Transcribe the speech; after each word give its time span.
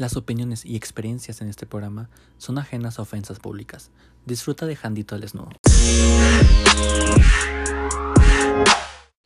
Las 0.00 0.16
opiniones 0.16 0.64
y 0.64 0.76
experiencias 0.76 1.42
en 1.42 1.48
este 1.50 1.66
programa 1.66 2.08
son 2.38 2.56
ajenas 2.56 2.98
a 2.98 3.02
ofensas 3.02 3.38
públicas. 3.38 3.92
Disfruta 4.24 4.64
de 4.64 4.74
Jandito 4.74 5.14
al 5.14 5.20
Desnudo. 5.20 5.50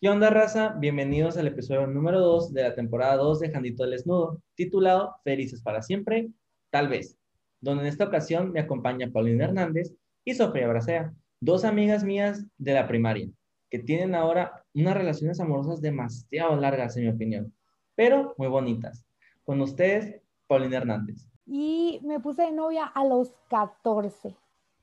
¿Qué 0.00 0.08
onda, 0.08 0.30
raza? 0.30 0.74
Bienvenidos 0.80 1.36
al 1.36 1.46
episodio 1.46 1.86
número 1.86 2.18
2 2.18 2.52
de 2.52 2.64
la 2.64 2.74
temporada 2.74 3.14
2 3.18 3.38
de 3.38 3.50
Jandito 3.52 3.84
al 3.84 3.92
Desnudo, 3.92 4.42
titulado 4.56 5.14
Felices 5.22 5.62
para 5.62 5.80
siempre, 5.80 6.30
tal 6.70 6.88
vez, 6.88 7.16
donde 7.60 7.84
en 7.84 7.88
esta 7.90 8.06
ocasión 8.06 8.50
me 8.50 8.58
acompaña 8.58 9.12
Paulina 9.12 9.44
Hernández 9.44 9.92
y 10.24 10.34
Sofía 10.34 10.66
Bracea, 10.66 11.14
dos 11.38 11.64
amigas 11.64 12.02
mías 12.02 12.46
de 12.58 12.74
la 12.74 12.88
primaria, 12.88 13.28
que 13.70 13.78
tienen 13.78 14.16
ahora 14.16 14.64
unas 14.74 14.96
relaciones 14.96 15.38
amorosas 15.38 15.80
demasiado 15.80 16.56
largas, 16.56 16.96
en 16.96 17.04
mi 17.04 17.10
opinión, 17.10 17.54
pero 17.94 18.34
muy 18.38 18.48
bonitas. 18.48 19.06
Con 19.44 19.60
ustedes, 19.60 20.23
Paulina 20.54 20.76
Hernández. 20.76 21.26
Y 21.46 22.00
me 22.04 22.20
puse 22.20 22.42
de 22.42 22.52
novia 22.52 22.86
a 22.86 23.04
los 23.04 23.32
14. 23.48 24.36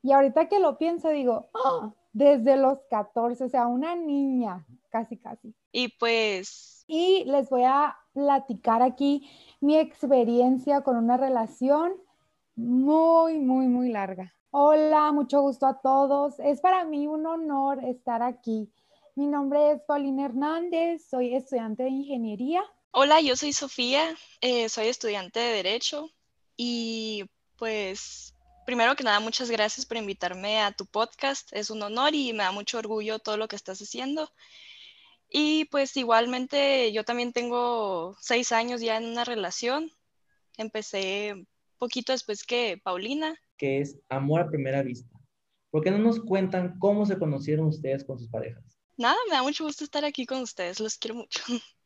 Y 0.04 0.12
ahorita 0.12 0.50
que 0.50 0.60
lo 0.60 0.78
pienso, 0.78 1.10
digo, 1.10 1.50
¡ah! 1.54 1.94
desde 2.12 2.58
los 2.58 2.80
14, 2.90 3.46
o 3.46 3.50
sea, 3.50 3.68
una 3.68 3.96
niña, 3.96 4.66
casi, 4.90 5.18
casi. 5.18 5.56
Y 5.72 5.90
pues... 5.98 6.84
Y 6.88 7.24
les 7.26 7.50
voy 7.50 7.64
a 7.64 7.96
platicar 8.12 8.82
aquí 8.82 9.30
mi 9.62 9.78
experiencia 9.78 10.82
con 10.82 10.98
una 10.98 11.16
relación 11.16 11.94
muy, 12.56 13.40
muy, 13.40 13.68
muy 13.68 13.90
larga. 13.90 14.34
Hola, 14.50 15.14
mucho 15.14 15.42
gusto 15.42 15.68
a 15.68 15.80
todos. 15.80 16.38
Es 16.40 16.60
para 16.60 16.84
mí 16.84 17.08
un 17.08 17.26
honor 17.26 17.82
estar 17.86 18.22
aquí. 18.22 18.70
Mi 19.16 19.28
nombre 19.28 19.72
es 19.72 19.82
Paulina 19.84 20.26
Hernández, 20.26 21.08
soy 21.10 21.34
estudiante 21.34 21.84
de 21.84 21.90
ingeniería 21.90 22.62
Hola, 22.94 23.22
yo 23.22 23.38
soy 23.38 23.54
Sofía, 23.54 24.18
eh, 24.42 24.68
soy 24.68 24.88
estudiante 24.88 25.40
de 25.40 25.54
Derecho 25.54 26.12
y 26.58 27.24
pues 27.56 28.36
primero 28.66 28.98
que 28.98 29.06
nada 29.06 29.22
muchas 29.22 29.50
gracias 29.50 29.86
por 29.86 29.96
invitarme 29.96 30.60
a 30.60 30.74
tu 30.74 30.86
podcast, 30.86 31.48
es 31.54 31.70
un 31.70 31.82
honor 31.84 32.14
y 32.14 32.34
me 32.34 32.44
da 32.44 32.52
mucho 32.52 32.80
orgullo 32.80 33.20
todo 33.20 33.38
lo 33.38 33.48
que 33.48 33.56
estás 33.56 33.82
haciendo. 33.82 34.30
Y 35.30 35.66
pues 35.72 35.96
igualmente 35.96 36.92
yo 36.92 37.06
también 37.06 37.32
tengo 37.32 38.18
seis 38.20 38.52
años 38.52 38.82
ya 38.82 38.98
en 38.98 39.06
una 39.06 39.24
relación, 39.24 39.90
empecé 40.58 41.48
poquito 41.78 42.12
después 42.12 42.44
que 42.44 42.78
Paulina. 42.84 43.40
Que 43.56 43.80
es 43.80 43.98
amor 44.10 44.42
a 44.42 44.50
primera 44.50 44.84
vista. 44.84 45.18
¿Por 45.70 45.82
qué 45.82 45.92
no 45.92 45.98
nos 45.98 46.20
cuentan 46.20 46.78
cómo 46.78 47.06
se 47.06 47.18
conocieron 47.18 47.68
ustedes 47.68 48.04
con 48.04 48.20
sus 48.20 48.28
parejas? 48.28 48.78
Nada, 48.98 49.16
me 49.30 49.36
da 49.36 49.44
mucho 49.44 49.64
gusto 49.64 49.86
estar 49.86 50.04
aquí 50.04 50.26
con 50.26 50.42
ustedes, 50.42 50.82
los 50.82 50.98
quiero 50.98 51.16
mucho. 51.16 51.42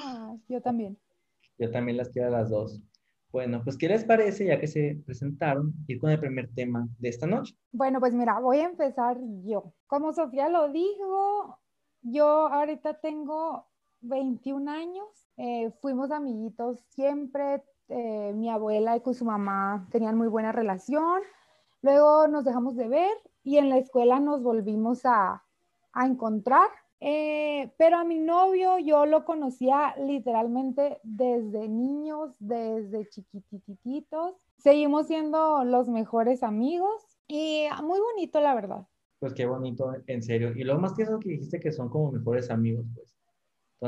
Ah, 0.00 0.36
yo 0.48 0.60
también. 0.60 0.96
Yo 1.58 1.70
también 1.70 1.96
las 1.96 2.08
quiero 2.10 2.28
a 2.28 2.30
las 2.30 2.50
dos. 2.50 2.80
Bueno, 3.30 3.62
pues 3.62 3.76
¿qué 3.76 3.88
les 3.88 4.04
parece, 4.04 4.46
ya 4.46 4.58
que 4.58 4.66
se 4.66 5.02
presentaron, 5.04 5.74
ir 5.86 6.00
con 6.00 6.10
el 6.10 6.18
primer 6.18 6.48
tema 6.54 6.88
de 6.98 7.08
esta 7.10 7.26
noche? 7.26 7.54
Bueno, 7.72 8.00
pues 8.00 8.14
mira, 8.14 8.38
voy 8.40 8.58
a 8.58 8.64
empezar 8.64 9.18
yo. 9.44 9.74
Como 9.86 10.14
Sofía 10.14 10.48
lo 10.48 10.72
dijo, 10.72 11.58
yo 12.00 12.48
ahorita 12.48 13.00
tengo 13.00 13.66
21 14.00 14.68
años, 14.68 15.28
eh, 15.36 15.70
fuimos 15.82 16.10
amiguitos 16.10 16.80
siempre, 16.88 17.62
eh, 17.88 18.32
mi 18.34 18.48
abuela 18.48 18.96
y 18.96 19.00
con 19.00 19.14
su 19.14 19.26
mamá 19.26 19.86
tenían 19.90 20.16
muy 20.16 20.28
buena 20.28 20.52
relación, 20.52 21.20
luego 21.82 22.28
nos 22.28 22.44
dejamos 22.44 22.76
de 22.76 22.88
ver 22.88 23.16
y 23.42 23.58
en 23.58 23.68
la 23.68 23.78
escuela 23.78 24.20
nos 24.20 24.42
volvimos 24.42 25.04
a, 25.04 25.44
a 25.92 26.06
encontrar 26.06 26.68
eh, 27.00 27.72
pero 27.78 27.98
a 27.98 28.04
mi 28.04 28.18
novio 28.18 28.78
yo 28.78 29.06
lo 29.06 29.24
conocía 29.24 29.94
literalmente 29.98 30.98
desde 31.02 31.68
niños, 31.68 32.34
desde 32.38 33.08
chiquitititos. 33.08 34.34
Seguimos 34.56 35.06
siendo 35.06 35.64
los 35.64 35.88
mejores 35.88 36.42
amigos 36.42 37.18
y 37.28 37.66
muy 37.82 38.00
bonito, 38.00 38.40
la 38.40 38.54
verdad. 38.54 38.86
Pues 39.20 39.34
qué 39.34 39.46
bonito, 39.46 39.92
en 40.06 40.22
serio. 40.22 40.52
Y 40.56 40.64
lo 40.64 40.78
más 40.78 40.94
que 40.94 41.02
eso 41.02 41.18
que 41.18 41.30
dijiste 41.30 41.60
que 41.60 41.72
son 41.72 41.88
como 41.88 42.12
mejores 42.12 42.50
amigos, 42.50 42.86
pues. 42.94 43.14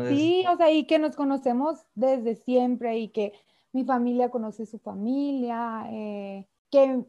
Sí, 0.09 0.44
o 0.49 0.56
sea, 0.56 0.70
y 0.70 0.87
que 0.87 1.00
nos 1.00 1.16
conocemos 1.16 1.84
desde 1.97 2.37
siempre 2.37 2.99
y 2.99 3.09
que 3.09 3.32
mi 3.72 3.84
familia 3.84 4.31
conoce 4.31 4.65
su 4.66 4.78
familia, 4.78 5.87
eh, 5.91 6.47
que 6.70 7.04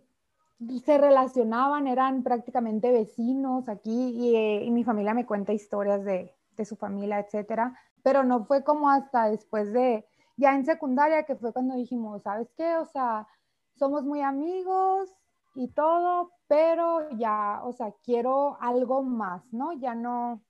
se 0.85 0.97
relacionaban, 0.97 1.87
eran 1.87 2.23
prácticamente 2.23 2.91
vecinos 2.91 3.67
aquí 3.67 4.35
eh, 4.35 4.63
y, 4.63 4.71
mi 4.71 4.83
familia 4.83 5.13
me 5.13 5.25
cuenta 5.25 5.53
historias 5.53 6.03
de, 6.03 6.33
de, 6.55 6.65
su 6.65 6.75
familia, 6.75 7.19
etcétera, 7.19 7.77
pero 8.03 8.23
no 8.23 8.45
fue 8.45 8.63
como 8.63 8.89
hasta 8.89 9.29
después 9.29 9.73
de, 9.73 10.05
ya 10.37 10.53
en 10.53 10.65
secundaria, 10.65 11.23
que 11.23 11.35
fue 11.35 11.53
cuando 11.53 11.75
dijimos, 11.75 12.21
¿sabes 12.23 12.49
qué? 12.55 12.75
O 12.75 12.85
sea, 12.85 13.27
somos 13.75 14.03
muy 14.03 14.21
amigos 14.21 15.11
y 15.55 15.67
todo, 15.69 16.31
pero 16.47 17.09
ya, 17.17 17.61
o 17.63 17.73
sea, 17.73 17.93
quiero 18.03 18.57
algo 18.61 19.03
más, 19.03 19.43
¿no? 19.51 19.73
Ya 19.73 19.95
no, 19.95 20.41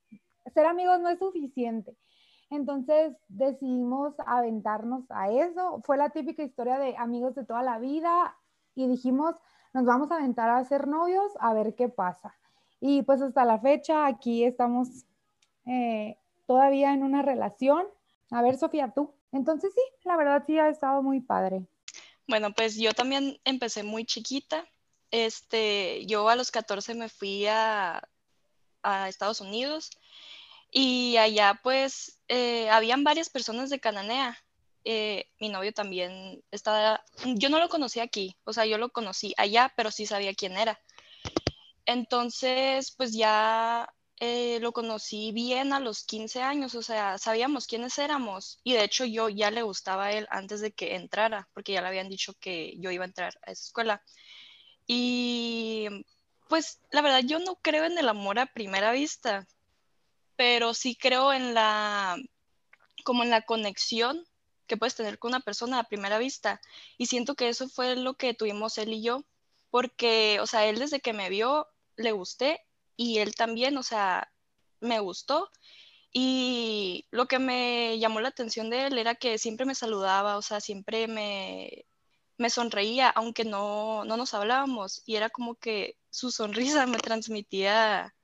ser 0.53 0.66
amigos 0.66 0.99
no 0.99 1.09
es 1.09 1.19
suficiente. 1.19 1.97
Entonces 2.49 3.16
decidimos 3.29 4.13
aventarnos 4.25 5.05
a 5.09 5.31
eso. 5.31 5.81
Fue 5.85 5.95
la 5.95 6.09
típica 6.09 6.43
historia 6.43 6.78
de 6.78 6.97
amigos 6.97 7.33
de 7.35 7.45
toda 7.45 7.63
la 7.63 7.79
vida 7.79 8.35
y 8.75 8.88
dijimos, 8.88 9.35
nos 9.74 9.86
vamos 9.86 10.12
a 10.12 10.16
aventar 10.16 10.50
a 10.50 10.64
ser 10.64 10.88
novios 10.88 11.32
a 11.40 11.54
ver 11.54 11.76
qué 11.76 11.90
pasa. 11.90 12.36
Y 12.80 13.04
pues 13.04 13.22
hasta 13.22 13.46
la 13.46 13.59
fecha 13.59 14.08
aquí 14.08 14.44
estamos 14.44 15.06
eh, 15.66 16.18
todavía 16.48 16.94
en 16.94 17.04
una 17.04 17.22
relación. 17.22 17.86
A 18.32 18.42
ver, 18.42 18.58
Sofía, 18.58 18.92
tú. 18.94 19.14
Entonces 19.32 19.72
sí, 19.74 19.82
la 20.04 20.18
verdad 20.18 20.44
sí 20.46 20.58
ha 20.58 20.70
estado 20.70 21.02
muy 21.04 21.22
padre. 21.22 21.66
Bueno, 22.28 22.54
pues 22.54 22.76
yo 22.76 22.94
también 22.94 23.40
empecé 23.46 23.84
muy 23.84 24.06
chiquita. 24.06 24.66
Este, 25.12 26.06
yo 26.06 26.28
a 26.30 26.36
los 26.36 26.52
14 26.52 26.96
me 26.96 27.09
fui 27.09 27.46
a, 27.46 28.02
a 28.84 29.09
Estados 29.09 29.42
Unidos 29.42 29.92
y 30.72 31.18
allá 31.18 31.59
pues 31.62 32.20
eh, 32.30 32.70
habían 32.70 33.03
varias 33.03 33.30
personas 33.30 33.70
de 33.70 33.80
Cananea 33.80 34.38
eh, 34.84 35.28
mi 35.40 35.50
novio 35.50 35.74
también 35.74 36.44
estaba, 36.52 37.03
yo 37.25 37.50
no 37.50 37.59
lo 37.59 37.69
conocí 37.69 38.00
aquí, 38.00 38.36
o 38.44 38.53
sea, 38.53 38.66
yo 38.66 38.78
lo 38.78 38.90
conocí 38.90 39.34
allá, 39.38 39.72
pero 39.75 39.92
sí 39.92 40.06
sabía 40.06 40.34
quién 40.34 40.58
era. 40.58 40.80
Entonces, 41.86 42.91
pues 42.91 43.14
ya 43.14 43.91
eh, 44.20 44.59
lo 44.62 44.72
conocí 44.72 45.31
bien 45.31 45.74
a 45.74 45.80
los 45.80 46.03
15 46.03 46.41
años, 46.41 46.75
o 46.75 46.84
sea, 46.84 47.18
sabíamos 47.18 47.66
quiénes 47.68 47.97
éramos 47.97 48.59
y 48.64 48.74
de 48.74 48.84
hecho 48.84 49.03
yo 49.06 49.30
ya 49.30 49.50
le 49.50 49.64
gustaba 49.64 50.06
a 50.06 50.12
él 50.14 50.28
antes 50.30 50.62
de 50.62 50.72
que 50.72 50.96
entrara, 50.96 51.50
porque 51.53 51.74
ya 51.74 51.81
le 51.81 51.88
habían 51.88 52.09
dicho 52.09 52.34
que 52.40 52.75
yo 52.78 52.91
iba 52.91 53.03
a 53.03 53.08
entrar 53.08 53.40
a 53.46 53.52
esa 53.52 53.64
escuela. 53.64 54.03
Y 54.88 55.88
pues 56.50 56.80
la 56.91 57.02
verdad 57.02 57.22
yo 57.25 57.40
no 57.40 57.56
creo 57.56 57.86
en 57.86 57.97
el 57.97 58.09
amor 58.09 58.38
a 58.40 58.46
primera 58.46 58.91
vista, 58.91 59.47
pero 60.36 60.74
sí 60.74 60.96
creo 60.96 61.34
en 61.34 61.53
la, 61.53 62.18
como 63.03 63.24
en 63.24 63.30
la 63.31 63.41
conexión 63.41 64.24
que 64.72 64.78
puedes 64.78 64.96
tener 64.96 65.20
con 65.20 65.32
una 65.32 65.42
persona 65.42 65.80
a 65.80 65.84
primera 65.84 66.18
vista. 66.18 66.62
Y 66.98 67.08
siento 67.08 67.36
que 67.36 67.50
eso 67.50 67.68
fue 67.68 67.98
lo 67.98 68.14
que 68.16 68.34
tuvimos 68.34 68.78
él 68.78 68.94
y 68.94 69.04
yo, 69.04 69.26
porque, 69.70 70.40
o 70.40 70.48
sea, 70.48 70.66
él 70.66 70.80
desde 70.80 71.02
que 71.02 71.12
me 71.12 71.30
vio 71.30 71.68
le 71.98 72.14
gusté 72.14 72.62
y 72.96 73.18
él 73.20 73.36
también, 73.36 73.78
o 73.78 73.84
sea, 73.84 74.32
me 74.80 75.00
gustó. 75.02 75.50
Y 76.14 77.06
lo 77.12 77.28
que 77.28 77.40
me 77.40 78.00
llamó 78.00 78.22
la 78.22 78.30
atención 78.30 78.70
de 78.70 78.88
él 78.88 78.98
era 78.98 79.16
que 79.16 79.38
siempre 79.38 79.66
me 79.66 79.76
saludaba, 79.76 80.38
o 80.38 80.42
sea, 80.42 80.62
siempre 80.62 81.08
me, 81.09 81.86
me 82.38 82.50
sonreía, 82.50 83.09
aunque 83.09 83.44
no, 83.46 84.06
no 84.06 84.16
nos 84.18 84.34
hablábamos. 84.34 85.03
Y 85.06 85.18
era 85.18 85.30
como 85.30 85.56
que 85.56 85.98
su 86.09 86.32
sonrisa 86.32 86.86
me 86.88 86.98
transmitía, 87.00 88.16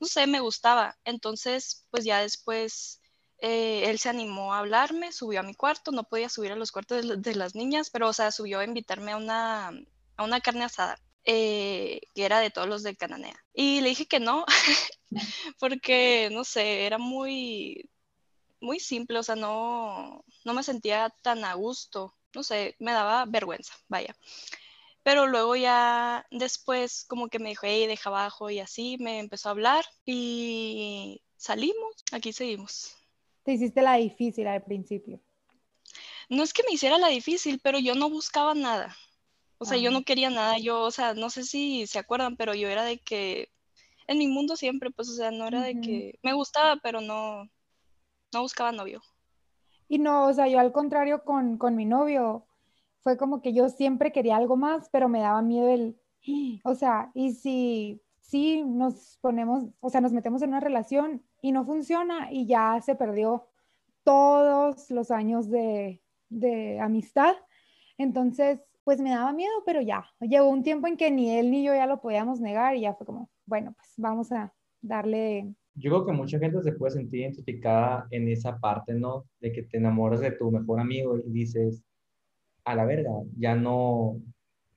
no 0.00 0.06
sé, 0.06 0.26
me 0.26 0.40
gustaba. 0.40 0.98
Entonces, 1.04 1.86
pues 1.90 2.04
ya 2.06 2.20
después 2.20 3.00
eh, 3.38 3.90
él 3.90 3.98
se 3.98 4.08
animó 4.08 4.54
a 4.54 4.58
hablarme, 4.60 5.12
subió 5.12 5.40
a 5.40 5.42
mi 5.42 5.54
cuarto, 5.54 5.90
no 5.92 6.04
podía 6.04 6.28
subir 6.28 6.52
a 6.52 6.56
los 6.56 6.72
cuartos 6.72 7.22
de, 7.22 7.34
las 7.34 7.54
niñas, 7.54 7.90
pero, 7.90 8.08
o 8.08 8.12
sea, 8.12 8.30
subió 8.30 8.60
a 8.60 8.64
invitarme 8.64 9.12
a 9.12 9.16
una, 9.16 9.68
a 10.16 10.24
una 10.24 10.40
carne 10.40 10.64
asada, 10.64 10.98
eh, 11.24 12.00
que 12.14 12.24
era 12.24 12.40
de 12.40 12.50
todos 12.50 12.68
los 12.68 12.82
de 12.82 12.96
Cananea. 12.96 13.36
Y 13.52 13.80
le 13.80 13.90
dije 13.90 14.06
que 14.06 14.20
no, 14.20 14.44
porque, 15.58 16.30
no 16.32 16.44
sé, 16.44 16.86
era 16.86 16.98
muy, 16.98 17.90
muy 18.60 18.80
simple, 18.80 19.18
o 19.18 19.22
sea, 19.22 19.36
no, 19.36 20.24
no 20.44 20.54
me 20.54 20.62
sentía 20.62 21.10
tan 21.22 21.44
a 21.44 21.54
gusto, 21.54 22.14
no 22.34 22.42
sé, 22.42 22.76
me 22.78 22.92
daba 22.92 23.26
vergüenza, 23.26 23.74
vaya. 23.88 24.16
Pero 25.02 25.26
luego 25.26 25.56
ya 25.56 26.26
después 26.30 27.04
como 27.08 27.28
que 27.28 27.38
me 27.38 27.50
dijo, 27.50 27.66
hey, 27.66 27.86
deja 27.86 28.10
abajo 28.10 28.50
y 28.50 28.60
así, 28.60 28.96
me 29.00 29.18
empezó 29.20 29.48
a 29.48 29.52
hablar 29.52 29.84
y 30.06 31.22
salimos, 31.36 31.94
aquí 32.12 32.32
seguimos 32.32 32.96
te 33.44 33.52
hiciste 33.52 33.82
la 33.82 33.94
difícil 33.94 34.46
al 34.46 34.62
principio. 34.62 35.20
No 36.28 36.42
es 36.42 36.52
que 36.52 36.62
me 36.66 36.72
hiciera 36.72 36.98
la 36.98 37.08
difícil, 37.08 37.60
pero 37.62 37.78
yo 37.78 37.94
no 37.94 38.10
buscaba 38.10 38.54
nada. 38.54 38.96
O 39.58 39.66
sea, 39.66 39.78
yo 39.78 39.90
no 39.90 40.02
quería 40.02 40.30
nada. 40.30 40.58
Yo, 40.58 40.80
o 40.80 40.90
sea, 40.90 41.14
no 41.14 41.30
sé 41.30 41.44
si 41.44 41.86
se 41.86 41.98
acuerdan, 41.98 42.36
pero 42.36 42.54
yo 42.54 42.68
era 42.68 42.84
de 42.84 42.98
que 42.98 43.50
en 44.06 44.18
mi 44.18 44.26
mundo 44.26 44.56
siempre, 44.56 44.90
pues, 44.90 45.08
o 45.08 45.14
sea, 45.14 45.30
no 45.30 45.46
era 45.46 45.62
de 45.62 45.80
que 45.80 46.18
me 46.22 46.32
gustaba, 46.32 46.76
pero 46.82 47.00
no, 47.00 47.48
no 48.32 48.42
buscaba 48.42 48.72
novio. 48.72 49.00
Y 49.88 49.98
no, 49.98 50.26
o 50.26 50.32
sea, 50.32 50.48
yo 50.48 50.58
al 50.58 50.72
contrario 50.72 51.24
con, 51.24 51.56
con 51.56 51.76
mi 51.76 51.84
novio, 51.84 52.46
fue 53.00 53.16
como 53.16 53.42
que 53.42 53.52
yo 53.52 53.68
siempre 53.68 54.12
quería 54.12 54.36
algo 54.36 54.56
más, 54.56 54.88
pero 54.90 55.08
me 55.08 55.20
daba 55.20 55.42
miedo 55.42 55.68
el, 55.68 56.00
o 56.64 56.74
sea, 56.74 57.10
y 57.14 57.32
si, 57.32 58.02
si 58.26 58.64
nos 58.64 59.18
ponemos, 59.20 59.64
o 59.80 59.90
sea, 59.90 60.00
nos 60.00 60.12
metemos 60.12 60.42
en 60.42 60.48
una 60.50 60.60
relación 60.60 61.22
y 61.42 61.52
no 61.52 61.64
funciona 61.64 62.32
y 62.32 62.46
ya 62.46 62.80
se 62.80 62.94
perdió 62.94 63.48
todos 64.02 64.90
los 64.90 65.10
años 65.10 65.50
de, 65.50 66.02
de 66.30 66.80
amistad. 66.80 67.34
Entonces, 67.98 68.60
pues 68.82 69.00
me 69.00 69.10
daba 69.10 69.32
miedo, 69.32 69.52
pero 69.66 69.82
ya, 69.82 70.04
llegó 70.20 70.48
un 70.48 70.62
tiempo 70.62 70.86
en 70.86 70.96
que 70.96 71.10
ni 71.10 71.36
él 71.36 71.50
ni 71.50 71.64
yo 71.64 71.74
ya 71.74 71.86
lo 71.86 72.00
podíamos 72.00 72.40
negar 72.40 72.76
y 72.76 72.82
ya 72.82 72.94
fue 72.94 73.06
como, 73.06 73.30
bueno, 73.46 73.74
pues 73.76 73.92
vamos 73.96 74.32
a 74.32 74.52
darle. 74.80 75.54
Yo 75.74 75.90
creo 75.90 76.06
que 76.06 76.12
mucha 76.12 76.38
gente 76.38 76.62
se 76.62 76.72
puede 76.72 76.92
sentir 76.92 77.20
identificada 77.20 78.06
en 78.10 78.28
esa 78.28 78.58
parte, 78.58 78.94
¿no? 78.94 79.26
De 79.40 79.52
que 79.52 79.62
te 79.62 79.76
enamoras 79.76 80.20
de 80.20 80.32
tu 80.32 80.50
mejor 80.50 80.80
amigo 80.80 81.18
y 81.18 81.30
dices, 81.30 81.82
a 82.64 82.74
la 82.74 82.84
verga, 82.84 83.10
ya 83.36 83.54
no, 83.54 84.20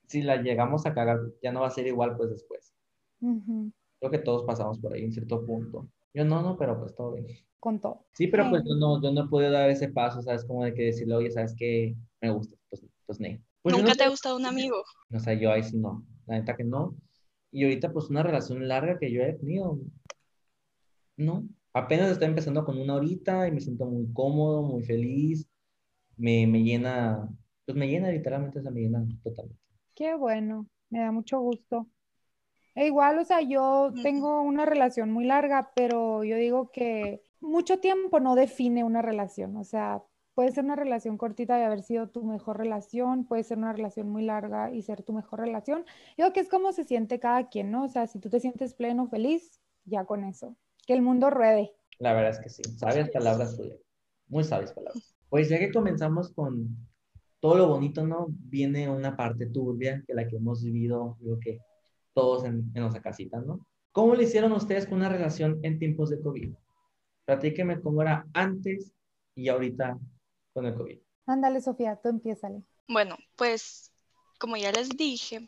si 0.07 0.21
la 0.21 0.41
llegamos 0.41 0.85
a 0.85 0.93
cagar, 0.93 1.19
ya 1.41 1.51
no 1.51 1.61
va 1.61 1.67
a 1.67 1.71
ser 1.71 1.87
igual 1.87 2.17
pues 2.17 2.29
después. 2.29 2.76
Creo 3.19 4.11
que 4.11 4.19
todos 4.19 4.43
pasamos 4.43 4.79
por 4.79 4.93
ahí 4.93 5.03
en 5.03 5.11
cierto 5.11 5.45
punto. 5.45 5.87
Yo 6.13 6.25
no, 6.25 6.41
no, 6.41 6.57
pero 6.57 6.79
pues 6.79 6.95
todo 6.95 7.13
bien. 7.13 7.27
Con 7.59 7.79
todo. 7.79 8.05
Sí, 8.13 8.27
pero 8.27 8.49
pues 8.49 8.63
yo 8.65 8.75
no, 8.75 9.01
yo 9.01 9.11
no 9.11 9.25
he 9.25 9.27
podido 9.27 9.51
dar 9.51 9.69
ese 9.69 9.89
paso, 9.89 10.21
¿sabes? 10.21 10.45
Como 10.45 10.63
de 10.63 10.73
que 10.73 10.83
decirle, 10.83 11.15
oye, 11.15 11.31
¿sabes 11.31 11.55
qué? 11.55 11.95
Me 12.21 12.29
gusta, 12.31 12.55
pues, 12.69 12.85
pues, 13.05 13.19
ne. 13.19 13.41
Pues 13.61 13.75
¿Nunca 13.75 13.93
te 13.93 14.03
ha 14.03 14.09
gustado 14.09 14.37
un 14.37 14.45
amigo? 14.45 14.83
O 15.13 15.19
sea, 15.19 15.33
yo 15.33 15.51
ahí 15.51 15.63
sí 15.63 15.77
no, 15.77 16.05
la 16.25 16.39
neta 16.39 16.55
que 16.55 16.63
no. 16.63 16.95
Y 17.51 17.63
ahorita 17.63 17.91
pues 17.91 18.09
una 18.09 18.23
relación 18.23 18.67
larga 18.67 18.99
que 18.99 19.11
yo 19.11 19.21
he 19.21 19.33
tenido, 19.33 19.79
no. 21.17 21.47
Apenas 21.73 22.11
estoy 22.11 22.27
empezando 22.27 22.65
con 22.65 22.77
una 22.79 22.95
horita 22.95 23.47
y 23.47 23.51
me 23.51 23.59
siento 23.59 23.85
muy 23.85 24.11
cómodo, 24.13 24.63
muy 24.63 24.83
feliz. 24.83 25.47
Me, 26.15 26.47
me 26.47 26.63
llena, 26.63 27.29
pues 27.65 27.77
me 27.77 27.87
llena 27.87 28.09
literalmente, 28.09 28.59
esa 28.59 28.71
me 28.71 28.81
llena 28.81 29.05
totalmente. 29.23 29.61
Qué 29.95 30.15
bueno, 30.15 30.67
me 30.89 30.99
da 30.99 31.11
mucho 31.11 31.39
gusto. 31.39 31.87
E 32.77 32.85
igual, 32.85 33.17
o 33.17 33.25
sea, 33.25 33.41
yo 33.41 33.91
tengo 34.03 34.43
una 34.43 34.63
relación 34.63 35.11
muy 35.11 35.25
larga, 35.25 35.71
pero 35.75 36.23
yo 36.23 36.35
digo 36.35 36.69
que 36.71 37.23
mucho 37.41 37.79
tiempo 37.79 38.19
no 38.19 38.35
define 38.35 38.83
una 38.83 39.01
relación. 39.01 39.57
O 39.57 39.63
sea, 39.63 40.03
puede 40.35 40.51
ser 40.51 40.63
una 40.63 40.75
relación 40.75 41.17
cortita 41.17 41.59
y 41.59 41.63
haber 41.63 41.81
sido 41.81 42.07
tu 42.07 42.23
mejor 42.23 42.59
relación, 42.59 43.25
puede 43.25 43.43
ser 43.43 43.57
una 43.57 43.73
relación 43.73 44.07
muy 44.11 44.21
larga 44.21 44.71
y 44.71 44.83
ser 44.83 45.01
tu 45.01 45.11
mejor 45.11 45.39
relación. 45.39 45.85
Yo 46.19 46.25
creo 46.25 46.33
que 46.33 46.39
es 46.41 46.49
como 46.49 46.71
se 46.71 46.83
siente 46.83 47.19
cada 47.19 47.49
quien, 47.49 47.71
¿no? 47.71 47.85
O 47.85 47.89
sea, 47.89 48.05
si 48.05 48.19
tú 48.19 48.29
te 48.29 48.39
sientes 48.39 48.75
pleno, 48.75 49.07
feliz, 49.07 49.59
ya 49.85 50.05
con 50.05 50.23
eso. 50.23 50.55
Que 50.85 50.93
el 50.93 51.01
mundo 51.01 51.31
ruede. 51.31 51.73
La 51.97 52.13
verdad 52.13 52.29
es 52.29 52.39
que 52.39 52.49
sí. 52.49 52.61
Sabias 52.77 53.09
palabras 53.09 53.57
tuyas. 53.57 53.79
Muy 54.27 54.43
sabias 54.43 54.71
palabras. 54.73 55.15
Pues 55.29 55.49
ya 55.49 55.57
que 55.57 55.71
comenzamos 55.71 56.31
con 56.31 56.77
todo 57.39 57.55
lo 57.55 57.69
bonito, 57.69 58.05
¿no? 58.05 58.27
Viene 58.29 58.87
una 58.87 59.17
parte 59.17 59.47
turbia 59.47 60.03
que 60.05 60.13
la 60.13 60.27
que 60.27 60.35
hemos 60.35 60.63
vivido, 60.63 61.17
creo 61.19 61.39
que 61.39 61.59
todos 62.17 62.45
en, 62.45 62.71
en 62.73 62.81
nuestra 62.81 62.99
casita, 62.99 63.39
¿no? 63.39 63.63
¿Cómo 63.91 64.15
le 64.15 64.23
hicieron 64.23 64.51
ustedes 64.51 64.87
con 64.87 64.97
una 64.97 65.09
relación 65.09 65.59
en 65.61 65.77
tiempos 65.77 66.09
de 66.09 66.19
COVID? 66.19 66.51
Platíqueme 67.25 67.79
cómo 67.79 68.01
era 68.01 68.25
antes 68.33 68.91
y 69.35 69.49
ahorita 69.49 69.99
con 70.51 70.65
el 70.65 70.73
COVID. 70.73 70.97
Ándale, 71.27 71.61
Sofía, 71.61 71.99
tú 72.01 72.09
empiézale. 72.09 72.63
Bueno, 72.87 73.17
pues 73.35 73.91
como 74.39 74.57
ya 74.57 74.71
les 74.71 74.89
dije, 74.89 75.47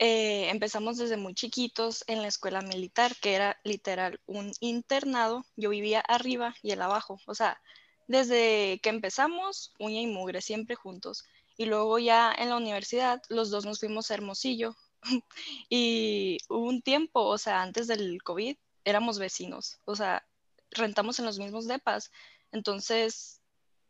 eh, 0.00 0.50
empezamos 0.50 0.96
desde 0.96 1.16
muy 1.16 1.34
chiquitos 1.34 2.02
en 2.08 2.22
la 2.22 2.28
escuela 2.28 2.60
militar, 2.60 3.12
que 3.22 3.34
era 3.34 3.56
literal 3.62 4.18
un 4.26 4.50
internado. 4.58 5.44
Yo 5.54 5.70
vivía 5.70 6.00
arriba 6.00 6.56
y 6.60 6.72
él 6.72 6.82
abajo. 6.82 7.20
O 7.28 7.36
sea, 7.36 7.60
desde 8.08 8.80
que 8.82 8.88
empezamos, 8.88 9.72
uña 9.78 10.00
y 10.00 10.08
mugre, 10.08 10.40
siempre 10.40 10.74
juntos. 10.74 11.22
Y 11.56 11.66
luego 11.66 12.00
ya 12.00 12.34
en 12.36 12.48
la 12.48 12.56
universidad, 12.56 13.22
los 13.28 13.50
dos 13.50 13.64
nos 13.64 13.78
fuimos 13.78 14.10
a 14.10 14.14
Hermosillo. 14.14 14.74
y 15.68 16.38
hubo 16.48 16.68
un 16.68 16.82
tiempo, 16.82 17.20
o 17.20 17.38
sea, 17.38 17.62
antes 17.62 17.86
del 17.86 18.22
COVID, 18.22 18.56
éramos 18.84 19.18
vecinos. 19.18 19.78
O 19.84 19.96
sea, 19.96 20.26
rentamos 20.70 21.18
en 21.18 21.26
los 21.26 21.38
mismos 21.38 21.66
depas. 21.66 22.10
Entonces, 22.52 23.40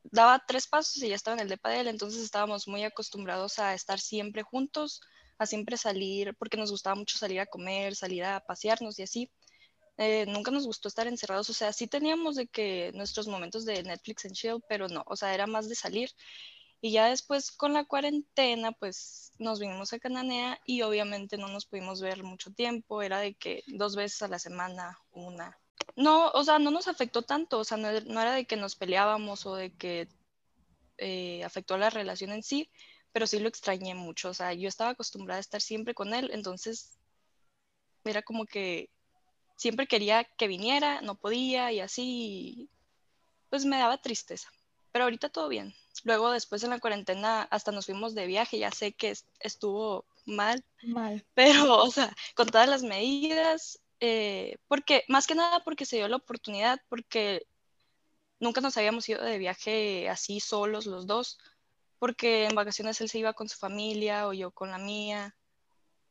daba 0.05 0.43
tres 0.46 0.66
pasos 0.66 1.02
y 1.02 1.08
ya 1.08 1.14
estaba 1.14 1.37
en 1.37 1.43
el 1.43 1.49
depa 1.49 1.70
de 1.70 1.81
él, 1.81 1.88
entonces 1.88 2.22
estábamos 2.22 2.69
muy 2.69 2.84
acostumbrados 2.84 3.58
a 3.58 3.75
estar 3.75 3.99
siempre 3.99 4.43
juntos, 4.43 5.00
a 5.38 5.46
siempre 5.46 5.76
salir, 5.76 6.34
porque 6.37 6.56
nos 6.56 6.70
gustaba 6.70 6.96
mucho 6.96 7.19
salir 7.19 7.40
a 7.40 7.46
comer, 7.46 7.96
salir 7.96 8.25
a 8.25 8.40
pasearnos 8.40 8.99
y 8.99 9.02
así. 9.02 9.31
Eh, 9.96 10.26
nunca 10.26 10.50
nos 10.50 10.66
gustó 10.66 10.88
estar 10.88 11.06
encerrados, 11.06 11.49
o 11.50 11.52
sea, 11.52 11.72
sí 11.72 11.87
teníamos 11.87 12.34
de 12.34 12.49
que 12.49 12.90
nuestros 12.94 13.28
momentos 13.28 13.64
de 13.64 13.82
Netflix 13.84 14.25
and 14.25 14.34
chill, 14.34 14.61
pero 14.69 14.88
no, 14.88 15.05
o 15.06 15.16
sea, 15.16 15.32
era 15.34 15.46
más 15.46 15.69
de 15.69 15.76
salir. 15.76 16.11
Y 16.84 16.90
ya 16.90 17.06
después 17.06 17.50
con 17.50 17.72
la 17.72 17.86
cuarentena, 17.86 18.70
pues 18.72 19.32
nos 19.38 19.58
vinimos 19.58 19.94
a 19.94 19.98
Cananea 19.98 20.60
y 20.66 20.82
obviamente 20.82 21.38
no 21.38 21.48
nos 21.48 21.64
pudimos 21.64 22.02
ver 22.02 22.22
mucho 22.22 22.52
tiempo, 22.52 23.00
era 23.00 23.20
de 23.20 23.32
que 23.32 23.64
dos 23.69 23.96
veces 23.96 24.20
a 24.20 24.28
la 24.28 24.38
semana, 24.38 24.98
una, 25.10 25.58
no, 25.96 26.28
o 26.32 26.44
sea, 26.44 26.58
no 26.58 26.70
nos 26.70 26.86
afectó 26.86 27.22
tanto, 27.22 27.60
o 27.60 27.64
sea, 27.64 27.78
no, 27.78 27.88
era 27.88 28.34
de 28.34 28.44
que 28.44 28.58
nos 28.58 28.76
peleábamos 28.76 29.46
o 29.46 29.54
de 29.54 29.72
que 29.72 30.08
eh, 30.98 31.42
afectó 31.42 31.78
la 31.78 31.88
relación 31.88 32.32
en 32.32 32.42
sí, 32.42 32.70
pero 33.12 33.26
sí 33.26 33.38
lo 33.38 33.48
extrañé 33.48 33.94
mucho, 33.94 34.28
o 34.28 34.34
sea, 34.34 34.52
yo 34.52 34.69
estaba 34.69 34.90
acostumbrada 34.90 35.38
a 35.38 35.40
estar 35.40 35.62
siempre 35.62 35.94
con 35.94 36.12
él, 36.12 36.32
entonces 36.34 36.98
era 38.04 38.20
como 38.20 38.44
que 38.44 38.90
siempre 39.56 39.87
quería 39.87 40.25
que 40.25 40.48
viniera, 40.48 41.00
no 41.00 41.14
podía 41.14 41.72
y 41.72 41.80
así, 41.80 42.69
pues 43.48 43.64
me 43.64 43.78
daba 43.78 43.96
tristeza, 44.02 44.50
pero 44.94 45.06
ahorita 45.06 45.29
todo 45.29 45.49
bien. 45.49 45.75
Luego 46.05 46.31
después 46.31 46.62
en 46.62 46.70
la 46.70 46.79
cuarentena 46.79 47.43
hasta 47.50 47.73
nos 47.73 47.87
fuimos 47.87 48.14
de 48.14 48.29
viaje, 48.29 48.61
ya 48.61 48.70
sé 48.70 48.93
que 48.93 49.12
estuvo 49.41 50.05
mal, 50.25 50.64
mal, 50.85 51.26
pero 51.35 51.82
o 51.82 51.91
sea, 51.91 52.14
con 52.37 52.46
todas 52.46 52.69
las 52.69 52.85
medidas, 52.85 53.81
eh, 53.99 54.56
porque 54.69 55.02
más 55.08 55.26
que 55.26 55.35
nada 55.35 55.64
porque 55.64 55.85
se 55.85 55.96
dio 55.96 56.06
la 56.06 56.14
oportunidad, 56.14 56.81
porque 56.88 57.44
nunca 58.38 58.61
nos 58.61 58.76
habíamos 58.76 59.08
ido 59.08 59.20
de 59.25 59.37
viaje 59.38 60.08
así 60.08 60.38
solos 60.38 60.87
los 60.87 61.08
dos, 61.08 61.40
porque 61.99 62.44
en 62.44 62.55
vacaciones 62.55 63.00
él 63.00 63.08
se 63.08 63.19
iba 63.19 63.32
con 63.32 63.49
su 63.49 63.58
familia 63.58 64.29
o 64.29 64.32
yo 64.32 64.52
con 64.52 64.70
la 64.70 64.79
mía. 64.79 65.35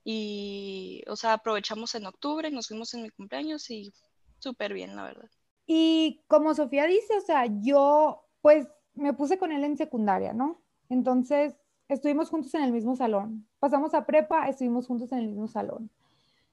Y, 0.03 1.05
o 1.07 1.15
sea, 1.15 1.31
aprovechamos 1.31 1.95
en 1.95 2.05
octubre, 2.05 2.51
nos 2.51 2.67
fuimos 2.67 2.93
en 2.95 3.03
mi 3.03 3.11
cumpleaños 3.11 3.69
y 3.69 3.93
súper 4.39 4.73
bien, 4.73 4.93
la 4.97 5.03
verdad. 5.03 5.29
Y 5.65 6.21
como 6.27 6.53
Sofía 6.53 6.85
dice, 6.85 7.15
o 7.15 7.21
sea, 7.21 7.45
yo 7.61 8.22
pues 8.43 8.67
me 8.93 9.13
puse 9.13 9.37
con 9.37 9.53
él 9.53 9.63
en 9.63 9.77
secundaria, 9.77 10.33
¿no? 10.33 10.61
Entonces, 10.89 11.55
estuvimos 11.87 12.29
juntos 12.29 12.53
en 12.55 12.63
el 12.63 12.73
mismo 12.73 12.97
salón. 12.97 13.47
Pasamos 13.59 13.93
a 13.93 14.05
prepa, 14.05 14.49
estuvimos 14.49 14.85
juntos 14.85 15.13
en 15.13 15.19
el 15.19 15.27
mismo 15.29 15.47
salón. 15.47 15.89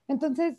Entonces, 0.06 0.56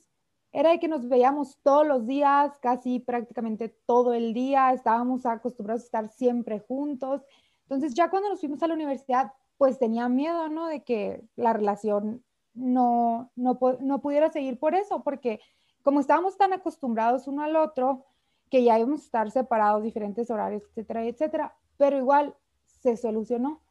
era 0.52 0.72
de 0.72 0.80
que 0.82 0.90
nos 0.90 1.08
veíamos 1.08 1.58
todos 1.64 1.88
los 1.88 2.06
días, 2.06 2.60
casi 2.60 3.00
prácticamente 3.00 3.70
todo 3.86 4.14
el 4.14 4.34
día, 4.34 4.74
estábamos 4.74 5.26
acostumbrados 5.26 5.84
a 5.84 5.86
estar 5.86 6.10
siempre 6.10 6.60
juntos. 6.60 7.22
Entonces 7.64 7.94
ya 7.94 8.10
cuando 8.10 8.28
nos 8.28 8.42
fuimos 8.42 8.62
a 8.62 8.68
la 8.68 8.74
universidad, 8.74 9.32
pues 9.58 9.80
tenía 9.80 10.10
miedo, 10.10 10.50
¿no? 10.50 10.68
De 10.68 10.84
que 10.84 11.24
la 11.38 11.54
relación 11.54 12.26
no, 12.54 13.32
no, 13.38 13.58
no 13.80 14.02
pudiera 14.02 14.30
seguir 14.30 14.60
por 14.60 14.76
eso, 14.76 15.02
porque 15.02 15.40
como 15.82 16.02
estábamos 16.02 16.38
tan 16.38 16.52
acostumbrados 16.52 17.28
uno 17.28 17.44
al 17.44 17.56
otro, 17.56 18.04
que 18.52 18.64
ya 18.64 18.78
íbamos 18.78 19.02
a 19.02 19.06
estar 19.06 19.32
separados, 19.32 19.82
diferentes 19.82 20.30
horarios, 20.30 20.64
etcétera, 20.70 21.06
etcétera, 21.06 21.56
pero 21.78 21.98
igual 21.98 22.36
se 22.66 22.98
solucionó. 22.98 23.62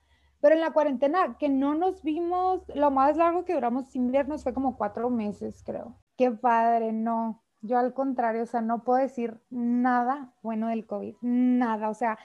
Pero 0.40 0.54
en 0.54 0.62
la 0.62 0.72
cuarentena, 0.72 1.36
que 1.38 1.50
no 1.50 1.74
nos 1.74 2.02
vimos, 2.02 2.62
lo 2.74 2.90
más 2.90 3.18
largo 3.18 3.44
que 3.44 3.52
duramos 3.52 3.88
sin 3.88 4.10
vernos 4.10 4.42
fue 4.42 4.54
como 4.54 4.78
cuatro 4.78 5.10
meses, 5.10 5.62
creo. 5.64 5.98
Qué 6.16 6.30
padre, 6.30 6.92
no. 6.92 7.42
Yo 7.60 7.78
al 7.78 7.92
contrario, 7.92 8.42
o 8.42 8.46
sea, 8.46 8.62
no 8.62 8.82
puedo 8.82 8.98
decir 8.98 9.38
nada 9.50 10.32
bueno 10.42 10.68
del 10.68 10.86
COVID, 10.86 11.16
nada. 11.20 11.90
O 11.90 11.94
sea, 11.94 12.18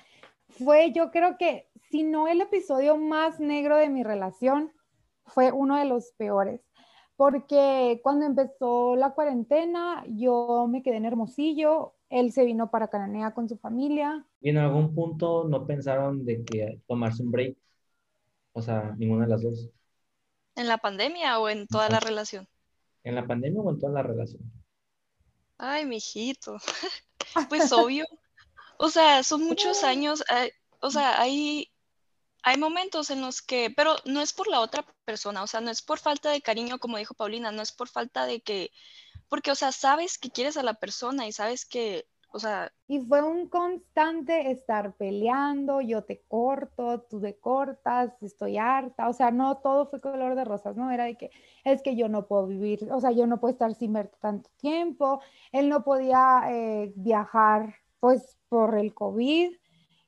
fue 0.47 0.93
yo 0.93 1.11
creo 1.11 1.37
que, 1.37 1.67
si 1.89 2.03
no 2.03 2.29
el 2.29 2.39
episodio 2.39 2.95
más 2.95 3.41
negro 3.41 3.75
de 3.75 3.89
mi 3.89 4.01
relación, 4.03 4.71
fue 5.25 5.51
uno 5.51 5.75
de 5.75 5.85
los 5.85 6.13
peores. 6.13 6.61
Porque 7.17 7.99
cuando 8.01 8.25
empezó 8.25 8.95
la 8.95 9.11
cuarentena, 9.11 10.05
yo 10.07 10.67
me 10.69 10.83
quedé 10.83 10.97
en 10.97 11.05
Hermosillo, 11.05 11.94
él 12.09 12.31
se 12.31 12.45
vino 12.45 12.69
para 12.69 12.87
Cananea 12.87 13.33
con 13.33 13.49
su 13.49 13.57
familia. 13.57 14.25
¿Y 14.41 14.49
en 14.49 14.57
algún 14.57 14.93
punto 14.93 15.45
no 15.47 15.65
pensaron 15.65 16.25
de 16.25 16.43
que 16.43 16.79
tomarse 16.87 17.23
un 17.23 17.31
break? 17.31 17.57
O 18.53 18.61
sea, 18.61 18.95
ninguna 18.97 19.25
de 19.25 19.31
las 19.31 19.41
dos. 19.41 19.69
¿En 20.55 20.67
la 20.67 20.77
pandemia 20.77 21.39
o 21.39 21.49
en 21.49 21.67
toda 21.67 21.89
la 21.89 21.99
relación? 21.99 22.47
¿En 23.03 23.15
la 23.15 23.27
pandemia 23.27 23.61
o 23.61 23.69
en 23.69 23.79
toda 23.79 23.91
la 23.91 24.03
relación? 24.03 24.41
Ay, 25.57 25.85
mijito. 25.85 26.57
pues 27.49 27.71
obvio. 27.71 28.05
O 28.77 28.89
sea, 28.89 29.23
son 29.23 29.43
muchos 29.43 29.83
años. 29.83 30.23
Eh, 30.33 30.51
o 30.79 30.91
sea, 30.91 31.21
hay, 31.21 31.71
hay 32.43 32.57
momentos 32.57 33.09
en 33.09 33.21
los 33.21 33.41
que, 33.41 33.73
pero 33.75 33.95
no 34.05 34.21
es 34.21 34.33
por 34.33 34.47
la 34.47 34.59
otra 34.61 34.85
persona, 35.03 35.43
o 35.43 35.47
sea, 35.47 35.61
no 35.61 35.71
es 35.71 35.81
por 35.81 35.99
falta 35.99 36.29
de 36.31 36.41
cariño, 36.41 36.79
como 36.79 36.97
dijo 36.97 37.13
Paulina, 37.13 37.51
no 37.51 37.61
es 37.61 37.71
por 37.71 37.87
falta 37.89 38.25
de 38.25 38.41
que, 38.41 38.71
porque, 39.29 39.51
o 39.51 39.55
sea, 39.55 39.71
sabes 39.71 40.17
que 40.17 40.31
quieres 40.31 40.57
a 40.57 40.63
la 40.63 40.75
persona 40.75 41.27
y 41.27 41.31
sabes 41.31 41.65
que, 41.65 42.05
O 42.31 42.39
sea... 42.39 42.71
Y 42.87 42.99
fue 42.99 43.23
un 43.23 43.49
constante 43.49 44.51
estar 44.51 44.95
peleando, 44.95 45.81
yo 45.81 46.03
te 46.03 46.21
corto, 46.27 47.01
tú 47.09 47.19
te 47.19 47.39
cortas, 47.39 48.11
estoy 48.21 48.57
harta, 48.57 49.09
o 49.09 49.13
sea, 49.13 49.31
no 49.31 49.57
todo 49.57 49.87
fue 49.89 49.99
color 50.01 50.35
de 50.35 50.45
rosas, 50.45 50.75
¿no? 50.75 50.91
Era 50.91 51.05
de 51.05 51.17
que 51.17 51.31
es 51.63 51.81
que 51.81 51.95
yo 51.95 52.09
no 52.09 52.27
puedo 52.27 52.45
vivir, 52.47 52.87
o 52.91 52.99
sea, 53.01 53.11
yo 53.11 53.25
no 53.25 53.39
puedo 53.39 53.53
estar 53.53 53.73
sin 53.73 53.93
ver 53.93 54.09
tanto 54.21 54.49
tiempo, 54.57 55.21
él 55.51 55.69
no 55.69 55.83
podía 55.83 56.43
eh, 56.51 56.93
viajar 56.95 57.75
pues 57.99 58.37
por 58.49 58.77
el 58.77 58.93
COVID 58.93 59.51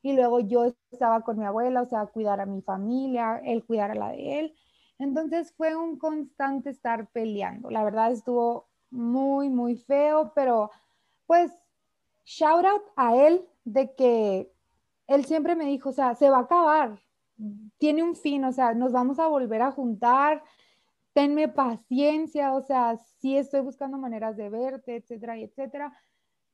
y 0.02 0.14
luego 0.14 0.40
yo 0.40 0.66
estaba 0.92 1.22
con 1.22 1.40
mi 1.40 1.46
abuela, 1.46 1.82
o 1.82 1.86
sea, 1.86 2.06
cuidar 2.08 2.40
a 2.40 2.46
mi 2.46 2.62
familia, 2.62 3.42
él 3.44 3.66
cuidar 3.66 3.92
a 3.92 3.96
la 3.96 4.10
de 4.12 4.40
él. 4.40 4.56
Entonces 5.00 5.54
fue 5.56 5.76
un 5.76 5.98
constante 5.98 6.70
estar 6.70 7.10
peleando. 7.12 7.70
La 7.70 7.84
verdad 7.84 8.12
estuvo 8.12 8.67
muy, 8.90 9.50
muy 9.50 9.76
feo, 9.76 10.32
pero 10.36 10.72
pues 11.26 11.52
shout 12.24 12.66
out 12.66 12.84
a 12.96 13.16
él 13.16 13.48
de 13.64 13.94
que 13.96 14.52
él 15.08 15.26
siempre 15.26 15.56
me 15.56 15.66
dijo, 15.66 15.90
o 15.90 15.94
sea, 15.94 16.16
se 16.16 16.30
va 16.30 16.38
a 16.38 16.42
acabar, 16.42 17.00
tiene 17.78 18.04
un 18.04 18.16
fin, 18.16 18.44
o 18.44 18.52
sea, 18.52 18.74
nos 18.74 18.92
vamos 18.92 19.20
a 19.20 19.28
volver 19.28 19.62
a 19.62 19.72
juntar, 19.72 20.44
tenme 21.14 21.48
paciencia, 21.48 22.54
o 22.54 22.62
sea, 22.62 22.98
sí 23.20 23.38
estoy 23.38 23.62
buscando 23.62 23.98
maneras 23.98 24.38
de 24.38 24.50
verte, 24.50 24.96
etcétera, 24.96 25.38
etcétera, 25.38 25.94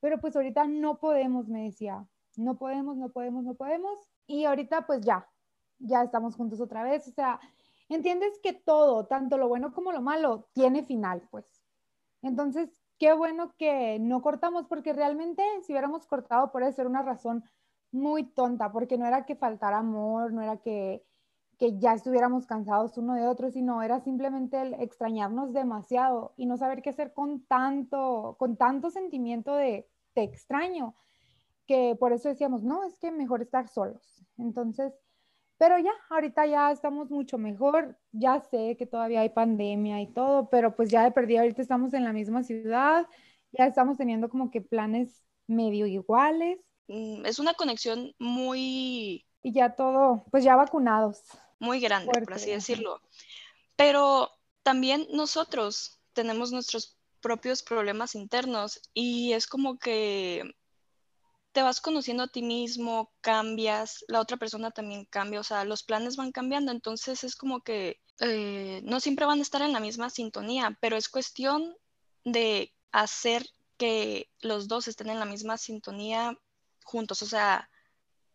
pero 0.00 0.20
pues 0.20 0.36
ahorita 0.36 0.66
no 0.66 0.98
podemos, 0.98 1.48
me 1.48 1.64
decía, 1.64 2.06
no 2.36 2.56
podemos, 2.56 2.96
no 2.96 3.08
podemos, 3.10 3.44
no 3.44 3.54
podemos, 3.54 3.98
y 4.26 4.44
ahorita 4.44 4.86
pues 4.86 5.00
ya, 5.00 5.28
ya 5.78 6.02
estamos 6.02 6.36
juntos 6.36 6.60
otra 6.60 6.82
vez, 6.82 7.08
o 7.08 7.12
sea, 7.12 7.40
entiendes 7.88 8.38
que 8.42 8.52
todo, 8.52 9.06
tanto 9.06 9.38
lo 9.38 9.48
bueno 9.48 9.72
como 9.72 9.92
lo 9.92 10.02
malo, 10.02 10.48
tiene 10.52 10.84
final, 10.84 11.22
pues. 11.30 11.63
Entonces, 12.24 12.70
qué 12.98 13.12
bueno 13.12 13.54
que 13.58 13.98
no 14.00 14.22
cortamos, 14.22 14.66
porque 14.66 14.94
realmente 14.94 15.42
si 15.62 15.72
hubiéramos 15.72 16.06
cortado 16.06 16.50
por 16.50 16.62
eso 16.62 16.80
era 16.80 16.88
una 16.90 17.02
razón 17.02 17.44
muy 17.92 18.24
tonta, 18.24 18.72
porque 18.72 18.96
no 18.96 19.06
era 19.06 19.26
que 19.26 19.36
faltara 19.36 19.78
amor, 19.78 20.32
no 20.32 20.40
era 20.42 20.56
que, 20.56 21.04
que 21.58 21.78
ya 21.78 21.92
estuviéramos 21.92 22.46
cansados 22.46 22.96
uno 22.96 23.14
de 23.14 23.26
otro, 23.26 23.50
sino 23.50 23.82
era 23.82 24.00
simplemente 24.00 24.60
el 24.62 24.74
extrañarnos 24.74 25.52
demasiado 25.52 26.32
y 26.36 26.46
no 26.46 26.56
saber 26.56 26.80
qué 26.82 26.90
hacer 26.90 27.12
con 27.12 27.44
tanto, 27.44 28.36
con 28.38 28.56
tanto 28.56 28.90
sentimiento 28.90 29.54
de 29.54 29.86
te 30.14 30.22
extraño, 30.22 30.94
que 31.66 31.94
por 32.00 32.12
eso 32.14 32.30
decíamos, 32.30 32.62
no, 32.62 32.84
es 32.84 32.98
que 32.98 33.10
mejor 33.12 33.42
estar 33.42 33.68
solos. 33.68 34.24
Entonces, 34.38 34.94
pero 35.58 35.78
ya, 35.78 35.92
ahorita 36.10 36.46
ya 36.46 36.72
estamos 36.72 37.10
mucho 37.10 37.38
mejor. 37.38 37.96
Ya 38.12 38.40
sé 38.40 38.76
que 38.78 38.86
todavía 38.86 39.20
hay 39.20 39.30
pandemia 39.30 40.00
y 40.00 40.12
todo, 40.12 40.48
pero 40.50 40.74
pues 40.74 40.90
ya 40.90 41.04
de 41.04 41.12
perdida 41.12 41.40
ahorita 41.40 41.62
estamos 41.62 41.94
en 41.94 42.04
la 42.04 42.12
misma 42.12 42.42
ciudad, 42.42 43.06
ya 43.52 43.66
estamos 43.66 43.96
teniendo 43.96 44.28
como 44.28 44.50
que 44.50 44.60
planes 44.60 45.24
medio 45.46 45.86
iguales. 45.86 46.58
Mm, 46.88 47.26
es 47.26 47.38
una 47.38 47.54
conexión 47.54 48.14
muy... 48.18 49.26
Y 49.42 49.52
ya 49.52 49.74
todo, 49.74 50.24
pues 50.30 50.42
ya 50.42 50.56
vacunados. 50.56 51.22
Muy 51.58 51.78
grande, 51.78 52.10
por 52.12 52.32
así 52.32 52.50
decirlo. 52.50 53.00
Pero 53.76 54.30
también 54.62 55.06
nosotros 55.12 56.00
tenemos 56.14 56.50
nuestros 56.50 56.98
propios 57.20 57.62
problemas 57.62 58.14
internos 58.14 58.80
y 58.92 59.32
es 59.32 59.46
como 59.46 59.78
que 59.78 60.54
te 61.54 61.62
vas 61.62 61.80
conociendo 61.80 62.24
a 62.24 62.28
ti 62.28 62.42
mismo, 62.42 63.12
cambias, 63.20 64.04
la 64.08 64.20
otra 64.20 64.36
persona 64.36 64.72
también 64.72 65.04
cambia, 65.04 65.38
o 65.38 65.44
sea, 65.44 65.64
los 65.64 65.84
planes 65.84 66.16
van 66.16 66.32
cambiando, 66.32 66.72
entonces 66.72 67.22
es 67.22 67.36
como 67.36 67.62
que 67.62 68.00
eh, 68.18 68.80
no 68.82 68.98
siempre 68.98 69.24
van 69.24 69.38
a 69.38 69.42
estar 69.42 69.62
en 69.62 69.72
la 69.72 69.78
misma 69.78 70.10
sintonía, 70.10 70.76
pero 70.80 70.96
es 70.96 71.08
cuestión 71.08 71.76
de 72.24 72.74
hacer 72.90 73.46
que 73.76 74.28
los 74.40 74.66
dos 74.66 74.88
estén 74.88 75.10
en 75.10 75.20
la 75.20 75.26
misma 75.26 75.56
sintonía 75.56 76.36
juntos, 76.82 77.22
o 77.22 77.26
sea, 77.26 77.70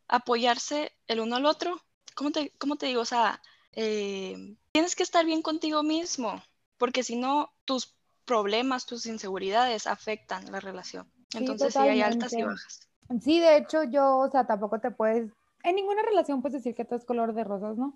apoyarse 0.07 0.93
el 1.07 1.19
uno 1.19 1.35
al 1.35 1.45
otro. 1.45 1.81
¿Cómo 2.15 2.31
te, 2.31 2.53
cómo 2.57 2.77
te 2.77 2.85
digo? 2.85 3.01
O 3.01 3.05
sea, 3.05 3.41
eh, 3.73 4.55
tienes 4.71 4.95
que 4.95 5.03
estar 5.03 5.25
bien 5.25 5.41
contigo 5.41 5.83
mismo, 5.83 6.41
porque 6.77 7.03
si 7.03 7.17
no, 7.17 7.53
tus 7.65 7.97
problemas, 8.23 8.85
tus 8.85 9.05
inseguridades 9.07 9.87
afectan 9.87 10.49
la 10.53 10.61
relación. 10.61 11.11
Entonces, 11.33 11.73
sí, 11.73 11.79
hay 11.79 12.01
altas 12.01 12.31
y 12.31 12.43
bajas. 12.43 12.88
Sí, 13.21 13.39
de 13.39 13.57
hecho, 13.57 13.83
yo, 13.83 14.19
o 14.19 14.29
sea, 14.29 14.45
tampoco 14.45 14.79
te 14.79 14.91
puedes, 14.91 15.31
en 15.63 15.75
ninguna 15.75 16.03
relación 16.03 16.41
puedes 16.41 16.61
decir 16.61 16.75
que 16.75 16.85
todo 16.85 16.97
es 16.97 17.05
color 17.05 17.33
de 17.33 17.43
rosas, 17.43 17.77
¿no? 17.77 17.93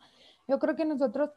Yo 0.48 0.60
creo 0.60 0.76
que 0.76 0.86
nosotros 0.86 1.32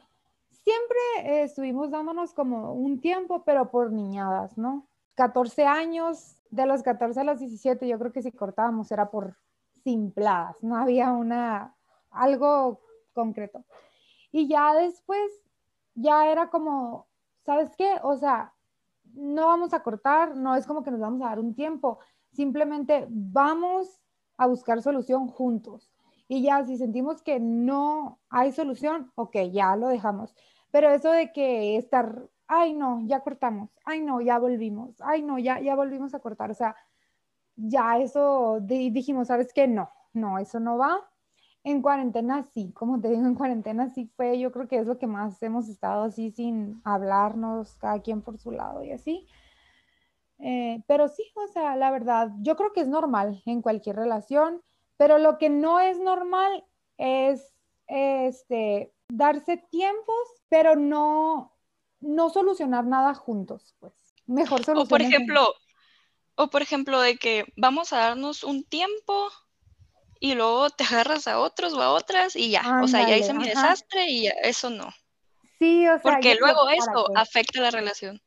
siempre 0.51 0.99
eh, 1.25 1.43
estuvimos 1.43 1.91
dándonos 1.91 2.33
como 2.33 2.73
un 2.73 3.01
tiempo, 3.01 3.45
pero 3.45 3.71
por 3.71 3.93
niñadas, 3.93 4.57
¿no? 4.57 4.87
14 5.15 5.67
años, 5.67 6.37
de 6.51 6.67
los 6.67 6.83
14 6.83 7.21
a 7.21 7.25
los 7.25 7.39
17, 7.39 7.87
yo 7.87 7.99
creo 7.99 8.13
que 8.13 8.23
si 8.23 8.33
cortábamos 8.33 8.91
era 8.91 9.11
por 9.11 9.37
simpladas, 9.85 10.57
no 10.63 10.77
había 10.77 11.13
una, 11.13 11.75
algo 12.11 12.81
concreto. 13.13 13.65
Y 14.33 14.49
ya 14.49 14.75
después, 14.75 15.31
ya 15.95 16.31
era 16.31 16.51
como, 16.51 17.07
¿sabes 17.45 17.75
qué? 17.77 17.97
O 18.03 18.17
sea, 18.17 18.53
no 19.15 19.47
vamos 19.47 19.73
a 19.73 19.83
cortar, 19.83 20.37
no 20.37 20.55
es 20.55 20.67
como 20.67 20.83
que 20.83 20.91
nos 20.91 21.01
vamos 21.01 21.23
a 21.23 21.27
dar 21.27 21.39
un 21.39 21.55
tiempo, 21.55 21.99
Simplemente 22.37 23.07
vamos 23.09 24.01
a 24.37 24.47
buscar 24.47 24.83
solución 24.83 25.27
juntos. 25.27 25.91
Y 26.29 26.43
ya, 26.43 26.65
si 26.65 26.77
sentimos 26.77 27.23
que 27.23 27.41
no 27.41 28.19
hay 28.29 28.53
solución, 28.53 29.11
ok, 29.15 29.37
ya 29.53 29.75
lo 29.77 29.89
dejamos. 29.89 30.35
Pero 30.71 30.91
eso 30.91 31.11
de 31.11 31.33
que 31.33 31.77
estar, 31.79 32.29
ay 32.47 32.75
no, 32.75 33.01
ya 33.07 33.21
cortamos, 33.21 33.71
ay 33.87 34.03
no, 34.03 34.21
ya 34.21 34.39
volvimos, 34.39 35.01
ay 35.01 35.23
no, 35.23 35.39
ya, 35.39 35.61
ya 35.61 35.75
volvimos 35.77 36.15
a 36.15 36.21
cortar. 36.21 36.51
O 36.51 36.55
sea, 36.55 36.77
ya 37.57 37.99
eso 37.99 38.59
dijimos, 38.61 39.29
¿sabes 39.29 39.53
qué? 39.55 39.67
No, 39.67 39.89
no, 40.13 40.39
eso 40.39 40.61
no 40.61 40.77
va. 40.77 41.01
En 41.65 41.81
cuarentena 41.83 42.43
sí, 42.43 42.73
como 42.73 43.01
te 43.01 43.09
digo, 43.09 43.27
en 43.27 43.35
cuarentena 43.35 43.89
sí 43.89 44.11
fue, 44.17 44.39
yo 44.39 44.53
creo 44.53 44.69
que 44.69 44.79
es 44.79 44.87
lo 44.87 44.99
que 44.99 45.07
más 45.07 45.43
hemos 45.43 45.69
estado 45.69 46.05
así 46.05 46.31
sin 46.31 46.81
hablarnos, 46.85 47.77
cada 47.77 48.01
quien 48.03 48.21
por 48.23 48.39
su 48.39 48.51
lado 48.53 48.85
y 48.85 48.93
así. 48.93 49.27
Eh, 50.39 50.83
pero 50.87 51.09
sí, 51.09 51.25
o 51.35 51.47
sea, 51.49 51.77
la 51.77 51.91
verdad, 51.91 52.31
yo 52.41 52.57
creo 52.57 52.73
que 52.73 52.81
es 52.81 52.89
normal 52.89 53.43
en 53.47 53.63
cualquier 53.63 53.97
relación, 53.97 54.63
pero 54.97 55.19
lo 55.19 55.39
que 55.39 55.49
no 55.49 55.81
es 55.81 55.99
normal 55.99 56.65
es 56.99 57.53
este, 57.87 58.93
darse 59.09 59.57
tiempos, 59.71 60.17
pero 60.49 60.77
no, 60.77 61.55
no 62.01 62.31
solucionar 62.31 62.85
nada 62.85 63.15
juntos, 63.15 63.75
pues. 63.79 63.93
Mejor 64.27 64.65
solucionar. 64.65 64.87
O 64.87 64.89
por 64.89 65.03
ejemplo, 65.03 65.55
o 66.35 66.51
por 66.51 66.63
ejemplo, 66.63 67.01
de 67.01 67.17
que 67.17 67.45
vamos 67.57 67.93
a 67.93 67.99
darnos 67.99 68.45
un 68.45 68.65
tiempo 68.65 69.31
y 70.19 70.35
luego 70.35 70.71
te 70.71 70.85
agarras 70.85 71.29
a 71.29 71.39
otros 71.39 71.75
o 71.75 71.83
a 71.83 71.93
otras 71.93 72.37
y 72.37 72.51
ya, 72.51 72.81
o 72.83 72.89
sea, 72.89 73.07
ya 73.07 73.17
hice 73.17 73.35
mi 73.35 73.47
desastre 73.47 74.09
y 74.09 74.27
eso 74.43 74.71
no. 74.71 74.91
Sí, 75.59 75.87
o 75.87 75.99
sea, 75.99 76.03
porque 76.03 76.35
luego 76.35 76.69
eso 76.69 77.07
afecta 77.15 77.61
la 77.61 77.71
relación. 77.71 78.21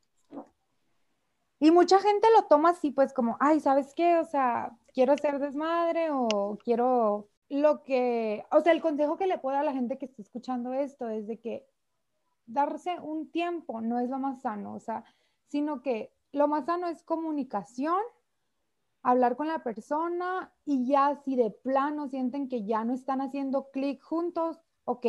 Y 1.60 1.70
mucha 1.70 2.00
gente 2.00 2.26
lo 2.34 2.46
toma 2.46 2.70
así, 2.70 2.90
pues 2.90 3.12
como, 3.12 3.36
ay, 3.38 3.60
¿sabes 3.60 3.94
qué? 3.94 4.16
O 4.16 4.24
sea, 4.24 4.76
quiero 4.94 5.16
ser 5.18 5.38
desmadre 5.38 6.08
o 6.10 6.58
quiero 6.64 7.28
lo 7.50 7.82
que, 7.82 8.44
o 8.50 8.60
sea, 8.62 8.72
el 8.72 8.80
consejo 8.80 9.18
que 9.18 9.26
le 9.26 9.38
puedo 9.38 9.58
a 9.58 9.62
la 9.62 9.74
gente 9.74 9.98
que 9.98 10.06
está 10.06 10.22
escuchando 10.22 10.72
esto 10.72 11.08
es 11.10 11.26
de 11.26 11.38
que 11.38 11.66
darse 12.46 12.98
un 13.00 13.30
tiempo 13.30 13.80
no 13.82 14.00
es 14.00 14.08
lo 14.08 14.18
más 14.18 14.40
sano, 14.40 14.74
o 14.74 14.80
sea, 14.80 15.04
sino 15.48 15.82
que 15.82 16.14
lo 16.32 16.48
más 16.48 16.64
sano 16.64 16.86
es 16.86 17.02
comunicación, 17.02 18.00
hablar 19.02 19.36
con 19.36 19.48
la 19.48 19.62
persona 19.62 20.52
y 20.64 20.86
ya 20.86 21.16
si 21.24 21.36
de 21.36 21.50
plano 21.50 22.08
sienten 22.08 22.48
que 22.48 22.64
ya 22.64 22.84
no 22.84 22.94
están 22.94 23.20
haciendo 23.20 23.70
clic 23.70 24.00
juntos, 24.02 24.60
ok, 24.84 25.06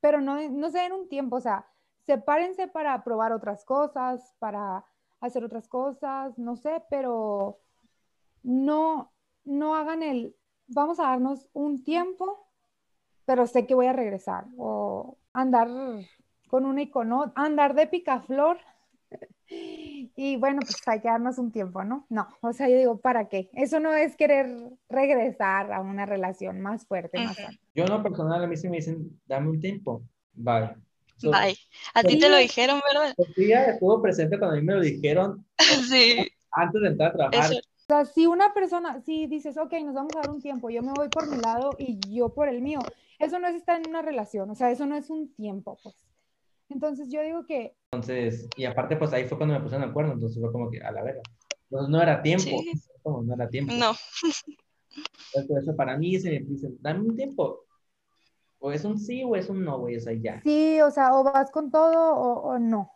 pero 0.00 0.20
no, 0.20 0.40
no 0.50 0.70
se 0.70 0.78
den 0.78 0.92
un 0.92 1.08
tiempo, 1.08 1.36
o 1.36 1.40
sea, 1.40 1.66
sepárense 2.06 2.66
para 2.66 3.04
probar 3.04 3.32
otras 3.32 3.64
cosas, 3.64 4.34
para 4.38 4.84
hacer 5.20 5.44
otras 5.44 5.68
cosas, 5.68 6.38
no 6.38 6.56
sé, 6.56 6.82
pero 6.90 7.60
no, 8.42 9.12
no 9.44 9.76
hagan 9.76 10.02
el, 10.02 10.36
vamos 10.66 10.98
a 11.00 11.04
darnos 11.04 11.48
un 11.52 11.84
tiempo, 11.84 12.48
pero 13.24 13.46
sé 13.46 13.66
que 13.66 13.74
voy 13.74 13.86
a 13.86 13.92
regresar, 13.92 14.46
o 14.56 15.18
andar 15.32 15.68
con 16.48 16.66
un 16.66 16.78
icono, 16.78 17.32
andar 17.36 17.74
de 17.74 17.86
picaflor. 17.86 18.58
Y 19.52 20.36
bueno, 20.36 20.60
pues 20.60 20.76
hay 20.86 21.00
que 21.00 21.08
darnos 21.08 21.38
un 21.38 21.50
tiempo, 21.50 21.82
¿no? 21.82 22.06
No, 22.08 22.28
o 22.40 22.52
sea, 22.52 22.68
yo 22.68 22.76
digo, 22.76 23.00
¿para 23.00 23.28
qué? 23.28 23.50
Eso 23.54 23.80
no 23.80 23.92
es 23.92 24.14
querer 24.14 24.46
regresar 24.88 25.72
a 25.72 25.80
una 25.80 26.06
relación 26.06 26.60
más 26.60 26.86
fuerte, 26.86 27.18
más 27.18 27.36
Yo 27.74 27.84
no 27.86 28.00
personal, 28.00 28.44
a 28.44 28.46
mí 28.46 28.56
sí 28.56 28.68
me 28.68 28.76
dicen, 28.76 29.20
dame 29.26 29.50
un 29.50 29.58
tiempo, 29.58 30.04
bye. 30.34 30.76
Bye. 31.22 31.56
A 31.94 32.02
ti 32.02 32.18
te 32.18 32.28
lo 32.28 32.36
dijeron, 32.36 32.80
¿verdad? 32.92 33.14
Sofía 33.16 33.64
estuvo 33.66 34.00
presente 34.00 34.38
cuando 34.38 34.56
a 34.56 34.60
mí 34.60 34.66
me 34.66 34.74
lo 34.74 34.80
dijeron. 34.80 35.46
sí. 35.88 36.26
Antes 36.52 36.82
de 36.82 36.88
entrar 36.88 37.10
a 37.10 37.12
trabajar. 37.12 37.52
O 37.52 37.60
sea, 37.86 38.04
si 38.04 38.26
una 38.26 38.54
persona, 38.54 39.00
si 39.00 39.26
dices, 39.26 39.56
ok, 39.56 39.72
nos 39.84 39.94
vamos 39.94 40.14
a 40.14 40.20
dar 40.20 40.30
un 40.30 40.40
tiempo, 40.40 40.70
yo 40.70 40.82
me 40.82 40.92
voy 40.92 41.08
por 41.08 41.28
mi 41.28 41.38
lado 41.38 41.70
y 41.76 41.98
yo 42.08 42.32
por 42.32 42.48
el 42.48 42.62
mío, 42.62 42.78
eso 43.18 43.38
no 43.40 43.48
es 43.48 43.56
estar 43.56 43.80
en 43.80 43.88
una 43.88 44.00
relación, 44.00 44.48
o 44.48 44.54
sea, 44.54 44.70
eso 44.70 44.86
no 44.86 44.96
es 44.96 45.10
un 45.10 45.34
tiempo, 45.34 45.76
pues. 45.82 45.96
Entonces 46.68 47.08
yo 47.10 47.20
digo 47.20 47.44
que... 47.46 47.74
Entonces, 47.90 48.48
y 48.56 48.64
aparte, 48.64 48.96
pues 48.96 49.12
ahí 49.12 49.24
fue 49.24 49.36
cuando 49.36 49.54
me 49.56 49.60
pusieron 49.60 49.88
el 49.88 49.92
cuerno, 49.92 50.12
entonces 50.12 50.40
fue 50.40 50.52
como 50.52 50.70
que 50.70 50.80
a 50.80 50.92
la 50.92 51.02
verga. 51.02 51.22
Pues 51.68 51.88
no 51.88 52.00
era 52.00 52.22
tiempo. 52.22 52.44
Sí. 52.44 52.72
¿Cómo? 53.02 53.22
No 53.22 53.34
era 53.34 53.48
tiempo. 53.48 53.72
No, 53.74 53.90
Eso, 55.34 55.58
eso 55.58 55.76
para 55.76 55.96
mí 55.96 56.18
se 56.18 56.30
me 56.30 56.40
dice, 56.40 56.68
dame 56.80 57.00
un 57.00 57.16
tiempo. 57.16 57.64
O 58.60 58.70
es 58.72 58.84
un 58.84 58.98
sí 58.98 59.24
o 59.24 59.34
es 59.36 59.48
un 59.48 59.64
no, 59.64 59.78
güey, 59.80 59.96
o 59.96 60.00
sea, 60.00 60.12
ya. 60.12 60.40
Sí, 60.42 60.80
o 60.82 60.90
sea, 60.90 61.14
o 61.14 61.24
vas 61.24 61.50
con 61.50 61.70
todo 61.70 62.14
o, 62.14 62.40
o 62.50 62.58
no. 62.58 62.92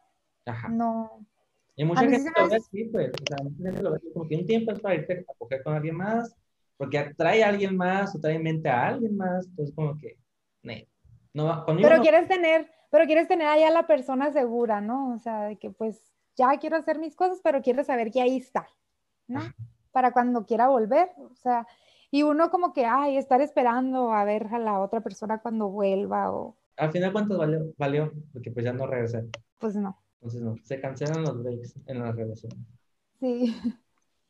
Ajá. 0.47 0.69
No. 0.69 1.27
Y 1.75 1.85
mucha 1.85 2.03
A 2.03 2.05
gente 2.09 2.31
lo 2.39 2.49
ve 2.49 2.57
así, 2.57 2.85
pues. 2.85 3.11
O 3.11 3.27
sea, 3.27 3.37
mucha 3.43 3.63
gente 3.65 3.83
lo 3.83 3.93
ve 3.93 4.01
como 4.13 4.29
que 4.29 4.37
un 4.37 4.47
tiempo 4.47 4.73
es 4.73 4.81
para 4.81 4.95
irte 4.95 5.25
a 5.29 5.35
coger 5.39 5.63
con 5.63 5.75
alguien 5.75 5.97
más, 5.97 6.37
porque 6.77 6.99
atrae 6.99 7.43
a 7.43 7.49
alguien 7.49 7.77
más 7.77 8.15
o 8.15 8.21
trae 8.21 8.35
en 8.37 8.43
mente 8.43 8.69
a 8.69 8.89
alguien 8.89 9.17
más. 9.17 9.47
Entonces, 9.47 9.75
como 9.75 9.97
que, 9.99 10.19
ne, 10.63 10.87
no 11.33 11.65
conmigo 11.65 11.89
Pero 11.89 11.97
no- 11.97 12.03
quieres 12.03 12.29
tener, 12.29 12.71
pero 12.91 13.07
quieres 13.07 13.27
tener 13.27 13.47
ahí 13.49 13.63
a 13.65 13.71
la 13.71 13.87
persona 13.87 14.31
segura, 14.33 14.81
¿no? 14.81 15.15
O 15.15 15.19
sea, 15.19 15.45
de 15.45 15.57
que 15.57 15.71
pues 15.71 16.13
ya 16.37 16.57
quiero 16.59 16.77
hacer 16.77 16.99
mis 16.99 17.17
cosas, 17.17 17.41
pero 17.43 17.63
quiero 17.63 17.83
saber 17.85 18.11
que 18.11 18.21
ahí 18.21 18.37
está, 18.37 18.69
¿no? 19.27 19.41
Ajá. 19.41 19.55
Para 19.93 20.13
cuando 20.13 20.45
quiera 20.45 20.69
volver, 20.69 21.11
o 21.19 21.35
sea, 21.37 21.67
y 22.15 22.23
uno 22.23 22.49
como 22.51 22.73
que, 22.73 22.87
ay, 22.87 23.17
estar 23.17 23.41
esperando 23.41 24.13
a 24.13 24.25
ver 24.25 24.47
a 24.55 24.59
la 24.61 24.81
otra 24.81 25.01
persona 25.01 25.41
cuando 25.43 25.69
vuelva 25.69 26.31
o, 26.33 26.57
Al 26.77 26.93
final, 26.93 27.11
¿cuántos 27.13 27.37
valió? 27.39 27.75
Valió, 27.77 28.13
porque 28.33 28.53
pues 28.53 28.65
ya 28.65 28.73
no 28.73 28.87
regresé. 28.87 29.25
pues 29.59 29.75
no, 29.75 30.01
Entonces, 30.21 30.43
no, 30.43 30.61
se 30.63 30.81
cancelan 30.81 31.23
los 31.25 31.43
breaks 31.43 31.75
en 31.87 31.99
las 32.01 32.15
relaciones. 32.15 32.59
sí. 33.21 33.55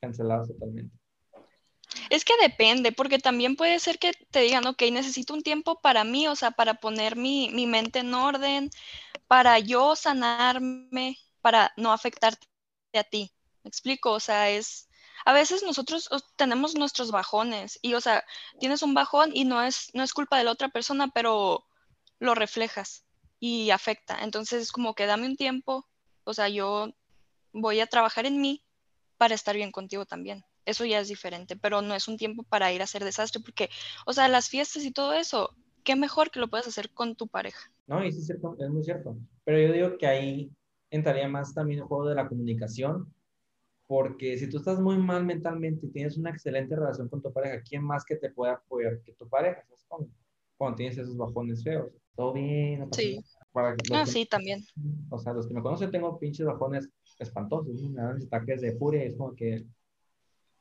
Cancelados 0.00 0.48
totalmente. 0.48 0.96
es 2.10 2.24
que 2.24 2.32
depende, 2.42 2.92
porque 2.92 3.18
también 3.18 3.56
puede 3.56 3.78
ser 3.78 3.98
que 3.98 4.12
te 4.30 4.40
digan, 4.40 4.66
ok, 4.66 4.82
necesito 4.92 5.34
un 5.34 5.42
tiempo 5.42 5.80
para 5.80 6.04
mí, 6.04 6.26
o 6.28 6.36
sea, 6.36 6.50
para 6.52 6.74
poner 6.74 7.16
mi, 7.16 7.50
mi 7.52 7.66
mente 7.66 8.00
en 8.00 8.14
orden, 8.14 8.70
para 9.26 9.58
yo 9.58 9.96
sanarme, 9.96 11.18
para 11.42 11.72
no 11.76 11.92
afectarte 11.92 12.46
a 12.94 13.04
ti. 13.04 13.32
¿Me 13.62 13.68
explico? 13.68 14.12
O 14.12 14.20
sea, 14.20 14.50
es... 14.50 14.88
A 15.24 15.32
veces 15.32 15.62
nosotros 15.62 16.10
tenemos 16.36 16.74
nuestros 16.74 17.10
bajones 17.10 17.78
y, 17.82 17.94
o 17.94 18.00
sea, 18.00 18.24
tienes 18.60 18.82
un 18.82 18.94
bajón 18.94 19.30
y 19.34 19.44
no 19.44 19.62
es, 19.62 19.90
no 19.94 20.02
es 20.02 20.12
culpa 20.12 20.38
de 20.38 20.44
la 20.44 20.52
otra 20.52 20.68
persona, 20.68 21.08
pero 21.08 21.64
lo 22.18 22.34
reflejas 22.34 23.04
y 23.40 23.70
afecta. 23.70 24.18
Entonces 24.22 24.62
es 24.62 24.72
como 24.72 24.94
que 24.94 25.06
dame 25.06 25.26
un 25.26 25.36
tiempo, 25.36 25.86
o 26.24 26.34
sea, 26.34 26.48
yo 26.48 26.92
voy 27.52 27.80
a 27.80 27.86
trabajar 27.86 28.26
en 28.26 28.40
mí 28.40 28.62
para 29.16 29.34
estar 29.34 29.56
bien 29.56 29.72
contigo 29.72 30.06
también. 30.06 30.44
Eso 30.66 30.84
ya 30.84 31.00
es 31.00 31.08
diferente, 31.08 31.56
pero 31.56 31.82
no 31.82 31.94
es 31.94 32.08
un 32.08 32.16
tiempo 32.16 32.42
para 32.42 32.72
ir 32.72 32.80
a 32.80 32.84
hacer 32.84 33.04
desastre, 33.04 33.42
porque, 33.42 33.68
o 34.06 34.12
sea, 34.12 34.28
las 34.28 34.48
fiestas 34.48 34.84
y 34.84 34.92
todo 34.92 35.12
eso, 35.12 35.54
qué 35.84 35.94
mejor 35.94 36.30
que 36.30 36.40
lo 36.40 36.48
puedas 36.48 36.66
hacer 36.66 36.90
con 36.90 37.16
tu 37.16 37.28
pareja. 37.28 37.70
No, 37.86 38.04
y 38.04 38.12
sí 38.12 38.20
es 38.20 38.26
cierto, 38.26 38.56
es 38.58 38.70
muy 38.70 38.82
cierto. 38.82 39.16
Pero 39.44 39.58
yo 39.58 39.72
digo 39.72 39.98
que 39.98 40.06
ahí 40.06 40.50
entraría 40.90 41.28
más 41.28 41.54
también 41.54 41.80
el 41.80 41.86
juego 41.86 42.08
de 42.08 42.14
la 42.14 42.28
comunicación, 42.28 43.12
porque 43.86 44.38
si 44.38 44.48
tú 44.48 44.58
estás 44.58 44.80
muy 44.80 44.96
mal 44.96 45.24
mentalmente 45.24 45.86
y 45.86 45.90
tienes 45.90 46.16
una 46.16 46.30
excelente 46.30 46.74
relación 46.74 47.08
con 47.08 47.20
tu 47.22 47.32
pareja, 47.32 47.62
¿quién 47.62 47.82
más 47.84 48.04
que 48.04 48.16
te 48.16 48.30
puede 48.30 48.52
apoyar 48.52 49.00
que 49.02 49.12
tu 49.12 49.28
pareja? 49.28 49.62
¿Sabes 49.66 49.84
cómo? 49.88 50.08
Cuando 50.56 50.76
tienes 50.76 50.96
esos 50.98 51.16
bajones 51.16 51.62
feos. 51.62 51.92
Todo 52.16 52.32
bien, 52.32 52.80
no 52.80 52.88
Sí. 52.92 53.22
Para 53.52 53.70
Ah, 53.92 54.04
que- 54.04 54.10
sí, 54.10 54.26
también. 54.26 54.60
O 55.10 55.18
sea, 55.18 55.32
los 55.32 55.46
que 55.46 55.54
me 55.54 55.62
conocen 55.62 55.90
tengo 55.90 56.18
pinches 56.18 56.46
bajones 56.46 56.88
espantosos, 57.18 57.80
¿no? 57.82 57.88
me 57.90 58.02
dan 58.02 58.22
ataques 58.22 58.60
de 58.60 58.76
furia, 58.76 59.04
es 59.04 59.16
como 59.16 59.34
que 59.34 59.64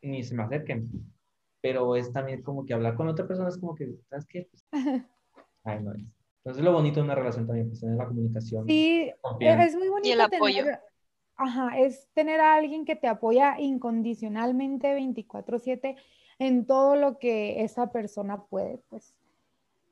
ni 0.01 0.24
se 0.24 0.36
me 0.36 0.44
acerquen. 0.44 0.89
Pero 1.62 1.96
es 1.96 2.12
también 2.12 2.44
como 2.44 2.65
que 2.65 2.74
hablar 2.74 2.96
con 2.96 3.08
otra 3.08 3.25
persona 3.25 3.50
es 3.50 3.58
como 3.58 3.74
que, 3.74 3.96
¿sabes 4.10 4.25
qué? 4.27 4.48
Pues, 4.51 4.65
ay, 5.63 5.82
no 5.82 5.94
es. 5.94 6.03
Entonces 6.44 6.63
lo 6.63 6.74
bonito 6.74 7.00
de 7.00 7.06
una 7.06 7.15
relación 7.15 7.48
también, 7.48 7.70
pues 7.70 7.80
tener 7.80 7.96
la 7.96 8.06
comunicación. 8.08 8.68
Sí, 8.68 9.12
es 9.39 9.75
muy 9.75 9.88
bonito 9.88 10.13
el 10.13 10.22
apoyo. 10.22 10.65
Ajá, 11.44 11.78
es 11.80 12.08
tener 12.14 12.40
a 12.40 12.56
alguien 12.56 12.86
que 12.86 12.96
te 12.96 13.08
apoya 13.08 13.60
incondicionalmente 13.60 14.94
24/7 14.94 15.96
en 16.40 16.66
todo 16.66 16.96
lo 16.96 17.20
que 17.20 17.64
esa 17.64 17.92
persona 17.92 18.44
puede, 18.44 18.80
pues. 18.90 19.16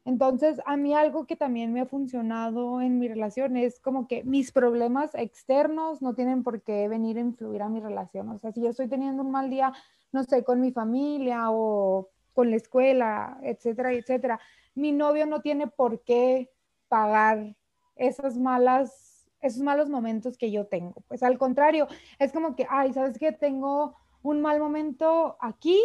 Entonces, 0.04 0.60
a 0.66 0.78
mí 0.78 0.96
algo 0.96 1.28
que 1.28 1.36
también 1.36 1.74
me 1.74 1.82
ha 1.82 1.86
funcionado 1.86 2.82
en 2.82 2.98
mi 2.98 3.08
relación 3.08 3.56
es 3.56 3.80
como 3.80 4.08
que 4.08 4.24
mis 4.24 4.52
problemas 4.52 5.14
externos 5.14 6.02
no 6.02 6.16
tienen 6.16 6.44
por 6.44 6.64
qué 6.64 6.88
venir 6.88 7.18
a 7.18 7.22
influir 7.22 7.62
a 7.62 7.70
mi 7.70 7.80
relación. 7.80 8.30
O 8.30 8.40
sea, 8.40 8.52
si 8.52 8.62
yo 8.62 8.70
estoy 8.70 8.88
teniendo 8.88 9.22
un 9.22 9.32
mal 9.32 9.50
día, 9.52 9.74
no 10.12 10.24
sé, 10.24 10.44
con 10.44 10.60
mi 10.60 10.72
familia 10.72 11.52
o 11.52 12.10
con 12.34 12.50
la 12.50 12.56
escuela, 12.56 13.38
etcétera, 13.44 13.94
etcétera, 13.94 14.40
mi 14.74 14.92
novio 14.92 15.28
no 15.28 15.42
tiene 15.42 15.68
por 15.68 16.04
qué 16.04 16.50
pagar 16.88 17.56
esas 17.96 18.38
malas, 18.38 19.11
esos 19.42 19.62
malos 19.62 19.90
momentos 19.90 20.38
que 20.38 20.52
yo 20.52 20.68
tengo. 20.68 21.04
Pues 21.08 21.24
al 21.24 21.38
contrario, 21.38 21.88
es 22.20 22.32
como 22.32 22.56
que, 22.56 22.68
ay, 22.70 22.94
¿sabes 22.94 23.18
qué? 23.18 23.32
Tengo 23.32 23.96
un 24.24 24.42
mal 24.42 24.60
momento 24.60 25.38
aquí, 25.40 25.82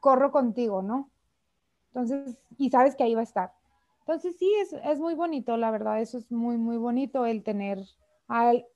corro 0.00 0.30
contigo, 0.32 0.82
¿no? 0.82 1.10
Entonces, 1.88 2.38
y 2.56 2.70
sabes 2.70 2.96
que 2.96 3.04
ahí 3.04 3.14
va 3.14 3.20
a 3.20 3.24
estar. 3.24 3.52
Entonces, 4.00 4.36
sí, 4.38 4.52
es, 4.60 4.72
es 4.72 4.98
muy 4.98 5.14
bonito, 5.14 5.56
la 5.56 5.70
verdad, 5.70 6.00
eso 6.00 6.18
es 6.18 6.30
muy, 6.32 6.56
muy 6.56 6.76
bonito 6.76 7.26
el 7.26 7.42
tener 7.42 7.78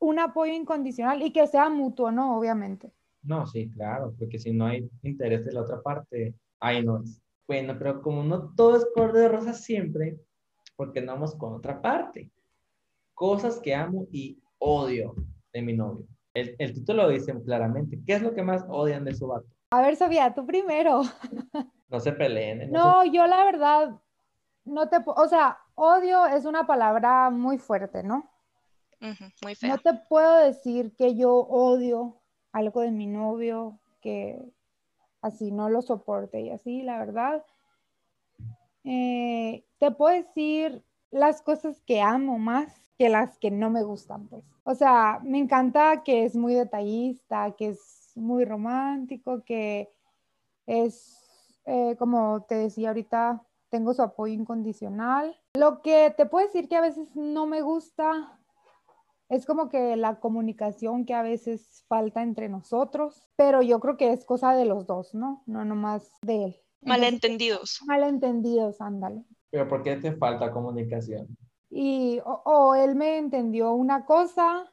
un 0.00 0.18
apoyo 0.18 0.52
incondicional 0.52 1.22
y 1.22 1.32
que 1.32 1.46
sea 1.46 1.68
mutuo, 1.68 2.10
¿no? 2.10 2.36
Obviamente. 2.36 2.92
No, 3.22 3.46
sí, 3.46 3.70
claro, 3.70 4.14
porque 4.18 4.38
si 4.38 4.52
no 4.52 4.66
hay 4.66 4.88
interés 5.02 5.44
de 5.44 5.52
la 5.52 5.62
otra 5.62 5.80
parte, 5.80 6.34
ahí 6.60 6.84
no 6.84 7.02
es. 7.02 7.22
Bueno, 7.46 7.74
pero 7.78 8.02
como 8.02 8.22
no 8.22 8.54
todo 8.54 8.76
es 8.76 8.86
color 8.94 9.12
de 9.12 9.28
rosa 9.28 9.52
siempre, 9.52 10.18
porque 10.76 11.00
no 11.00 11.12
vamos 11.12 11.34
con 11.36 11.54
otra 11.54 11.80
parte. 11.80 12.30
Cosas 13.14 13.60
que 13.60 13.74
amo 13.74 14.06
y 14.10 14.42
odio 14.58 15.14
de 15.52 15.62
mi 15.62 15.72
novio. 15.72 16.06
El, 16.34 16.56
el 16.58 16.74
título 16.74 17.04
lo 17.04 17.08
dice 17.10 17.32
claramente. 17.44 18.00
¿Qué 18.04 18.14
es 18.14 18.22
lo 18.22 18.34
que 18.34 18.42
más 18.42 18.64
odian 18.68 19.04
de 19.04 19.14
su 19.14 19.28
vato? 19.28 19.46
A 19.70 19.80
ver, 19.80 19.96
Sofía, 19.96 20.34
tú 20.34 20.46
primero. 20.46 21.02
No 21.90 22.00
se 22.00 22.10
peleen. 22.10 22.72
No, 22.72 23.04
yo 23.04 23.24
la 23.28 23.44
verdad, 23.44 24.00
no 24.64 24.88
te, 24.88 24.96
o 25.06 25.28
sea, 25.28 25.58
odio 25.76 26.26
es 26.26 26.44
una 26.44 26.66
palabra 26.66 27.30
muy 27.30 27.56
fuerte, 27.58 28.02
¿no? 28.02 28.28
Muy 29.42 29.54
fea. 29.54 29.68
No 29.68 29.78
te 29.78 29.94
puedo 30.08 30.38
decir 30.38 30.96
que 30.96 31.14
yo 31.14 31.32
odio 31.32 32.20
algo 32.50 32.80
de 32.80 32.90
mi 32.90 33.06
novio, 33.06 33.78
que 34.00 34.42
así 35.20 35.52
no 35.52 35.68
lo 35.68 35.82
soporte 35.82 36.40
y 36.40 36.50
así, 36.50 36.82
la 36.82 36.98
verdad. 36.98 37.44
Eh, 38.82 39.64
te 39.78 39.90
puedo 39.90 40.16
decir 40.16 40.82
las 41.10 41.42
cosas 41.42 41.80
que 41.82 42.00
amo 42.00 42.38
más 42.38 42.83
que 42.98 43.08
las 43.08 43.38
que 43.38 43.50
no 43.50 43.70
me 43.70 43.82
gustan, 43.82 44.28
pues. 44.28 44.44
O 44.64 44.74
sea, 44.74 45.20
me 45.22 45.38
encanta 45.38 46.02
que 46.04 46.24
es 46.24 46.36
muy 46.36 46.54
detallista, 46.54 47.54
que 47.56 47.68
es 47.68 48.12
muy 48.14 48.44
romántico, 48.44 49.42
que 49.44 49.90
es, 50.66 51.18
eh, 51.66 51.96
como 51.98 52.44
te 52.48 52.54
decía 52.54 52.88
ahorita, 52.88 53.42
tengo 53.68 53.92
su 53.92 54.02
apoyo 54.02 54.32
incondicional. 54.32 55.36
Lo 55.54 55.82
que 55.82 56.14
te 56.16 56.26
puedo 56.26 56.46
decir 56.46 56.68
que 56.68 56.76
a 56.76 56.80
veces 56.80 57.14
no 57.16 57.46
me 57.46 57.60
gusta 57.62 58.38
es 59.28 59.46
como 59.46 59.68
que 59.68 59.96
la 59.96 60.20
comunicación 60.20 61.04
que 61.04 61.14
a 61.14 61.22
veces 61.22 61.84
falta 61.88 62.22
entre 62.22 62.48
nosotros, 62.48 63.26
pero 63.36 63.62
yo 63.62 63.80
creo 63.80 63.96
que 63.96 64.12
es 64.12 64.24
cosa 64.24 64.54
de 64.54 64.64
los 64.64 64.86
dos, 64.86 65.14
¿no? 65.14 65.42
No 65.46 65.64
nomás 65.64 66.12
de 66.22 66.34
él. 66.36 66.56
Entonces, 66.82 67.00
Malentendidos. 67.00 67.80
malentendidos, 67.86 68.80
ándale. 68.80 69.24
Pero 69.50 69.66
¿por 69.66 69.82
qué 69.82 69.96
te 69.96 70.12
falta 70.12 70.52
comunicación? 70.52 71.26
Y 71.76 72.20
o, 72.24 72.40
o 72.44 72.74
él 72.76 72.94
me 72.94 73.18
entendió 73.18 73.72
una 73.72 74.06
cosa 74.06 74.72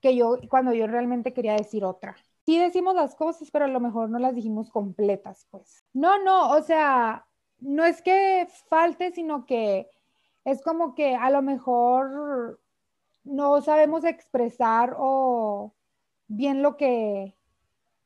que 0.00 0.16
yo 0.16 0.38
cuando 0.48 0.72
yo 0.72 0.86
realmente 0.86 1.34
quería 1.34 1.52
decir 1.52 1.84
otra. 1.84 2.16
Sí 2.46 2.58
decimos 2.58 2.94
las 2.94 3.14
cosas, 3.14 3.50
pero 3.50 3.66
a 3.66 3.68
lo 3.68 3.80
mejor 3.80 4.08
no 4.08 4.18
las 4.18 4.34
dijimos 4.34 4.70
completas, 4.70 5.46
pues. 5.50 5.84
No, 5.92 6.22
no, 6.22 6.52
o 6.52 6.62
sea, 6.62 7.26
no 7.58 7.84
es 7.84 8.00
que 8.00 8.48
falte, 8.70 9.10
sino 9.10 9.44
que 9.44 9.90
es 10.44 10.62
como 10.62 10.94
que 10.94 11.16
a 11.16 11.28
lo 11.28 11.42
mejor 11.42 12.60
no 13.24 13.60
sabemos 13.60 14.04
expresar 14.04 14.94
o 14.98 15.74
bien 16.28 16.62
lo 16.62 16.76
que 16.76 17.36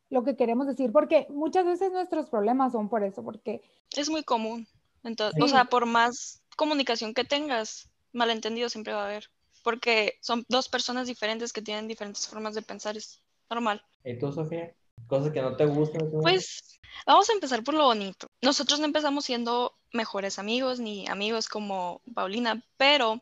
lo 0.09 0.25
que 0.25 0.35
queremos 0.35 0.67
decir, 0.67 0.91
porque 0.91 1.27
muchas 1.29 1.65
veces 1.65 1.93
nuestros 1.93 2.29
problemas 2.29 2.73
son 2.73 2.89
por 2.89 3.03
eso, 3.05 3.23
porque 3.23 3.61
Es 3.95 4.09
muy 4.09 4.23
común. 4.23 4.67
Entonces, 5.03 5.37
Sí. 5.37 5.43
o 5.43 5.47
sea, 5.47 5.63
por 5.65 5.85
más 5.85 6.43
comunicación 6.57 7.13
que 7.13 7.23
tengas, 7.23 7.90
malentendido 8.13 8.69
siempre 8.69 8.93
va 8.93 9.03
a 9.03 9.05
haber. 9.05 9.29
Porque 9.63 10.17
son 10.21 10.45
dos 10.49 10.69
personas 10.69 11.07
diferentes 11.07 11.53
que 11.53 11.61
tienen 11.61 11.87
diferentes 11.87 12.27
formas 12.27 12.55
de 12.55 12.61
pensar. 12.61 12.97
Es 12.97 13.21
normal. 13.49 13.83
¿Y 14.03 14.17
tú, 14.17 14.31
Sofía? 14.31 14.73
Cosas 15.07 15.31
que 15.31 15.41
no 15.41 15.55
te 15.55 15.65
gustan. 15.65 16.09
Pues 16.21 16.79
vamos 17.05 17.29
a 17.29 17.33
empezar 17.33 17.63
por 17.63 17.75
lo 17.75 17.85
bonito. 17.85 18.29
Nosotros 18.41 18.79
no 18.79 18.85
empezamos 18.85 19.25
siendo 19.25 19.77
mejores 19.93 20.39
amigos 20.39 20.79
ni 20.79 21.07
amigos 21.07 21.47
como 21.47 22.01
Paulina, 22.13 22.65
pero 22.77 23.21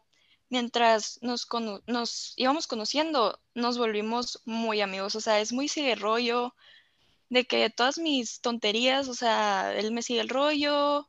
mientras 0.50 1.20
nos, 1.22 1.46
cono- 1.46 1.82
nos 1.88 2.34
íbamos 2.38 2.68
conociendo, 2.68 3.40
nos 3.54 3.78
volvimos 3.78 4.42
muy 4.46 4.82
amigos. 4.82 5.16
O 5.16 5.22
sea, 5.22 5.40
es 5.42 5.52
muy 5.52 5.68
sigue 5.68 5.96
rollo 5.96 6.56
de 7.30 7.46
que 7.46 7.70
todas 7.70 7.98
mis 7.98 8.40
tonterías, 8.42 9.08
o 9.08 9.14
sea, 9.14 9.76
él 9.76 9.92
me 9.92 10.02
sigue 10.02 10.22
el 10.22 10.30
rollo, 10.30 11.08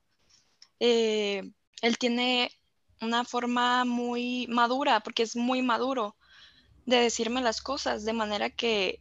eh, 0.79 1.51
él 1.83 1.99
tiene 1.99 2.51
una 3.01 3.25
forma 3.25 3.85
muy 3.85 4.47
madura, 4.49 5.01
porque 5.01 5.23
es 5.23 5.37
muy 5.37 5.63
maduro 5.63 6.17
de 6.87 6.99
decirme 6.99 7.41
las 7.43 7.63
cosas, 7.63 8.05
de 8.05 8.13
manera 8.13 8.51
que 8.51 9.01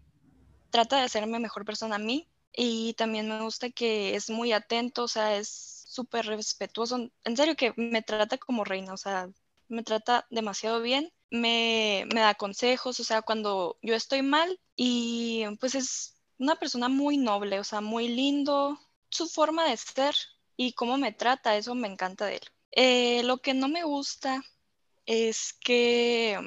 trata 0.69 0.97
de 0.97 1.03
hacerme 1.03 1.39
mejor 1.39 1.65
persona 1.65 1.95
a 1.95 1.99
mí 1.99 2.29
y 2.53 2.93
también 2.93 3.27
me 3.29 3.41
gusta 3.41 3.69
que 3.69 4.15
es 4.15 4.29
muy 4.29 4.51
atento, 4.51 5.03
o 5.03 5.07
sea, 5.07 5.37
es 5.37 5.85
súper 5.87 6.25
respetuoso. 6.25 7.09
En 7.23 7.37
serio 7.37 7.55
que 7.55 7.73
me 7.77 8.01
trata 8.01 8.37
como 8.37 8.63
reina, 8.63 8.93
o 8.93 8.97
sea, 8.97 9.29
me 9.67 9.83
trata 9.83 10.27
demasiado 10.29 10.81
bien, 10.81 11.11
me, 11.31 12.05
me 12.13 12.21
da 12.21 12.35
consejos, 12.35 12.99
o 12.99 13.03
sea, 13.03 13.21
cuando 13.21 13.77
yo 13.81 13.95
estoy 13.95 14.21
mal 14.21 14.59
y 14.75 15.45
pues 15.59 15.75
es 15.75 16.15
una 16.37 16.55
persona 16.55 16.89
muy 16.89 17.17
noble, 17.17 17.59
o 17.59 17.63
sea, 17.63 17.81
muy 17.81 18.07
lindo, 18.07 18.79
su 19.09 19.27
forma 19.27 19.67
de 19.69 19.77
ser 19.77 20.15
y 20.55 20.73
cómo 20.73 20.97
me 20.97 21.11
trata, 21.11 21.57
eso 21.57 21.75
me 21.75 21.87
encanta 21.87 22.25
de 22.25 22.35
él. 22.35 22.41
Eh, 22.71 23.23
lo 23.23 23.37
que 23.39 23.53
no 23.53 23.67
me 23.67 23.83
gusta 23.83 24.41
es 25.05 25.53
que 25.53 26.37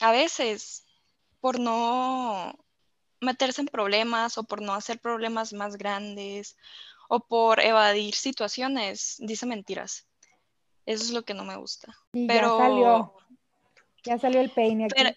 a 0.00 0.12
veces 0.12 0.84
por 1.40 1.58
no 1.58 2.58
meterse 3.20 3.60
en 3.60 3.68
problemas 3.68 4.36
o 4.38 4.44
por 4.44 4.60
no 4.60 4.74
hacer 4.74 4.98
problemas 4.98 5.52
más 5.52 5.76
grandes 5.76 6.56
o 7.08 7.20
por 7.20 7.60
evadir 7.60 8.14
situaciones, 8.14 9.16
dice 9.18 9.46
mentiras. 9.46 10.06
Eso 10.86 11.04
es 11.04 11.10
lo 11.10 11.24
que 11.24 11.34
no 11.34 11.44
me 11.44 11.56
gusta. 11.56 11.96
Y 12.12 12.26
pero 12.26 12.58
ya 12.58 12.64
salió. 12.64 13.14
Ya 14.04 14.18
salió 14.18 14.40
el 14.40 14.50
peine 14.50 14.86
aquí. 14.86 14.94
pero 14.96 15.10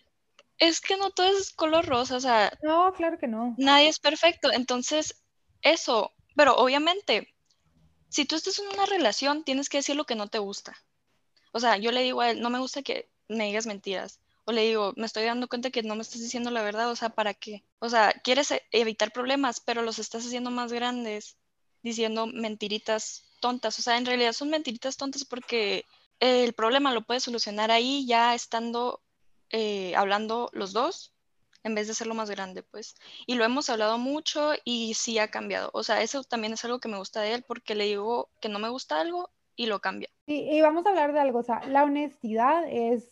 es 0.57 0.79
que 0.79 0.97
no 0.97 1.09
todo 1.11 1.27
es 1.27 1.51
color 1.51 1.85
rosa, 1.85 2.15
o 2.17 2.19
sea, 2.19 2.51
No, 2.61 2.93
claro 2.93 3.17
que 3.17 3.27
no. 3.27 3.55
nadie 3.57 3.89
es 3.89 3.99
perfecto. 3.99 4.51
Entonces, 4.51 5.23
eso, 5.61 6.13
pero 6.35 6.55
obviamente, 6.55 7.34
si 8.15 8.23
tú 8.23 8.37
estás 8.37 8.59
en 8.59 8.67
una 8.69 8.85
relación, 8.85 9.43
tienes 9.43 9.67
que 9.67 9.79
decir 9.79 9.97
lo 9.97 10.05
que 10.05 10.15
no 10.15 10.29
te 10.29 10.39
gusta. 10.39 10.73
O 11.51 11.59
sea, 11.59 11.75
yo 11.75 11.91
le 11.91 12.01
digo 12.01 12.21
a 12.21 12.31
él, 12.31 12.39
no 12.39 12.49
me 12.49 12.59
gusta 12.59 12.81
que 12.81 13.09
me 13.27 13.47
digas 13.47 13.65
mentiras. 13.65 14.21
O 14.45 14.53
le 14.53 14.61
digo, 14.61 14.93
me 14.95 15.05
estoy 15.05 15.25
dando 15.25 15.49
cuenta 15.49 15.69
que 15.69 15.83
no 15.83 15.95
me 15.95 16.01
estás 16.01 16.21
diciendo 16.21 16.49
la 16.49 16.61
verdad, 16.61 16.89
o 16.89 16.95
sea, 16.95 17.09
¿para 17.09 17.33
qué? 17.33 17.65
O 17.79 17.89
sea, 17.89 18.13
quieres 18.23 18.51
e- 18.51 18.63
evitar 18.71 19.11
problemas, 19.11 19.59
pero 19.59 19.81
los 19.81 19.99
estás 19.99 20.25
haciendo 20.25 20.49
más 20.49 20.71
grandes, 20.71 21.35
diciendo 21.83 22.25
mentiritas 22.25 23.25
tontas. 23.41 23.77
O 23.79 23.81
sea, 23.81 23.97
en 23.97 24.05
realidad 24.05 24.31
son 24.31 24.49
mentiritas 24.49 24.95
tontas 24.95 25.25
porque 25.25 25.83
el 26.21 26.53
problema 26.53 26.93
lo 26.93 27.01
puedes 27.05 27.23
solucionar 27.23 27.69
ahí 27.69 28.05
ya 28.07 28.33
estando 28.33 29.01
eh, 29.49 29.93
hablando 29.97 30.49
los 30.53 30.71
dos, 30.71 31.11
en 31.65 31.73
vez 31.73 31.87
de 31.87 31.93
hacerlo 31.93 32.13
más 32.13 32.29
grande, 32.29 32.61
pues. 32.61 32.95
Y 33.25 33.35
lo 33.35 33.43
hemos 33.43 33.69
hablado 33.71 33.97
mucho 33.97 34.51
y 34.63 34.93
sí 34.93 35.17
ha 35.17 35.29
cambiado. 35.29 35.71
O 35.73 35.81
sea, 35.81 36.01
eso 36.03 36.23
también 36.23 36.53
es 36.53 36.63
algo 36.63 36.79
que 36.79 36.87
me 36.87 36.99
gusta 36.99 37.21
de 37.21 37.33
él 37.33 37.43
porque 37.45 37.73
le 37.73 37.85
digo 37.85 38.29
que 38.39 38.49
no 38.49 38.59
me 38.59 38.69
gusta 38.69 39.01
algo 39.01 39.31
y 39.55 39.65
lo 39.65 39.79
cambia. 39.79 40.09
Y, 40.27 40.55
y 40.55 40.61
vamos 40.61 40.85
a 40.85 40.89
hablar 40.89 41.11
de 41.11 41.19
algo, 41.19 41.39
o 41.39 41.43
sea, 41.43 41.65
la 41.65 41.83
honestidad 41.83 42.63
es 42.69 43.09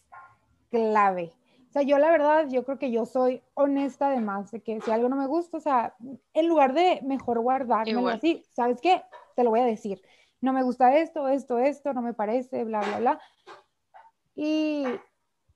clave. 0.70 1.34
O 1.70 1.74
sea, 1.74 1.82
yo 1.82 1.98
la 1.98 2.12
verdad, 2.12 2.48
yo 2.48 2.64
creo 2.64 2.78
que 2.78 2.92
yo 2.92 3.08
soy 3.08 3.42
honesta 3.56 4.10
además 4.10 4.52
de 4.52 4.62
que 4.62 4.80
si 4.82 4.92
algo 4.92 5.10
no 5.10 5.16
me 5.16 5.26
gusta, 5.26 5.58
o 5.58 5.62
sea, 5.62 5.96
en 6.34 6.48
lugar 6.48 6.76
de 6.76 7.00
mejor 7.02 7.40
guardármelo 7.40 8.08
así, 8.10 8.46
¿sabes 8.52 8.80
qué? 8.80 9.02
Te 9.36 9.44
lo 9.44 9.50
voy 9.50 9.62
a 9.62 9.66
decir. 9.66 10.00
No 10.42 10.54
me 10.54 10.62
gusta 10.62 10.96
esto, 10.98 11.28
esto, 11.28 11.58
esto, 11.58 11.92
no 11.94 12.04
me 12.04 12.14
parece, 12.14 12.64
bla, 12.66 12.82
bla, 12.82 13.00
bla. 13.00 13.22
Y, 14.36 14.86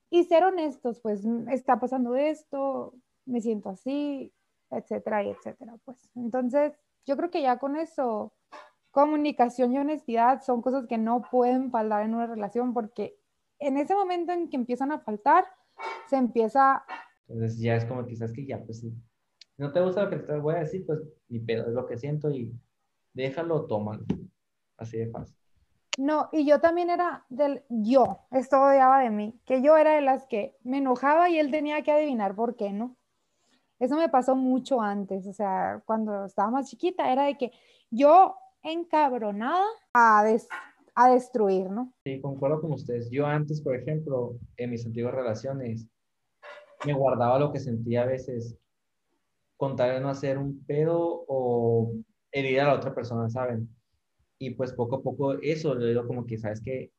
y 0.10 0.24
ser 0.26 0.44
honestos, 0.44 1.00
pues 1.02 1.26
"Mm, 1.26 1.50
está 1.50 1.80
pasando 1.80 2.16
esto, 2.16 2.94
me 3.26 3.42
siento 3.42 3.70
así, 3.70 4.32
etcétera, 4.72 5.24
y 5.24 5.30
etcétera. 5.30 5.78
Pues 5.86 6.10
entonces, 6.16 6.74
yo 7.06 7.18
creo 7.18 7.30
que 7.30 7.42
ya 7.42 7.58
con 7.60 7.76
eso, 7.78 8.34
comunicación 8.92 9.74
y 9.74 9.78
honestidad 9.80 10.42
son 10.42 10.62
cosas 10.62 10.88
que 10.88 10.98
no 10.98 11.22
pueden 11.30 11.72
faltar 11.72 12.04
en 12.04 12.16
una 12.16 12.28
relación 12.28 12.74
porque 12.74 13.18
en 13.60 13.78
ese 13.78 13.94
momento 13.96 14.32
en 14.32 14.50
que 14.50 14.58
empiezan 14.58 14.92
a 14.92 15.00
faltar, 15.00 15.46
se 16.10 16.16
empieza, 16.18 16.84
Entonces 17.28 17.60
ya 17.60 17.76
es 17.76 17.86
como 17.86 18.06
quizás 18.06 18.32
que 18.34 18.46
ya, 18.46 18.64
pues. 18.64 18.80
Si 18.80 18.94
no 19.58 19.72
te 19.72 19.82
gusta 19.82 20.04
lo 20.04 20.10
que 20.10 20.18
te 20.18 20.38
voy 20.38 20.56
a 20.56 20.60
decir, 20.60 20.86
pues 20.86 21.00
ni 21.30 21.40
pedo, 21.40 21.68
es 21.68 21.74
lo 21.74 21.86
que 21.88 21.98
siento 21.98 22.30
y 22.32 22.54
déjalo, 23.14 23.66
tómalo. 23.68 24.06
Así 24.78 24.98
de 24.98 25.08
fácil. 25.10 25.36
No, 25.98 26.30
y 26.32 26.46
yo 26.46 26.62
también 26.62 26.90
era 26.90 27.26
del, 27.30 27.64
yo, 27.70 28.22
esto 28.32 28.62
odiaba 28.62 29.02
de 29.02 29.10
mí, 29.10 29.40
que 29.46 29.62
yo 29.62 29.78
era 29.78 29.96
de 29.96 30.02
las 30.02 30.26
que 30.28 30.56
me 30.64 30.78
enojaba 30.78 31.30
y 31.30 31.40
él 31.40 31.52
tenía 31.52 31.82
que 31.82 31.92
adivinar 31.92 32.36
por 32.36 32.56
qué, 32.56 32.72
¿no? 32.72 32.96
Eso 33.80 33.96
me 33.98 34.10
pasó 34.10 34.36
mucho 34.36 34.82
antes, 34.82 35.28
o 35.28 35.34
sea, 35.34 35.82
cuando 35.86 36.26
estaba 36.26 36.50
más 36.52 36.70
chiquita, 36.70 37.12
era 37.12 37.26
de 37.26 37.38
que 37.38 37.52
yo 37.92 38.36
encabronada 38.64 39.66
a, 39.94 40.24
des- 40.24 40.48
a 40.96 41.10
destruir, 41.10 41.70
¿no? 41.70 41.94
Sí, 42.04 42.20
concuerdo 42.22 42.62
con 42.62 42.72
ustedes. 42.74 43.10
Yo 43.12 43.26
antes, 43.26 43.62
por 43.62 43.76
ejemplo, 43.76 44.38
en 44.58 44.72
mis 44.72 44.86
antiguas 44.86 45.14
relaciones, 45.14 45.88
me 46.86 46.94
guardaba 46.94 47.40
lo 47.40 47.52
que 47.52 47.60
sentía 47.60 48.04
a 48.04 48.06
veces 48.08 48.58
con 49.58 49.76
tal 49.76 49.92
de 49.96 50.00
no 50.02 50.10
hacer 50.10 50.38
un 50.38 50.64
pedo 50.66 51.26
o 51.28 51.94
herir 52.32 52.62
a 52.62 52.66
la 52.66 52.74
otra 52.76 52.94
persona, 52.94 53.30
¿saben? 53.30 53.68
Y 54.40 54.52
pues 54.52 54.74
poco 54.74 54.98
a 54.98 55.04
poco 55.04 55.34
eso, 55.34 55.76
le 55.76 55.90
digo 55.90 56.06
como 56.06 56.26
que, 56.26 56.38
¿sabes 56.38 56.62
qué? 56.62 56.92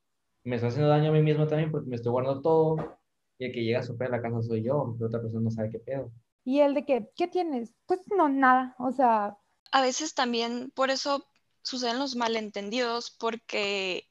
Me 0.44 0.56
estoy 0.56 0.70
haciendo 0.70 0.88
daño 0.88 1.10
a 1.10 1.12
mí 1.12 1.22
mismo 1.22 1.46
también 1.46 1.70
porque 1.70 1.88
me 1.88 1.96
estoy 1.96 2.12
guardando 2.12 2.40
todo 2.42 2.98
y 3.38 3.44
el 3.46 3.52
que 3.52 3.62
llega 3.62 3.80
a 3.80 4.04
a 4.04 4.08
la 4.08 4.22
casa 4.22 4.42
soy 4.42 4.62
yo, 4.62 4.96
la 4.98 5.06
otra 5.06 5.20
persona 5.20 5.42
no 5.42 5.50
sabe 5.50 5.70
qué 5.70 5.78
pedo. 5.78 6.10
Y 6.44 6.60
él 6.60 6.74
de 6.74 6.84
que, 6.84 7.10
¿qué 7.14 7.28
tienes? 7.28 7.74
Pues 7.86 8.00
no, 8.16 8.28
nada, 8.28 8.74
o 8.78 8.90
sea, 8.90 9.36
A 9.70 9.82
veces 9.82 10.14
también 10.14 10.72
por 10.74 10.90
eso 10.90 11.26
suceden 11.62 11.98
los 11.98 12.16
malentendidos, 12.16 13.10
porque 13.10 14.04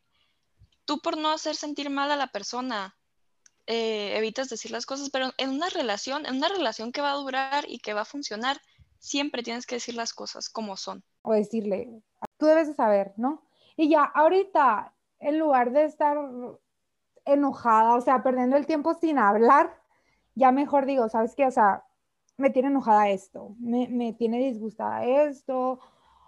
tú 0.85 0.99
por 0.99 1.17
no 1.17 1.31
hacer 1.31 1.55
sentir 1.55 1.89
mal 1.89 2.11
a 2.11 2.15
la 2.15 2.27
persona, 2.27 2.95
eh, 3.65 4.15
evitas 4.17 4.49
decir 4.49 4.71
las 4.71 4.85
cosas, 4.85 5.09
pero 5.09 5.31
en 5.37 5.49
una 5.49 5.69
relación, 5.69 6.25
en 6.25 6.35
una 6.35 6.47
relación 6.47 6.91
que 6.91 7.01
va 7.01 7.11
a 7.11 7.17
durar 7.17 7.65
y 7.67 7.79
que 7.79 7.93
va 7.93 8.01
a 8.01 8.05
funcionar, 8.05 8.61
siempre 8.99 9.43
tienes 9.43 9.65
que 9.65 9.75
decir 9.75 9.95
las 9.95 10.13
cosas 10.13 10.49
como 10.49 10.77
son. 10.77 11.03
o 11.23 11.33
decirle, 11.33 11.89
tú 12.38 12.45
debes 12.45 12.67
de 12.67 12.73
saber, 12.73 13.13
¿no? 13.17 13.43
Y 13.75 13.89
ya, 13.89 14.03
ahorita, 14.03 14.93
en 15.19 15.39
lugar 15.39 15.71
de 15.71 15.86
estar 15.86 16.17
enojada, 17.25 17.95
o 17.95 18.01
sea, 18.01 18.23
perdiendo 18.23 18.58
el 18.58 18.65
tiempo 18.65 18.93
sin 18.93 19.19
hablar, 19.19 19.75
ya 20.36 20.51
mejor 20.51 20.86
digo, 20.86 21.10
¿sabes 21.10 21.36
qué? 21.36 21.45
O 21.45 21.51
sea, 21.51 21.84
me 22.38 22.49
tiene 22.49 22.69
enojada 22.69 23.10
esto, 23.10 23.56
me, 23.60 23.88
me 23.89 24.13
tiene 24.13 24.39
disgustada 24.39 25.06
esto, 25.06 25.80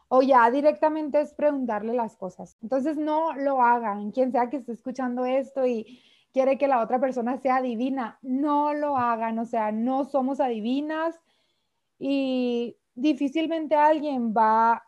o 0.08 0.22
ya 0.22 0.50
directamente 0.52 1.22
es 1.22 1.34
preguntarle 1.34 1.94
las 1.94 2.16
cosas. 2.18 2.58
Entonces, 2.62 2.98
no 2.98 3.34
lo 3.36 3.62
hagan, 3.62 4.12
quien 4.12 4.32
sea 4.32 4.50
que 4.50 4.58
esté 4.58 4.74
escuchando 4.74 5.26
esto 5.26 5.66
y 5.66 6.02
quiere 6.34 6.58
que 6.58 6.68
la 6.68 6.82
otra 6.82 7.00
persona 7.00 7.38
sea 7.38 7.62
divina, 7.62 8.20
no 8.22 8.74
lo 8.74 8.98
hagan, 8.98 9.40
o 9.40 9.46
sea, 9.46 9.72
no 9.72 10.06
somos 10.06 10.40
adivinas 10.40 11.20
y 11.98 12.78
difícilmente 12.96 13.76
alguien 13.76 14.34
va, 14.34 14.84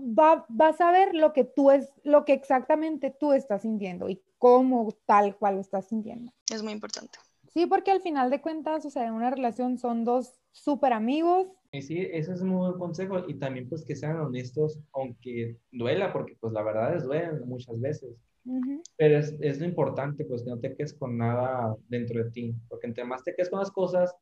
va, 0.00 0.46
va 0.48 0.68
a 0.68 0.72
saber 0.72 1.14
lo 1.14 1.32
que 1.32 1.44
tú 1.44 1.70
es, 1.70 1.92
lo 2.02 2.24
que 2.24 2.32
exactamente 2.32 3.14
tú 3.18 3.32
estás 3.32 3.62
sintiendo 3.62 4.08
y 4.08 4.22
cómo 4.38 4.96
tal 5.06 5.36
cual 5.36 5.56
lo 5.56 5.60
estás 5.60 5.88
sintiendo. 5.88 6.32
Es 6.50 6.62
muy 6.62 6.72
importante. 6.72 7.18
Sí, 7.52 7.66
porque 7.66 7.90
al 7.90 8.00
final 8.00 8.30
de 8.30 8.40
cuentas, 8.40 8.86
o 8.86 8.90
sea, 8.90 9.06
en 9.06 9.14
una 9.14 9.30
relación 9.30 9.78
son 9.78 10.04
dos 10.04 10.40
súper 10.52 10.92
amigos. 10.92 11.48
Y 11.72 11.82
sí, 11.82 11.98
ese 11.98 12.32
es 12.32 12.40
un 12.40 12.48
muy 12.48 12.68
buen 12.68 12.78
consejo 12.78 13.28
y 13.28 13.34
también 13.34 13.68
pues 13.68 13.84
que 13.84 13.96
sean 13.96 14.18
honestos, 14.20 14.78
aunque 14.92 15.56
duela, 15.72 16.12
porque 16.12 16.36
pues 16.40 16.52
la 16.52 16.62
verdad 16.62 16.96
es 16.96 17.04
duelen 17.04 17.40
muchas 17.46 17.80
veces. 17.80 18.16
Pero 18.96 19.18
es, 19.18 19.36
es 19.40 19.60
lo 19.60 19.66
importante, 19.66 20.24
pues 20.24 20.42
que 20.42 20.50
no 20.50 20.58
te 20.58 20.74
quedes 20.74 20.94
con 20.94 21.18
nada 21.18 21.76
dentro 21.88 22.24
de 22.24 22.30
ti, 22.30 22.54
porque 22.68 22.86
entre 22.86 23.04
más 23.04 23.22
te 23.22 23.34
quedes 23.34 23.50
con 23.50 23.60
las 23.60 23.70
cosas, 23.70 24.14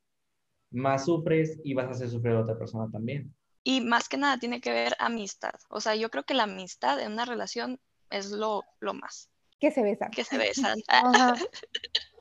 más 0.71 1.05
sufres 1.07 1.59
y 1.65 1.75
vas 1.75 1.87
a 1.87 1.91
hacer 1.91 2.09
sufrir 2.09 2.35
a 2.35 2.41
otra 2.41 2.59
persona 2.59 2.91
también. 2.91 3.33
Y 3.65 3.81
más 3.81 4.09
que 4.09 4.17
nada 4.17 4.39
tiene 4.39 4.61
que 4.61 4.71
ver 4.73 4.95
amistad. 4.99 5.55
O 5.69 5.81
sea, 5.81 5.95
yo 5.95 6.11
creo 6.11 6.25
que 6.25 6.35
la 6.35 6.45
amistad 6.45 7.01
en 7.01 7.13
una 7.13 7.25
relación 7.25 7.81
es 8.11 8.31
lo, 8.31 8.65
lo 8.81 8.95
más, 8.95 9.29
Que 9.61 9.71
se 9.71 9.83
besan. 9.83 10.11
que 10.11 10.25
se 10.25 10.39
besan. 10.39 10.79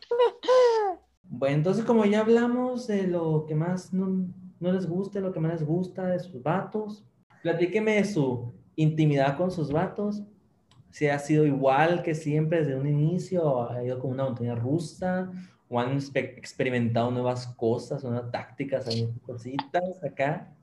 Bueno, 1.30 1.58
entonces 1.58 1.84
como 1.84 2.06
ya 2.06 2.22
hablamos 2.22 2.88
de 2.88 3.06
lo 3.06 3.46
que 3.46 3.54
más 3.54 3.92
no, 3.94 4.28
no 4.62 4.72
les 4.72 4.88
gusta, 4.88 5.20
lo 5.20 5.34
que 5.34 5.42
más 5.42 5.52
les 5.60 5.64
gusta 5.68 6.06
de 6.08 6.20
sus 6.20 6.42
vatos, 6.42 7.04
platíqueme 7.44 7.96
de 7.96 8.06
su 8.06 8.54
intimidad 8.78 9.36
con 9.36 9.52
sus 9.52 9.70
vatos, 9.72 10.24
si 10.90 11.08
ha 11.10 11.20
sido 11.20 11.46
igual 11.46 12.02
que 12.02 12.16
siempre 12.16 12.60
desde 12.60 12.76
un 12.80 12.88
inicio, 12.88 13.44
o 13.44 13.70
ha 13.70 13.84
ido 13.84 14.00
como 14.00 14.14
una 14.14 14.24
montaña 14.24 14.56
rusa, 14.56 15.30
o 15.68 15.80
han 15.80 15.98
expe- 16.00 16.38
experimentado 16.38 17.12
nuevas 17.12 17.46
cosas, 17.48 18.06
nuevas 18.06 18.32
tácticas, 18.32 18.88
hay 18.88 19.10
cositas 19.26 20.02
acá. 20.02 20.54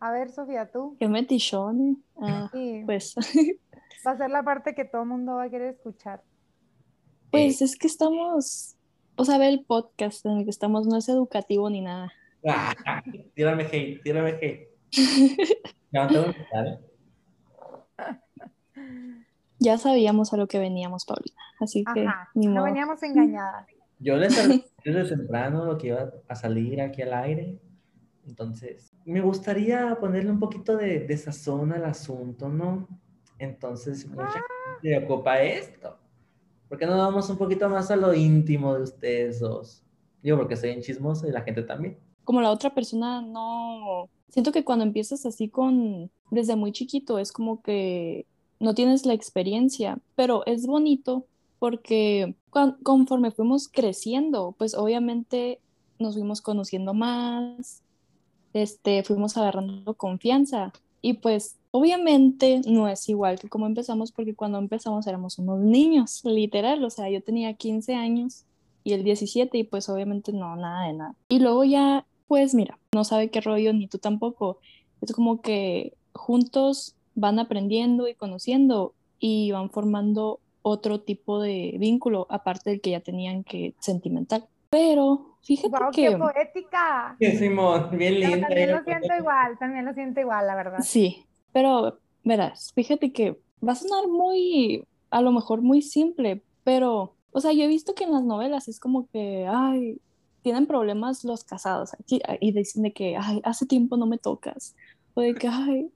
A 0.00 0.12
ver, 0.12 0.30
Sofía, 0.30 0.70
tú. 0.70 0.96
Qué 0.98 1.08
metichón. 1.08 2.02
Ah, 2.20 2.48
Sí, 2.52 2.82
pues, 2.86 3.14
va 4.06 4.12
a 4.12 4.16
ser 4.16 4.30
la 4.30 4.42
parte 4.42 4.74
que 4.74 4.84
todo 4.84 5.02
el 5.02 5.08
mundo 5.08 5.34
va 5.34 5.44
a 5.44 5.50
querer 5.50 5.74
escuchar. 5.74 6.22
pues 7.30 7.60
es 7.62 7.76
que 7.76 7.86
estamos, 7.86 8.76
o 9.16 9.24
sea, 9.24 9.38
ve 9.38 9.48
el 9.48 9.64
podcast 9.64 10.24
en 10.26 10.38
el 10.38 10.44
que 10.44 10.50
estamos 10.50 10.86
no 10.86 10.96
es 10.96 11.08
educativo 11.08 11.68
ni 11.68 11.82
nada. 11.82 12.12
Ah, 12.46 12.74
tírame 13.34 13.64
hate, 13.64 14.02
tírame 14.02 14.30
hate. 14.40 14.68
Ya 15.92 16.04
no 16.06 16.08
tengo 16.08 16.32
que 16.32 16.40
¿eh? 16.40 16.78
Ya 19.58 19.76
sabíamos 19.76 20.32
a 20.32 20.36
lo 20.36 20.46
que 20.46 20.58
veníamos, 20.60 21.04
Paulina, 21.04 21.40
así 21.60 21.84
que 21.94 22.06
Ajá, 22.06 22.30
ni 22.34 22.46
no 22.46 22.62
veníamos 22.62 23.02
engañadas. 23.02 23.66
Yo 23.98 24.16
les 24.16 24.34
desde 24.84 25.16
temprano 25.16 25.64
lo 25.64 25.78
que 25.78 25.88
iba 25.88 26.12
a 26.28 26.34
salir 26.34 26.80
aquí 26.80 27.02
al 27.02 27.12
aire. 27.14 27.58
Entonces, 28.26 28.92
me 29.04 29.20
gustaría 29.20 29.96
ponerle 29.98 30.30
un 30.30 30.38
poquito 30.38 30.76
de, 30.76 31.00
de 31.00 31.16
sazón 31.16 31.72
al 31.72 31.84
asunto, 31.84 32.48
¿no? 32.48 32.88
Entonces, 33.38 34.06
mucha 34.06 34.32
gente 34.32 34.44
le 34.82 35.04
ocupa 35.04 35.42
esto. 35.42 35.96
¿Por 36.68 36.78
qué 36.78 36.86
no 36.86 36.96
vamos 36.96 37.28
un 37.28 37.36
poquito 37.36 37.68
más 37.68 37.90
a 37.90 37.96
lo 37.96 38.14
íntimo 38.14 38.74
de 38.74 38.82
ustedes 38.82 39.40
dos? 39.40 39.82
Digo, 40.22 40.36
porque 40.36 40.56
soy 40.56 40.70
en 40.70 40.82
chismoso 40.82 41.26
y 41.26 41.32
la 41.32 41.40
gente 41.42 41.62
también. 41.62 41.98
Como 42.24 42.40
la 42.40 42.50
otra 42.50 42.72
persona 42.72 43.20
no... 43.22 44.08
Siento 44.28 44.52
que 44.52 44.64
cuando 44.64 44.84
empiezas 44.84 45.26
así 45.26 45.48
con... 45.48 46.10
Desde 46.30 46.54
muy 46.54 46.70
chiquito 46.70 47.18
es 47.18 47.32
como 47.32 47.60
que 47.60 48.26
no 48.60 48.74
tienes 48.74 49.04
la 49.04 49.14
experiencia, 49.14 49.98
pero 50.14 50.46
es 50.46 50.66
bonito 50.66 51.26
porque 51.60 52.34
conforme 52.82 53.30
fuimos 53.30 53.68
creciendo, 53.68 54.56
pues 54.58 54.74
obviamente 54.74 55.60
nos 55.98 56.14
fuimos 56.14 56.40
conociendo 56.40 56.94
más, 56.94 57.82
este, 58.54 59.04
fuimos 59.04 59.36
agarrando 59.36 59.94
confianza 59.94 60.72
y 61.02 61.14
pues 61.14 61.58
obviamente 61.70 62.62
no 62.66 62.88
es 62.88 63.08
igual 63.10 63.38
que 63.38 63.50
como 63.50 63.66
empezamos 63.66 64.10
porque 64.10 64.34
cuando 64.34 64.58
empezamos 64.58 65.06
éramos 65.06 65.38
unos 65.38 65.60
niños, 65.60 66.22
literal, 66.24 66.82
o 66.82 66.90
sea, 66.90 67.10
yo 67.10 67.22
tenía 67.22 67.52
15 67.52 67.94
años 67.94 68.44
y 68.82 68.94
el 68.94 69.04
17 69.04 69.58
y 69.58 69.64
pues 69.64 69.90
obviamente 69.90 70.32
no, 70.32 70.56
nada 70.56 70.86
de 70.86 70.94
nada. 70.94 71.14
Y 71.28 71.40
luego 71.40 71.64
ya, 71.64 72.06
pues 72.26 72.54
mira, 72.54 72.78
no 72.92 73.04
sabe 73.04 73.30
qué 73.30 73.42
rollo 73.42 73.74
ni 73.74 73.86
tú 73.86 73.98
tampoco. 73.98 74.58
Es 75.02 75.12
como 75.12 75.42
que 75.42 75.92
juntos 76.14 76.94
van 77.14 77.38
aprendiendo 77.38 78.08
y 78.08 78.14
conociendo 78.14 78.94
y 79.18 79.50
van 79.52 79.68
formando 79.68 80.40
otro 80.62 81.00
tipo 81.00 81.40
de 81.40 81.76
vínculo 81.78 82.26
aparte 82.30 82.70
del 82.70 82.80
que 82.80 82.90
ya 82.90 83.00
tenían 83.00 83.44
que 83.44 83.74
sentimental. 83.80 84.46
Pero 84.70 85.36
fíjate 85.42 85.76
que... 85.92 86.10
¡Qué 86.10 86.16
poética! 86.16 87.16
Sí, 87.18 87.32
Simón, 87.36 87.88
bien 87.92 88.20
linda. 88.20 88.46
también 88.46 88.72
lo 88.72 88.82
siento 88.84 89.14
igual, 89.18 89.58
también 89.58 89.84
lo 89.84 89.94
siento 89.94 90.20
igual, 90.20 90.46
la 90.46 90.54
verdad. 90.54 90.78
Sí, 90.82 91.24
pero 91.52 91.98
verás, 92.22 92.72
fíjate 92.74 93.12
que 93.12 93.38
va 93.66 93.72
a 93.72 93.76
sonar 93.76 94.08
muy, 94.08 94.84
a 95.10 95.20
lo 95.22 95.32
mejor 95.32 95.60
muy 95.62 95.82
simple, 95.82 96.42
pero, 96.62 97.16
o 97.32 97.40
sea, 97.40 97.52
yo 97.52 97.64
he 97.64 97.68
visto 97.68 97.94
que 97.94 98.04
en 98.04 98.12
las 98.12 98.22
novelas 98.22 98.68
es 98.68 98.78
como 98.78 99.08
que, 99.08 99.46
ay, 99.48 100.00
tienen 100.42 100.66
problemas 100.66 101.24
los 101.24 101.44
casados 101.44 101.90
y 102.06 102.52
dicen 102.52 102.82
de 102.82 102.92
que, 102.92 103.16
ay, 103.16 103.40
hace 103.44 103.66
tiempo 103.66 103.96
no 103.96 104.06
me 104.06 104.18
tocas, 104.18 104.76
o 105.14 105.20
de 105.20 105.34
que, 105.34 105.48
ay, 105.48 105.90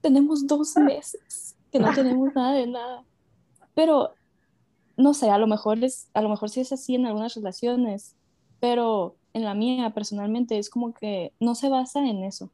tenemos 0.00 0.46
dos 0.46 0.76
meses 0.76 1.56
que 1.70 1.78
no 1.78 1.92
tenemos 1.94 2.34
nada 2.34 2.52
de 2.52 2.66
nada. 2.66 3.04
Pero, 3.74 4.14
no 4.96 5.14
sé, 5.14 5.30
a 5.30 5.38
lo 5.38 5.46
mejor 5.46 5.82
es, 5.82 6.08
a 6.14 6.22
lo 6.22 6.28
mejor 6.28 6.50
sí 6.50 6.60
es 6.60 6.72
así 6.72 6.94
en 6.94 7.06
algunas 7.06 7.34
relaciones, 7.34 8.14
pero 8.60 9.16
en 9.34 9.44
la 9.44 9.54
mía 9.54 9.90
personalmente 9.90 10.58
es 10.58 10.70
como 10.70 10.92
que 10.94 11.32
no 11.40 11.54
se 11.54 11.68
basa 11.68 12.06
en 12.06 12.24
eso. 12.24 12.50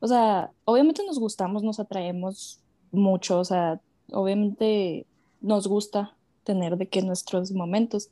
O 0.00 0.08
sea, 0.08 0.50
obviamente 0.64 1.02
nos 1.06 1.18
gustamos, 1.18 1.62
nos 1.62 1.80
atraemos 1.80 2.60
mucho, 2.92 3.38
o 3.38 3.44
sea, 3.44 3.80
obviamente 4.12 5.06
nos 5.40 5.66
gusta 5.66 6.14
tener 6.44 6.76
de 6.76 6.88
que 6.88 7.02
nuestros 7.02 7.52
momentos, 7.52 8.10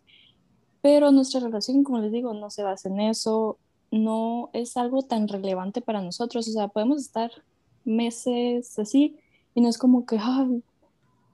pero 0.80 1.12
nuestra 1.12 1.40
relación, 1.40 1.84
como 1.84 1.98
les 1.98 2.12
digo, 2.12 2.34
no 2.34 2.50
se 2.50 2.62
basa 2.62 2.88
en 2.88 3.00
eso, 3.00 3.58
no 3.90 4.48
es 4.52 4.76
algo 4.76 5.02
tan 5.02 5.28
relevante 5.28 5.80
para 5.80 6.00
nosotros, 6.00 6.48
o 6.48 6.52
sea, 6.52 6.68
podemos 6.68 7.00
estar 7.00 7.30
meses 7.84 8.78
así 8.78 9.18
y 9.54 9.60
no 9.60 9.68
es 9.68 9.78
como 9.78 10.06
que, 10.06 10.18
ay, 10.18 10.62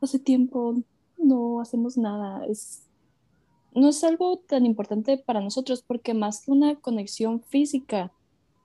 hace 0.01 0.19
tiempo 0.19 0.77
no 1.17 1.61
hacemos 1.61 1.97
nada. 1.97 2.45
Es, 2.47 2.83
no 3.75 3.89
es 3.89 4.03
algo 4.05 4.39
tan 4.39 4.67
importante 4.67 5.19
para 5.19 5.41
nosotros 5.41 5.83
porque 5.87 6.15
más 6.15 6.43
que 6.43 6.51
una 6.51 6.77
conexión 6.77 7.43
física, 7.43 8.13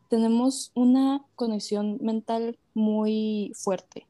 tenemos 0.09 0.71
una 0.75 1.25
conexión 1.35 1.97
mental 2.01 2.57
muy 2.73 3.51
fuerte. 3.55 4.05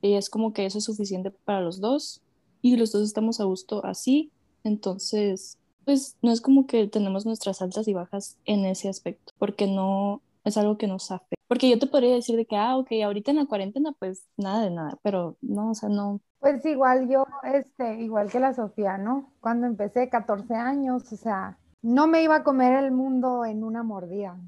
Y 0.00 0.14
es 0.14 0.30
como 0.30 0.52
que 0.52 0.64
eso 0.64 0.78
es 0.78 0.84
suficiente 0.84 1.30
para 1.30 1.60
los 1.60 1.80
dos 1.80 2.20
y 2.62 2.76
los 2.76 2.92
dos 2.92 3.02
estamos 3.02 3.40
a 3.40 3.44
gusto 3.44 3.84
así. 3.84 4.30
Entonces, 4.62 5.58
pues 5.84 6.16
no 6.22 6.30
es 6.30 6.40
como 6.40 6.66
que 6.66 6.86
tenemos 6.86 7.26
nuestras 7.26 7.62
altas 7.62 7.88
y 7.88 7.94
bajas 7.94 8.36
en 8.44 8.64
ese 8.66 8.88
aspecto, 8.88 9.32
porque 9.38 9.66
no 9.66 10.20
es 10.44 10.56
algo 10.56 10.76
que 10.76 10.86
nos 10.86 11.10
afecta. 11.10 11.36
Porque 11.48 11.70
yo 11.70 11.78
te 11.78 11.86
podría 11.86 12.14
decir 12.14 12.36
de 12.36 12.44
que, 12.44 12.56
ah, 12.56 12.76
ok, 12.76 12.92
ahorita 13.04 13.30
en 13.30 13.38
la 13.38 13.46
cuarentena, 13.46 13.92
pues 13.98 14.26
nada 14.36 14.62
de 14.62 14.70
nada, 14.70 14.98
pero 15.02 15.36
no, 15.40 15.70
o 15.70 15.74
sea, 15.74 15.88
no. 15.88 16.20
Pues 16.40 16.64
igual 16.66 17.08
yo, 17.08 17.26
este, 17.42 17.96
igual 18.00 18.30
que 18.30 18.40
la 18.40 18.54
Sofía, 18.54 18.96
¿no? 18.96 19.32
Cuando 19.40 19.66
empecé 19.66 20.08
14 20.08 20.54
años, 20.54 21.12
o 21.12 21.16
sea, 21.16 21.58
no 21.82 22.06
me 22.06 22.22
iba 22.22 22.36
a 22.36 22.44
comer 22.44 22.84
el 22.84 22.92
mundo 22.92 23.44
en 23.44 23.64
una 23.64 23.82
mordida. 23.82 24.38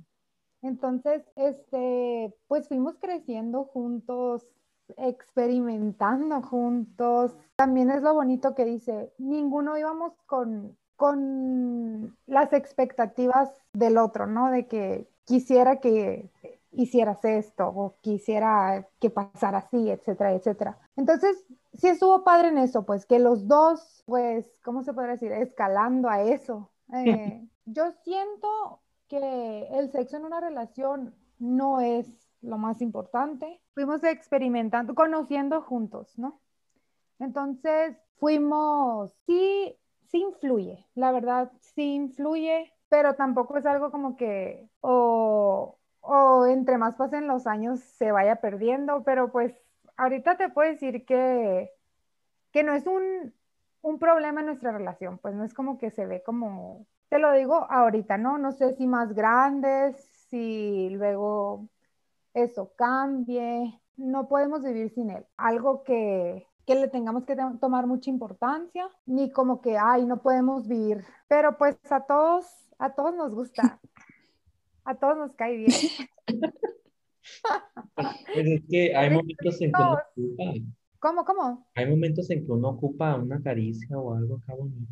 Entonces, 0.63 1.23
este, 1.37 2.35
pues 2.47 2.69
fuimos 2.69 2.97
creciendo 2.99 3.65
juntos, 3.65 4.47
experimentando 4.97 6.43
juntos. 6.43 7.37
También 7.57 7.91
es 7.91 8.03
lo 8.03 8.15
bonito 8.15 8.55
que 8.55 8.65
dice, 8.65 9.13
ninguno 9.19 9.77
íbamos 9.79 10.13
con, 10.27 10.77
con 10.97 12.17
las 12.27 12.53
expectativas 12.53 13.51
del 13.73 13.99
otro, 13.99 14.27
¿no? 14.27 14.51
De 14.51 14.67
que 14.67 15.09
quisiera 15.25 15.81
que 15.81 16.31
hicieras 16.73 17.25
esto 17.25 17.69
o 17.69 17.97
quisiera 18.01 18.87
que 19.01 19.11
pasara 19.11 19.59
así, 19.59 19.91
etcétera, 19.91 20.35
etcétera. 20.35 20.79
Entonces, 20.97 21.45
sí 21.75 21.89
estuvo 21.89 22.25
padre 22.25 22.49
en 22.49 22.59
eso, 22.59 22.85
pues 22.85 23.07
que 23.07 23.19
los 23.19 23.47
dos, 23.47 24.03
pues, 24.07 24.61
¿cómo 24.63 24.83
se 24.83 24.93
podría 24.93 25.13
decir? 25.13 25.33
Escalando 25.33 26.09
a 26.09 26.23
eso. 26.23 26.71
Eh, 26.93 27.47
yo 27.65 27.91
siento 28.03 28.81
que 29.09 29.69
el 29.73 29.91
sexo 29.91 30.17
en 30.17 30.25
una 30.25 30.41
relación 30.41 31.15
no 31.39 31.81
es 31.81 32.07
lo 32.43 32.59
más 32.59 32.81
importante. 32.81 33.61
Fuimos 33.75 34.03
experimentando, 34.05 34.95
conociendo 34.95 35.63
juntos, 35.63 36.19
¿no? 36.19 36.41
Entonces, 37.19 37.97
fuimos, 38.17 39.13
sí, 39.27 39.77
sí 40.07 40.19
influye, 40.19 40.87
la 40.95 41.13
verdad, 41.13 41.53
sí 41.61 41.95
influye 41.95 42.73
pero 42.91 43.15
tampoco 43.15 43.57
es 43.57 43.65
algo 43.65 43.91
como 43.91 44.17
que 44.17 44.69
o, 44.81 45.79
entre 46.49 46.77
más 46.77 46.97
pasen 46.97 47.29
los 47.29 47.47
años 47.47 47.81
se 47.81 48.11
vaya 48.11 48.37
perdiendo, 48.41 49.05
pero 49.05 49.31
pues 49.31 49.55
ahorita 50.01 50.37
te 50.37 50.49
puedo 50.49 50.71
decir 50.71 51.05
que, 51.05 51.71
que 52.53 52.63
no 52.63 52.73
es 52.75 52.87
un, 52.87 53.35
un 53.83 53.99
problema 53.99 54.41
en 54.41 54.47
nuestra 54.47 54.73
relación, 54.73 55.19
pues 55.19 55.35
no 55.35 55.45
es 55.45 55.55
como 55.55 55.79
que 55.79 55.91
se 55.91 56.07
ve 56.07 56.23
como, 56.23 56.87
te 57.09 57.19
lo 57.19 57.33
digo 57.33 57.67
ahorita, 57.71 58.19
¿no? 58.19 58.39
No 58.39 58.53
sé 58.53 58.75
si 58.77 58.87
más 58.87 59.13
grandes, 59.15 59.97
si 60.29 60.89
luego 60.91 61.69
eso 62.35 62.73
cambie, 62.77 63.81
no 63.97 64.29
podemos 64.29 64.63
vivir 64.63 64.91
sin 64.91 65.11
él. 65.11 65.27
Algo 65.37 65.83
que, 65.85 66.47
que 66.67 66.75
le 66.75 66.89
tengamos 66.89 67.25
que 67.25 67.37
tomar 67.61 67.87
mucha 67.87 68.11
importancia, 68.11 68.89
ni 69.07 69.31
como 69.31 69.61
que, 69.61 69.77
ay, 69.79 70.07
no 70.07 70.23
podemos 70.23 70.67
vivir. 70.67 71.05
Pero 71.29 71.59
pues 71.59 71.77
a 71.91 72.01
todos 72.07 72.61
a 72.81 72.95
todos 72.95 73.15
nos 73.15 73.33
gusta. 73.35 73.79
A 74.83 74.95
todos 74.95 75.19
nos 75.19 75.35
cae 75.35 75.59
bien. 75.59 75.71
Pues 78.33 78.47
es 78.47 78.63
que 78.69 78.97
hay 78.97 79.11
momentos 79.11 79.61
en 79.61 79.73
que 79.73 79.83
uno 79.83 79.93
ocupa. 79.93 80.45
¿Cómo, 80.99 81.25
cómo? 81.25 81.67
Hay 81.75 81.89
momentos 81.89 82.31
en 82.31 82.45
que 82.45 82.53
uno 82.53 82.69
ocupa 82.71 83.17
una 83.17 83.43
caricia 83.43 83.99
o 83.99 84.15
algo 84.15 84.37
acá 84.37 84.55
bonito. 84.55 84.87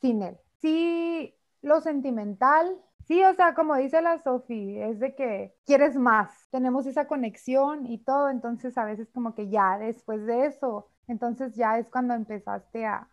Sin 0.00 0.22
él. 0.22 0.36
Sí, 0.60 1.34
lo 1.60 1.80
sentimental. 1.80 2.76
Sí, 3.06 3.22
o 3.24 3.34
sea, 3.34 3.54
como 3.54 3.76
dice 3.76 4.00
la 4.00 4.18
Sofi, 4.22 4.78
es 4.78 5.00
de 5.00 5.14
que 5.14 5.54
quieres 5.66 5.96
más. 5.96 6.48
Tenemos 6.50 6.86
esa 6.86 7.06
conexión 7.06 7.86
y 7.86 7.98
todo, 7.98 8.30
entonces 8.30 8.78
a 8.78 8.84
veces 8.84 9.10
como 9.10 9.34
que 9.34 9.48
ya 9.48 9.78
después 9.78 10.24
de 10.24 10.46
eso, 10.46 10.88
entonces 11.08 11.54
ya 11.56 11.78
es 11.78 11.88
cuando 11.88 12.14
empezaste 12.14 12.86
a 12.86 13.08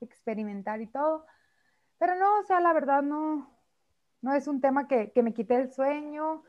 experimentar 0.00 0.80
y 0.80 0.86
todo. 0.86 1.26
Pero 1.98 2.16
no, 2.16 2.40
o 2.40 2.42
sea, 2.44 2.60
la 2.60 2.72
verdad 2.72 3.02
no, 3.02 3.50
no 4.22 4.34
es 4.34 4.48
un 4.48 4.60
tema 4.60 4.88
que, 4.88 5.12
me 5.22 5.34
quite 5.34 5.54
el 5.54 5.72
sueño, 5.72 6.42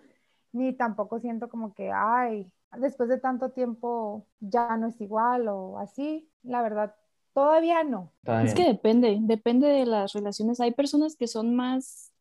ni 0.55 0.73
tampoco 0.73 1.19
siento 1.19 1.49
como 1.49 1.73
que, 1.73 1.91
ay, 1.93 2.51
después 2.77 3.09
de 3.09 3.19
tanto 3.19 3.51
tiempo 3.51 4.25
ya 4.39 4.77
no 4.77 4.87
es 4.87 4.99
igual 5.01 5.47
o 5.47 5.77
así. 5.77 6.29
La 6.43 6.61
verdad, 6.61 6.95
todavía 7.33 7.83
no. 7.83 8.11
Es 8.43 8.53
que 8.53 8.65
depende, 8.65 9.17
depende 9.21 9.67
de 9.67 9.85
las 9.85 10.13
relaciones. 10.13 10.59
Hay 10.59 10.71
personas 10.71 11.15
que 11.15 11.27
son 11.27 11.55
más, 11.55 12.11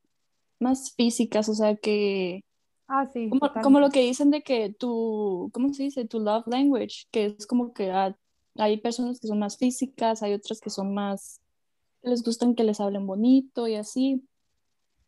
más 0.59 0.93
físicas, 0.95 1.49
o 1.49 1.55
sea, 1.55 1.77
que... 1.77 2.45
Ah, 2.87 3.07
sí. 3.07 3.31
Como, 3.63 3.81
lo 3.81 3.89
que 3.89 4.01
dicen 4.01 4.31
de 4.31 4.43
que 4.43 4.71
tu, 4.71 5.51
¿cómo 5.55 5.73
se 5.73 5.85
dice? 5.85 6.05
Tu 6.05 6.21
love 6.21 6.47
language, 6.47 7.07
que 7.11 7.35
es 7.39 7.47
como 7.47 7.73
que 7.73 7.91
ah, 7.91 8.15
hay 8.57 8.77
personas 8.77 9.21
que 9.21 9.27
son 9.27 9.39
más 9.39 9.57
físicas, 9.57 10.23
hay 10.23 10.35
otras 10.35 10.61
que 10.61 10.69
son 10.69 10.93
más, 10.93 11.41
les 12.03 12.23
gustan 12.23 12.55
que 12.55 12.63
les 12.63 12.81
hablen 12.81 13.07
bonito 13.07 13.67
y 13.67 13.77
así 13.77 14.23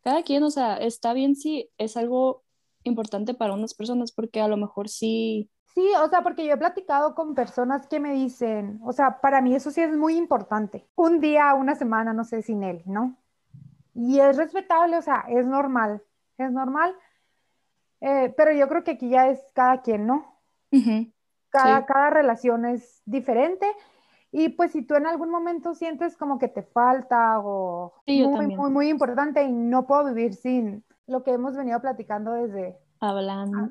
cada 0.07 0.23
quien, 0.23 0.41
o 0.43 0.51
sea, 0.51 0.77
está 0.77 1.11
bien 1.11 1.35
si 1.35 1.69
es 1.77 1.97
algo 1.97 2.45
importante 2.87 3.33
para 3.33 3.53
unas 3.53 3.73
personas, 3.73 4.11
porque 4.11 4.41
a 4.41 4.47
lo 4.47 4.57
mejor 4.57 4.89
sí. 4.89 5.49
Sí, 5.75 5.87
o 6.03 6.09
sea, 6.09 6.23
porque 6.23 6.45
yo 6.45 6.53
he 6.53 6.57
platicado 6.57 7.13
con 7.13 7.35
personas 7.35 7.85
que 7.87 7.99
me 7.99 8.13
dicen, 8.13 8.79
o 8.83 8.93
sea, 8.93 9.21
para 9.21 9.41
mí 9.41 9.53
eso 9.53 9.69
sí 9.69 9.81
es 9.81 9.95
muy 9.95 10.15
importante. 10.17 10.87
Un 10.95 11.19
día, 11.19 11.53
una 11.53 11.75
semana, 11.75 12.13
no 12.13 12.23
sé, 12.23 12.41
sin 12.41 12.63
él, 12.63 12.81
¿no? 12.85 13.15
y 13.97 14.19
es 14.19 14.37
respetable, 14.37 14.95
o 14.95 15.01
sea, 15.01 15.25
es 15.27 15.45
normal, 15.47 16.03
es 16.37 16.51
normal. 16.51 16.95
Eh, 17.99 18.31
pero 18.37 18.51
yo 18.51 18.67
creo 18.69 18.83
que 18.83 18.91
aquí 18.91 19.09
ya 19.09 19.27
es 19.27 19.39
cada 19.53 19.81
quien, 19.81 20.05
¿no? 20.05 20.39
cada, 21.49 21.85
cada 21.87 22.11
relación 22.11 22.65
es 22.65 23.01
diferente. 23.05 23.65
Y 24.31 24.49
pues 24.49 24.73
si 24.73 24.83
tú 24.83 24.93
en 24.93 25.07
algún 25.07 25.31
momento 25.31 25.73
sientes 25.73 26.15
como 26.15 26.37
que 26.37 26.47
te 26.47 26.61
falta 26.61 27.33
algo 27.33 27.95
muy, 28.05 28.55
muy, 28.55 28.69
muy 28.69 28.89
importante 28.89 29.41
y 29.43 29.51
no 29.51 29.87
puedo 29.87 30.13
vivir 30.13 30.35
sin 30.35 30.83
lo 31.07 31.23
que 31.23 31.31
hemos 31.31 31.55
venido 31.55 31.81
platicando 31.81 32.33
desde... 32.33 32.77
Hablando. 32.99 33.69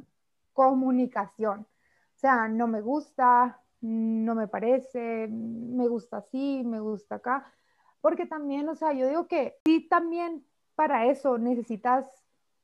Comunicación. 0.53 1.61
O 1.61 2.19
sea, 2.19 2.49
no 2.49 2.67
me 2.67 2.81
gusta, 2.81 3.61
no 3.81 4.35
me 4.35 4.49
parece, 4.49 5.29
me 5.29 5.87
gusta 5.87 6.19
así, 6.19 6.63
me 6.65 6.81
gusta 6.81 7.17
acá. 7.17 7.53
Porque 8.01 8.27
también, 8.27 8.69
o 8.69 8.75
sea, 8.75 8.93
yo 8.93 9.07
digo 9.09 9.27
que 9.29 9.59
sí, 9.65 9.87
también 9.89 10.45
para 10.75 11.07
eso 11.07 11.39
necesitas 11.39 12.07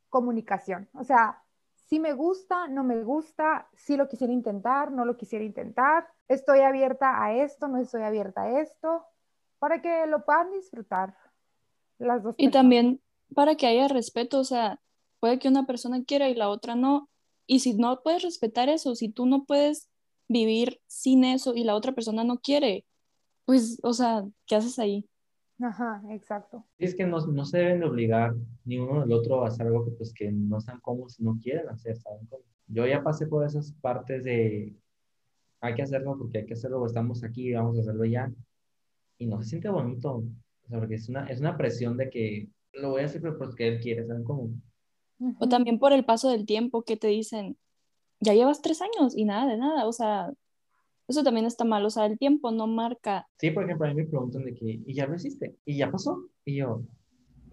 comunicación. 0.08 0.88
O 0.94 1.04
sea, 1.04 1.42
si 1.74 2.00
me 2.00 2.14
gusta, 2.14 2.68
no 2.68 2.84
me 2.84 3.02
gusta, 3.02 3.68
si 3.74 3.96
lo 3.96 4.08
quisiera 4.08 4.32
intentar, 4.32 4.90
no 4.90 5.04
lo 5.04 5.16
quisiera 5.16 5.44
intentar, 5.44 6.06
estoy 6.28 6.60
abierta 6.60 7.22
a 7.22 7.34
esto, 7.34 7.68
no 7.68 7.78
estoy 7.78 8.02
abierta 8.02 8.42
a 8.42 8.60
esto, 8.60 9.04
para 9.58 9.82
que 9.82 10.06
lo 10.06 10.24
puedan 10.24 10.50
disfrutar 10.52 11.14
las 11.98 12.22
dos. 12.22 12.34
Y 12.38 12.50
también 12.50 13.00
para 13.32 13.56
que 13.56 13.66
haya 13.66 13.88
respeto, 13.88 14.40
o 14.40 14.44
sea, 14.44 14.80
puede 15.20 15.38
que 15.38 15.48
una 15.48 15.66
persona 15.66 16.04
quiera 16.04 16.28
y 16.28 16.34
la 16.34 16.48
otra 16.48 16.74
no, 16.74 17.08
y 17.46 17.60
si 17.60 17.74
no 17.74 18.02
puedes 18.02 18.22
respetar 18.22 18.68
eso, 18.68 18.94
si 18.94 19.08
tú 19.08 19.26
no 19.26 19.44
puedes 19.44 19.88
vivir 20.28 20.80
sin 20.86 21.24
eso 21.24 21.54
y 21.54 21.64
la 21.64 21.74
otra 21.74 21.92
persona 21.92 22.24
no 22.24 22.38
quiere, 22.38 22.84
pues, 23.44 23.78
o 23.82 23.92
sea, 23.92 24.24
¿qué 24.46 24.56
haces 24.56 24.78
ahí? 24.78 25.06
Ajá, 25.60 26.02
exacto. 26.10 26.64
Es 26.78 26.94
que 26.94 27.06
no, 27.06 27.24
no 27.26 27.44
se 27.44 27.58
deben 27.58 27.80
de 27.80 27.86
obligar 27.86 28.34
ni 28.64 28.78
uno 28.78 29.00
del 29.00 29.12
otro 29.12 29.44
a 29.44 29.48
hacer 29.48 29.66
algo 29.66 29.84
que, 29.84 29.92
pues, 29.92 30.12
que 30.12 30.32
no 30.32 30.58
están 30.58 30.80
cómodos, 30.80 31.20
no 31.20 31.38
quieren 31.40 31.68
hacer, 31.68 31.96
¿saben? 31.96 32.28
Yo 32.66 32.86
ya 32.86 33.02
pasé 33.02 33.26
por 33.26 33.44
esas 33.44 33.72
partes 33.72 34.24
de 34.24 34.74
hay 35.60 35.74
que 35.74 35.82
hacerlo 35.82 36.16
porque 36.18 36.38
hay 36.38 36.46
que 36.46 36.54
hacerlo, 36.54 36.84
estamos 36.84 37.22
aquí, 37.22 37.52
vamos 37.52 37.78
a 37.78 37.82
hacerlo 37.82 38.04
ya. 38.04 38.32
Y 39.18 39.26
no 39.26 39.40
se 39.40 39.50
siente 39.50 39.68
bonito, 39.68 40.16
o 40.16 40.68
sea, 40.68 40.78
porque 40.78 40.96
es 40.96 41.08
una, 41.08 41.26
es 41.26 41.38
una 41.40 41.56
presión 41.56 41.96
de 41.96 42.10
que 42.10 42.48
lo 42.72 42.90
voy 42.90 43.02
a 43.02 43.06
hacer 43.06 43.22
porque 43.38 43.68
él 43.68 43.80
quiere, 43.80 44.06
¿saben 44.06 44.24
cómo? 44.24 44.50
O 45.38 45.48
también 45.48 45.78
por 45.78 45.92
el 45.92 46.04
paso 46.04 46.30
del 46.30 46.46
tiempo 46.46 46.82
que 46.82 46.96
te 46.96 47.08
dicen, 47.08 47.56
ya 48.20 48.34
llevas 48.34 48.62
tres 48.62 48.80
años 48.82 49.16
y 49.16 49.24
nada 49.24 49.50
de 49.50 49.56
nada, 49.56 49.86
o 49.86 49.92
sea, 49.92 50.32
eso 51.08 51.22
también 51.22 51.46
está 51.46 51.64
mal, 51.64 51.84
o 51.84 51.90
sea, 51.90 52.06
el 52.06 52.18
tiempo 52.18 52.50
no 52.50 52.66
marca. 52.66 53.28
Sí, 53.38 53.50
por 53.50 53.64
ejemplo, 53.64 53.86
a 53.86 53.90
mí 53.90 53.96
me 53.96 54.06
preguntan 54.06 54.44
de 54.44 54.54
que, 54.54 54.80
¿y 54.84 54.94
ya 54.94 55.06
lo 55.06 55.14
hiciste? 55.14 55.56
¿Y 55.64 55.76
ya 55.76 55.90
pasó? 55.90 56.28
Y 56.44 56.56
yo, 56.56 56.82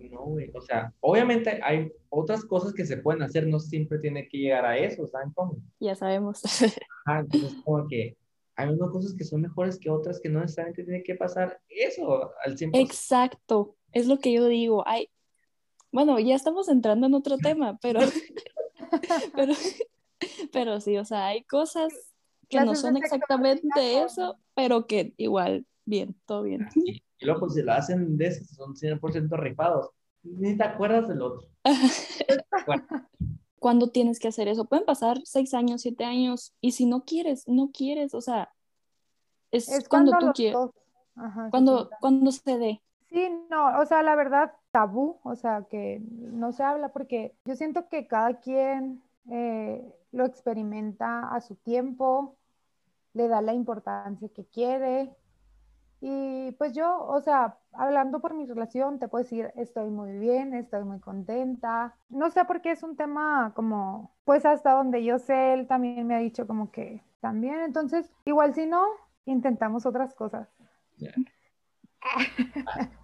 no, 0.09 0.21
güey, 0.25 0.51
o 0.53 0.61
sea, 0.61 0.93
obviamente 1.01 1.59
hay 1.61 1.91
otras 2.09 2.45
cosas 2.45 2.73
que 2.73 2.85
se 2.85 2.97
pueden 2.97 3.21
hacer, 3.21 3.47
no 3.47 3.59
siempre 3.59 3.99
tiene 3.99 4.27
que 4.27 4.37
llegar 4.37 4.65
a 4.65 4.77
eso, 4.77 5.05
¿saben 5.07 5.31
cómo? 5.33 5.57
Ya 5.79 5.95
sabemos. 5.95 6.41
Ah, 7.05 7.21
entonces 7.21 7.55
como 7.63 7.87
que 7.87 8.17
hay 8.55 8.69
unas 8.69 8.91
cosas 8.91 9.15
que 9.15 9.23
son 9.23 9.41
mejores 9.41 9.79
que 9.79 9.89
otras 9.89 10.19
que 10.19 10.29
no 10.29 10.41
necesariamente 10.41 10.83
tiene 10.83 11.01
que 11.01 11.15
pasar 11.15 11.59
eso 11.69 12.31
al 12.43 12.55
100%. 12.55 12.71
Exacto, 12.73 13.77
es 13.93 14.07
lo 14.07 14.19
que 14.19 14.31
yo 14.33 14.45
digo. 14.47 14.87
Hay, 14.87 15.09
bueno, 15.91 16.19
ya 16.19 16.35
estamos 16.35 16.69
entrando 16.69 17.07
en 17.07 17.13
otro 17.13 17.37
tema, 17.37 17.77
pero, 17.81 17.99
pero, 19.35 19.53
pero 20.51 20.81
sí, 20.81 20.97
o 20.97 21.05
sea, 21.05 21.27
hay 21.27 21.43
cosas 21.43 21.93
que 22.49 22.59
no 22.61 22.75
son 22.75 22.97
exactamente 22.97 24.01
eso, 24.01 24.37
pero 24.55 24.87
que 24.87 25.13
igual, 25.17 25.65
bien, 25.85 26.15
todo 26.25 26.43
bien. 26.43 26.67
Y, 26.75 27.01
luego, 27.21 27.41
pues 27.41 27.53
si 27.53 27.61
lo 27.61 27.73
hacen 27.73 28.17
de 28.17 28.27
eso, 28.27 28.45
son 28.45 28.75
100% 28.75 29.37
rifados, 29.37 29.89
ni 30.23 30.57
te 30.57 30.63
acuerdas 30.63 31.07
del 31.07 31.21
otro. 31.21 31.47
¿Cuándo 33.59 33.89
tienes 33.89 34.19
que 34.19 34.29
hacer 34.29 34.47
eso? 34.47 34.65
Pueden 34.65 34.85
pasar 34.85 35.19
seis 35.25 35.53
años, 35.53 35.81
siete 35.81 36.05
años, 36.05 36.53
y 36.61 36.71
si 36.71 36.85
no 36.85 37.03
quieres, 37.03 37.47
no 37.47 37.71
quieres, 37.71 38.13
o 38.13 38.21
sea, 38.21 38.53
es, 39.51 39.87
cuando, 39.89 40.13
tú 40.17 40.31
quieres. 40.33 40.57
cuando, 41.51 41.89
cuando 41.99 42.31
se 42.31 42.57
dé. 42.57 42.81
Sí, 43.09 43.27
no, 43.49 43.79
o 43.79 43.85
sea, 43.85 44.03
la 44.03 44.15
verdad, 44.15 44.53
tabú, 44.71 45.19
o 45.23 45.35
sea, 45.35 45.65
que 45.69 45.99
no 46.11 46.51
se 46.51 46.63
habla 46.63 46.89
porque 46.89 47.35
yo 47.45 47.55
siento 47.55 47.89
que 47.89 48.07
cada 48.07 48.39
quien 48.39 49.01
eh, 49.31 49.83
lo 50.11 50.25
experimenta 50.25 51.29
a 51.33 51.41
su 51.41 51.55
tiempo, 51.55 52.37
le 53.13 53.27
da 53.27 53.41
la 53.41 53.53
importancia 53.53 54.29
que 54.29 54.45
quiere. 54.45 55.11
Y 56.01 56.51
pues 56.53 56.73
yo, 56.73 57.03
o 57.05 57.21
sea, 57.21 57.57
hablando 57.73 58.21
por 58.21 58.33
mi 58.35 58.45
relación, 58.45 58.99
te 58.99 59.07
puedo 59.07 59.23
decir, 59.23 59.51
estoy 59.55 59.89
muy 59.89 60.17
bien, 60.19 60.53
estoy 60.53 60.83
muy 60.85 60.99
contenta. 60.99 61.95
No 62.09 62.29
sé 62.31 62.45
por 62.45 62.61
qué 62.61 62.71
es 62.71 62.83
un 62.83 62.95
tema 62.95 63.53
como, 63.55 64.11
pues 64.25 64.45
hasta 64.45 64.73
donde 64.73 65.03
yo 65.03 65.19
sé, 65.19 65.53
él 65.53 65.67
también 65.67 66.07
me 66.07 66.15
ha 66.15 66.19
dicho 66.19 66.47
como 66.47 66.71
que 66.71 67.03
también. 67.21 67.59
Entonces, 67.61 68.11
igual 68.25 68.53
si 68.55 68.65
no, 68.67 68.85
intentamos 69.25 69.85
otras 69.85 70.13
cosas. 70.15 70.47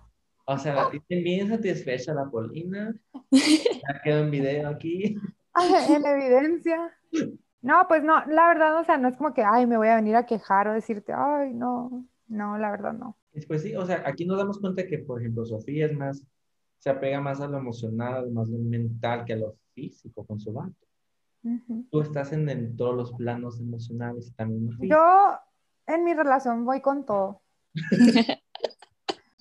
O 0.45 0.57
sea, 0.57 0.75
la 0.75 0.91
bien 1.09 1.49
satisfecha 1.49 2.13
la 2.13 2.29
Polina. 2.29 2.95
Ya 3.31 3.31
quedó 4.03 4.19
en 4.19 4.31
video 4.31 4.69
aquí. 4.69 5.17
en 5.89 6.05
evidencia. 6.05 6.91
No, 7.61 7.87
pues 7.87 8.03
no, 8.03 8.23
la 8.27 8.47
verdad, 8.47 8.79
o 8.79 8.83
sea, 8.83 8.97
no 8.97 9.07
es 9.07 9.17
como 9.17 9.33
que, 9.33 9.43
ay, 9.43 9.65
me 9.65 9.77
voy 9.77 9.87
a 9.87 9.95
venir 9.95 10.15
a 10.15 10.25
quejar 10.25 10.67
o 10.67 10.73
decirte, 10.73 11.13
ay, 11.13 11.51
no, 11.53 12.05
no, 12.27 12.59
la 12.59 12.69
verdad 12.69 12.93
no. 12.93 13.17
Pues 13.47 13.63
sí, 13.63 13.75
o 13.75 13.85
sea, 13.85 14.03
aquí 14.05 14.25
nos 14.25 14.37
damos 14.37 14.59
cuenta 14.59 14.85
que, 14.85 14.99
por 14.99 15.19
ejemplo, 15.19 15.45
Sofía 15.45 15.87
es 15.87 15.93
más, 15.97 16.23
se 16.77 16.91
apega 16.91 17.19
más 17.19 17.41
a 17.41 17.47
lo 17.47 17.57
emocional, 17.57 18.29
más 18.31 18.49
lo 18.49 18.59
mental 18.59 19.25
que 19.25 19.33
a 19.33 19.37
lo 19.37 19.55
físico 19.73 20.23
con 20.25 20.39
su 20.39 20.53
vato. 20.53 20.73
Tú 21.91 22.01
estás 22.01 22.33
en, 22.33 22.47
en, 22.49 22.75
todos 22.75 22.95
los 22.95 23.13
planos 23.13 23.59
emocionales 23.59 24.29
y 24.29 24.31
también 24.33 24.69
Yo 24.81 25.37
en 25.85 26.03
mi 26.03 26.13
relación 26.13 26.65
voy 26.65 26.81
con 26.81 27.05
todo. 27.05 27.41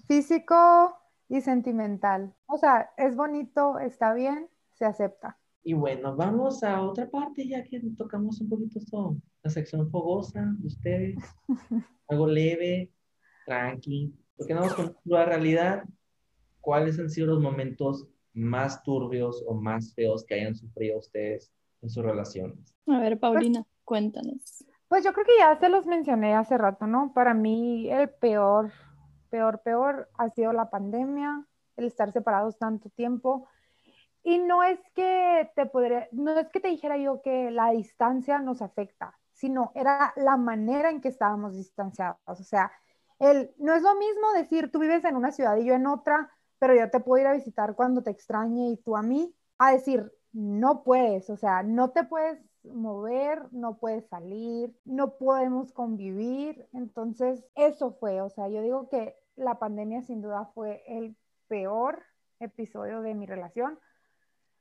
Físico 0.06 0.96
y 1.28 1.40
sentimental. 1.40 2.34
O 2.46 2.58
sea, 2.58 2.90
es 2.96 3.16
bonito, 3.16 3.78
está 3.78 4.14
bien, 4.14 4.48
se 4.72 4.84
acepta. 4.84 5.38
Y 5.62 5.72
bueno, 5.72 6.14
vamos 6.14 6.62
a 6.62 6.82
otra 6.82 7.08
parte 7.08 7.48
ya 7.48 7.64
que 7.64 7.80
tocamos 7.96 8.40
un 8.40 8.50
poquito 8.50 8.78
esto, 8.78 9.16
la 9.42 9.50
sección 9.50 9.90
fogosa 9.90 10.54
de 10.58 10.66
ustedes, 10.66 11.16
algo 12.08 12.26
leve, 12.26 12.92
tranqui, 13.46 14.14
porque 14.36 14.52
vamos 14.52 14.74
con 14.74 14.96
la 15.04 15.24
realidad, 15.24 15.84
¿cuáles 16.60 16.98
han 16.98 17.08
sido 17.08 17.28
los 17.28 17.40
momentos 17.40 18.06
más 18.34 18.82
turbios 18.82 19.42
o 19.46 19.54
más 19.54 19.94
feos 19.94 20.24
que 20.24 20.34
hayan 20.34 20.54
sufrido 20.54 20.98
ustedes 20.98 21.50
en 21.80 21.88
sus 21.88 22.04
relaciones? 22.04 22.74
A 22.86 22.98
ver, 22.98 23.18
Paulina, 23.18 23.64
cuéntanos. 23.84 24.64
Pues 24.88 25.02
yo 25.02 25.12
creo 25.12 25.24
que 25.24 25.38
ya 25.38 25.58
se 25.58 25.70
los 25.70 25.86
mencioné 25.86 26.34
hace 26.34 26.58
rato, 26.58 26.86
¿no? 26.86 27.12
Para 27.14 27.32
mí 27.32 27.90
el 27.90 28.10
peor, 28.10 28.70
peor, 29.35 29.62
peor 29.62 30.09
ha 30.16 30.31
sido 30.31 30.53
la 30.53 30.70
pandemia, 30.70 31.44
el 31.77 31.87
estar 31.87 32.12
separados 32.12 32.57
tanto 32.57 32.88
tiempo 32.90 33.49
y 34.23 34.38
no 34.38 34.62
es 34.62 34.79
que 34.94 35.51
te 35.57 35.66
podría, 35.66 36.07
no 36.12 36.38
es 36.38 36.49
que 36.51 36.61
te 36.61 36.68
dijera 36.68 36.97
yo 36.99 37.20
que 37.20 37.51
la 37.51 37.70
distancia 37.70 38.38
nos 38.38 38.62
afecta, 38.62 39.18
sino 39.33 39.73
era 39.75 40.12
la 40.14 40.37
manera 40.37 40.88
en 40.90 41.01
que 41.01 41.09
estábamos 41.09 41.57
distanciados. 41.57 42.20
O 42.27 42.44
sea, 42.44 42.70
el, 43.18 43.53
no 43.59 43.75
es 43.75 43.83
lo 43.83 43.97
mismo 43.97 44.33
decir 44.37 44.70
tú 44.70 44.79
vives 44.79 45.05
en 45.05 45.16
una 45.16 45.33
ciudad 45.33 45.57
y 45.57 45.64
yo 45.64 45.75
en 45.75 45.88
otra, 45.88 46.31
pero 46.61 46.77
yo 46.77 46.88
te 46.90 47.01
puedo 47.01 47.23
ir 47.23 47.27
a 47.27 47.33
visitar 47.33 47.75
cuando 47.75 48.05
te 48.05 48.12
extrañe 48.12 48.68
y 48.70 48.77
tú 48.77 48.97
a 48.97 49.03
mí, 49.03 49.35
a 49.59 49.73
decir, 49.73 50.12
no 50.31 50.85
puedes, 50.85 51.29
o 51.29 51.37
sea, 51.37 51.64
no 51.64 51.90
te 51.90 52.05
puedes 52.05 52.38
mover, 52.62 53.42
no 53.53 53.79
puedes 53.79 54.07
salir, 54.07 54.75
no 54.85 55.16
podemos 55.16 55.73
convivir. 55.73 56.68
Entonces, 56.73 57.44
eso 57.57 57.92
fue, 57.94 58.20
o 58.23 58.31
sea, 58.31 58.49
yo 58.49 58.62
digo 58.62 58.88
que 58.88 59.16
la 59.37 59.59
pandemia 59.59 60.03
sin 60.03 60.23
duda 60.23 60.47
fue 60.55 60.83
el 60.87 61.16
peor 61.49 62.03
episodio 62.40 63.01
de 63.03 63.14
mi 63.14 63.27
relación 63.27 63.79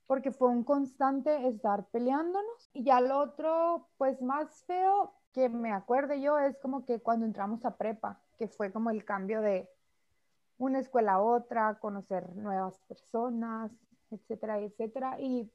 porque 0.07 0.31
fue 0.31 0.49
un 0.49 0.63
constante 0.63 1.47
estar 1.47 1.85
peleándonos. 1.85 2.69
Y 2.73 2.83
ya 2.83 3.01
lo 3.01 3.19
otro, 3.19 3.87
pues 3.97 4.21
más 4.21 4.63
feo 4.65 5.13
que 5.31 5.49
me 5.49 5.71
acuerde 5.71 6.21
yo 6.21 6.37
es 6.37 6.57
como 6.59 6.85
que 6.85 6.99
cuando 6.99 7.25
entramos 7.25 7.65
a 7.65 7.77
prepa, 7.77 8.21
que 8.37 8.47
fue 8.47 8.71
como 8.71 8.89
el 8.89 9.05
cambio 9.05 9.41
de 9.41 9.69
una 10.57 10.79
escuela 10.79 11.13
a 11.13 11.21
otra, 11.21 11.79
conocer 11.79 12.35
nuevas 12.35 12.77
personas, 12.81 13.71
etcétera, 14.11 14.59
etcétera. 14.59 15.19
Y 15.19 15.51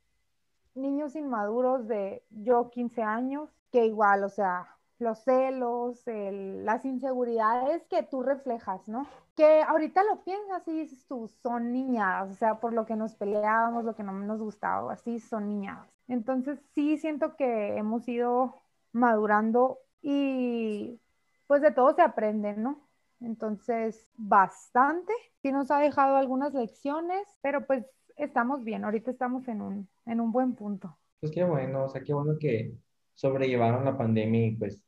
niños 0.75 1.15
inmaduros 1.15 1.87
de 1.87 2.25
yo 2.31 2.71
15 2.71 3.03
años, 3.03 3.51
que 3.71 3.87
igual, 3.87 4.25
o 4.25 4.29
sea, 4.29 4.78
los 4.99 5.19
celos, 5.25 6.03
las 6.07 6.85
inseguridades 6.85 7.87
que 7.87 8.03
tú 8.03 8.23
reflejas, 8.23 8.87
¿no? 8.89 9.07
Que 9.37 9.63
ahorita 9.63 10.03
lo 10.05 10.23
piensas 10.25 10.67
y 10.67 10.81
dices 10.81 11.07
tú, 11.07 11.29
son 11.43 11.73
niñadas, 11.73 12.31
o 12.31 12.35
sea, 12.35 12.61
por 12.61 12.73
lo 12.73 12.87
que 12.87 12.97
nos 12.97 13.15
peleábamos, 13.15 13.85
lo 13.85 13.95
que 13.95 14.03
no 14.03 14.13
nos 14.13 14.41
gustaba, 14.41 14.93
así 14.93 15.21
son 15.21 15.49
niñadas. 15.49 15.89
Entonces 16.09 16.59
sí 16.75 16.97
siento 16.99 17.37
que 17.37 17.77
hemos 17.77 18.09
ido 18.09 18.55
madurando 18.93 19.79
y 20.03 21.01
pues 21.47 21.63
de 21.63 21.71
todo 21.71 21.95
se 21.95 22.03
aprende, 22.03 22.55
¿no? 22.55 22.81
Entonces, 23.21 24.09
bastante. 24.17 25.13
Sí 25.43 25.53
nos 25.53 25.71
ha 25.71 25.79
dejado 25.79 26.17
algunas 26.17 26.55
lecciones, 26.55 27.27
pero 27.43 27.67
pues 27.67 27.85
estamos 28.17 28.65
bien. 28.65 28.85
Ahorita 28.85 29.11
estamos 29.11 29.49
en 29.49 29.63
un, 29.63 29.89
en 30.07 30.21
un 30.21 30.33
buen 30.33 30.55
punto. 30.55 30.97
Pues 31.21 31.33
qué 31.33 31.45
bueno, 31.45 31.85
o 31.85 31.89
sea, 31.89 32.03
qué 32.03 32.15
bueno 32.15 32.39
que 32.39 32.75
sobrellevaron 33.15 33.85
la 33.85 33.97
pandemia 33.97 34.47
y 34.47 34.57
pues 34.57 34.81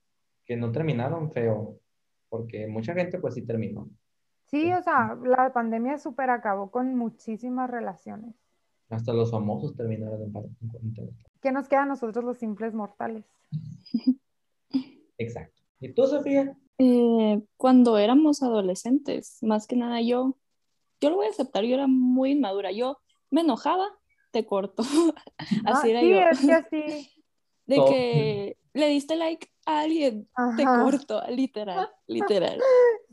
que 0.51 0.57
no 0.57 0.73
terminaron 0.73 1.31
feo, 1.31 1.79
porque 2.29 2.67
mucha 2.67 2.93
gente 2.93 3.21
pues 3.21 3.35
sí 3.35 3.43
terminó. 3.43 3.89
Sí, 4.47 4.73
o 4.73 4.83
sea, 4.83 5.17
la 5.23 5.53
pandemia 5.53 5.97
súper 5.97 6.29
acabó 6.31 6.73
con 6.73 6.97
muchísimas 6.97 7.71
relaciones. 7.71 8.35
Hasta 8.89 9.13
los 9.13 9.31
famosos 9.31 9.77
terminaron 9.77 10.21
en 10.21 10.33
cuarentena. 10.33 11.13
¿Qué 11.41 11.53
nos 11.53 11.69
queda 11.69 11.83
a 11.85 11.87
nosotros 11.87 12.25
los 12.25 12.39
simples 12.39 12.75
mortales? 12.75 13.25
Exacto. 15.19 15.63
¿Y 15.79 15.93
tú, 15.93 16.05
Sofía? 16.09 16.57
Eh, 16.79 17.41
cuando 17.57 17.97
éramos 17.97 18.43
adolescentes, 18.43 19.39
más 19.43 19.69
que 19.69 19.77
nada 19.77 20.01
yo, 20.01 20.37
yo 21.01 21.11
lo 21.11 21.17
voy 21.17 21.27
a 21.27 21.31
aceptar, 21.31 21.63
yo 21.63 21.75
era 21.77 21.87
muy 21.87 22.33
inmadura, 22.33 22.73
yo 22.73 22.99
me 23.31 23.43
enojaba, 23.43 23.87
te 24.33 24.45
corto. 24.47 24.83
así 25.39 25.63
Ah, 25.65 25.83
era 25.85 26.01
sí, 26.01 26.09
yo. 26.11 26.17
es 26.19 26.41
que 26.41 26.53
así. 26.53 27.11
De 27.67 27.77
que 27.89 28.57
le 28.75 28.89
diste 28.89 29.15
like 29.15 29.47
a 29.67 29.81
alguien, 29.81 30.29
te 30.57 30.65
corto, 30.65 31.23
literal, 31.29 31.89
literal. 32.07 32.61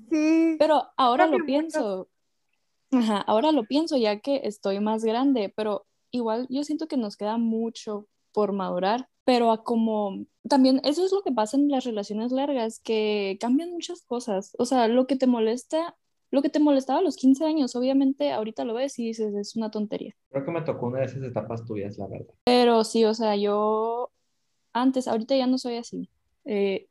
Sí, 0.09 0.55
Pero 0.57 0.83
ahora 0.95 1.27
lo 1.27 1.43
pienso, 1.45 2.07
ajá, 2.91 3.17
ahora 3.21 3.51
lo 3.51 3.65
pienso 3.65 3.97
ya 3.97 4.19
que 4.19 4.41
estoy 4.45 4.79
más 4.79 5.03
grande, 5.03 5.51
pero 5.53 5.85
igual 6.11 6.47
yo 6.49 6.63
siento 6.63 6.87
que 6.87 6.95
nos 6.95 7.17
queda 7.17 7.37
mucho 7.37 8.07
por 8.31 8.53
madurar, 8.53 9.09
pero 9.25 9.51
a 9.51 9.63
como 9.63 10.25
también 10.47 10.79
eso 10.85 11.03
es 11.03 11.11
lo 11.11 11.23
que 11.23 11.33
pasa 11.33 11.57
en 11.57 11.67
las 11.69 11.83
relaciones 11.83 12.31
largas, 12.31 12.79
que 12.79 13.37
cambian 13.41 13.71
muchas 13.71 14.03
cosas, 14.03 14.55
o 14.57 14.65
sea, 14.65 14.87
lo 14.87 15.07
que 15.07 15.17
te 15.17 15.27
molesta, 15.27 15.97
lo 16.31 16.41
que 16.41 16.49
te 16.49 16.59
molestaba 16.59 16.99
a 16.99 17.03
los 17.03 17.17
15 17.17 17.43
años, 17.43 17.75
obviamente 17.75 18.31
ahorita 18.31 18.63
lo 18.63 18.75
ves 18.75 18.97
y 18.99 19.07
dices, 19.07 19.35
es 19.35 19.57
una 19.57 19.71
tontería. 19.71 20.15
Creo 20.29 20.45
que 20.45 20.51
me 20.51 20.61
tocó 20.61 20.87
una 20.87 20.99
de 20.99 21.05
esas 21.05 21.23
etapas 21.23 21.65
tuyas, 21.65 21.97
la 21.97 22.07
verdad. 22.07 22.33
Pero 22.45 22.83
sí, 22.85 23.03
o 23.03 23.13
sea, 23.13 23.35
yo 23.35 24.11
antes, 24.73 25.07
ahorita 25.07 25.35
ya 25.35 25.47
no 25.47 25.57
soy 25.57 25.77
así. 25.77 26.09
Eh, 26.47 26.87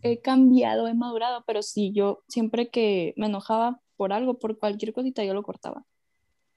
he 0.00 0.20
cambiado, 0.20 0.88
he 0.88 0.94
madurado, 0.94 1.44
pero 1.46 1.62
sí, 1.62 1.92
yo 1.92 2.22
siempre 2.28 2.70
que 2.70 3.14
me 3.16 3.26
enojaba 3.26 3.80
por 3.96 4.12
algo, 4.12 4.38
por 4.38 4.58
cualquier 4.58 4.92
cosita, 4.92 5.24
yo 5.24 5.34
lo 5.34 5.42
cortaba. 5.42 5.84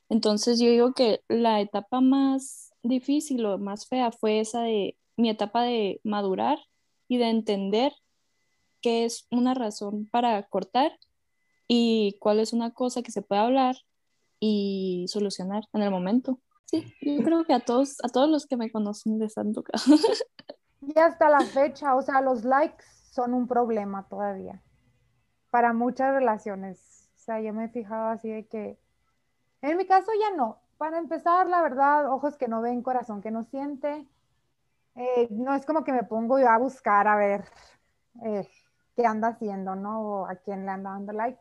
Entonces 0.10 0.60
yo 0.60 0.70
digo 0.70 0.94
que 0.94 1.22
la 1.28 1.62
etapa 1.62 2.00
más 2.00 2.72
difícil 2.84 3.46
o 3.46 3.58
más 3.58 3.88
fea 3.88 4.12
fue 4.12 4.40
esa 4.40 4.62
de 4.62 4.96
mi 5.18 5.30
etapa 5.30 5.64
de 5.64 6.00
madurar 6.04 6.60
y 7.08 7.18
de 7.18 7.30
entender 7.30 7.92
qué 8.82 9.06
es 9.06 9.28
una 9.32 9.54
razón 9.56 10.08
para 10.12 10.42
cortar 10.44 10.92
y 11.68 12.18
cuál 12.20 12.40
es 12.40 12.54
una 12.54 12.72
cosa 12.72 13.02
que 13.02 13.12
se 13.12 13.24
puede 13.24 13.42
hablar 13.42 13.76
y 14.40 15.06
solucionar 15.08 15.64
en 15.74 15.82
el 15.82 15.90
momento. 15.90 16.40
Sí, 16.66 16.84
yo 17.02 17.24
creo 17.24 17.44
que 17.46 17.54
a 17.54 17.60
todos, 17.60 17.98
a 18.04 18.10
todos 18.10 18.30
los 18.30 18.46
que 18.46 18.58
me 18.58 18.72
conocen 18.72 19.18
les 19.18 19.38
han 19.38 19.54
tocado. 19.54 19.84
y 20.82 21.00
hasta 21.00 21.30
la 21.30 21.42
fecha, 21.42 21.96
o 21.96 22.02
sea, 22.02 22.22
los 22.22 22.44
likes 22.44 22.84
son 23.12 23.34
un 23.34 23.48
problema 23.48 24.08
todavía 24.08 24.62
para 25.56 25.72
muchas 25.72 26.14
relaciones. 26.14 27.10
O 27.16 27.18
sea, 27.18 27.40
yo 27.40 27.54
me 27.54 27.66
he 27.66 27.70
fijado 27.70 28.10
así 28.10 28.30
de 28.30 28.46
que, 28.46 28.78
en 29.62 29.78
mi 29.78 29.88
caso 29.88 30.12
ya 30.20 30.36
no. 30.36 30.60
Para 30.78 30.98
empezar, 30.98 31.48
la 31.48 31.62
verdad, 31.62 32.12
ojos 32.12 32.36
que 32.36 32.50
no 32.50 32.62
ven, 32.62 32.84
corazón 32.84 33.22
que 33.22 33.32
no 33.32 33.46
siente. 33.46 34.06
Eh, 34.96 35.30
no 35.32 35.54
es 35.54 35.66
como 35.66 35.86
que 35.86 35.94
me 35.94 36.04
pongo 36.04 36.40
yo 36.40 36.50
a 36.50 36.58
buscar 36.58 37.08
a 37.08 37.16
ver 37.16 37.46
eh, 38.26 38.46
qué 38.98 39.06
anda 39.06 39.30
haciendo, 39.30 39.76
¿no? 39.76 40.02
O 40.02 40.26
a 40.28 40.36
quién 40.36 40.66
le 40.66 40.72
anda 40.72 40.92
dando 40.92 41.14
like. 41.14 41.40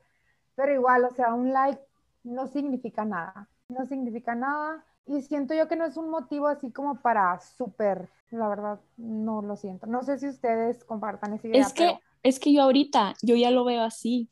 Pero 0.55 0.73
igual, 0.73 1.05
o 1.05 1.11
sea, 1.11 1.35
un 1.35 1.53
like 1.53 1.83
no 2.23 2.47
significa 2.47 3.05
nada. 3.05 3.49
No 3.69 3.85
significa 3.85 4.37
nada. 4.37 4.85
Y 5.07 5.21
siento 5.23 5.55
yo 5.55 5.69
que 5.69 5.77
no 5.77 5.85
es 5.85 5.97
un 5.97 6.09
motivo 6.11 6.47
así 6.49 6.71
como 6.71 7.01
para 7.01 7.39
súper, 7.41 8.09
la 8.31 8.49
verdad, 8.49 8.81
no 8.97 9.43
lo 9.43 9.57
siento. 9.57 9.87
No 9.87 10.03
sé 10.03 10.19
si 10.19 10.29
ustedes 10.29 10.83
compartan 10.85 11.35
esa 11.35 11.49
idea. 11.49 11.61
Es 11.63 11.73
que, 11.73 11.85
pero- 11.87 12.01
es 12.23 12.41
que 12.41 12.53
yo 12.53 12.63
ahorita, 12.63 13.15
yo 13.23 13.37
ya 13.37 13.51
lo 13.51 13.65
veo 13.65 13.83
así. 13.83 14.29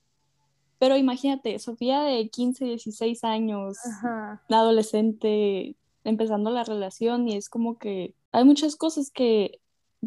Pero 0.79 0.97
imagínate, 0.97 1.59
Sofía 1.59 2.01
de 2.03 2.29
15, 2.29 2.65
16 2.65 3.23
años, 3.23 3.79
Ajá. 3.87 4.43
adolescente, 4.49 5.77
empezando 6.05 6.51
la 6.51 6.65
relación 6.65 7.29
y 7.29 7.37
es 7.37 7.49
como 7.49 7.79
que 7.79 8.15
hay 8.33 8.45
muchas 8.45 8.75
cosas 8.77 9.11
que 9.11 9.61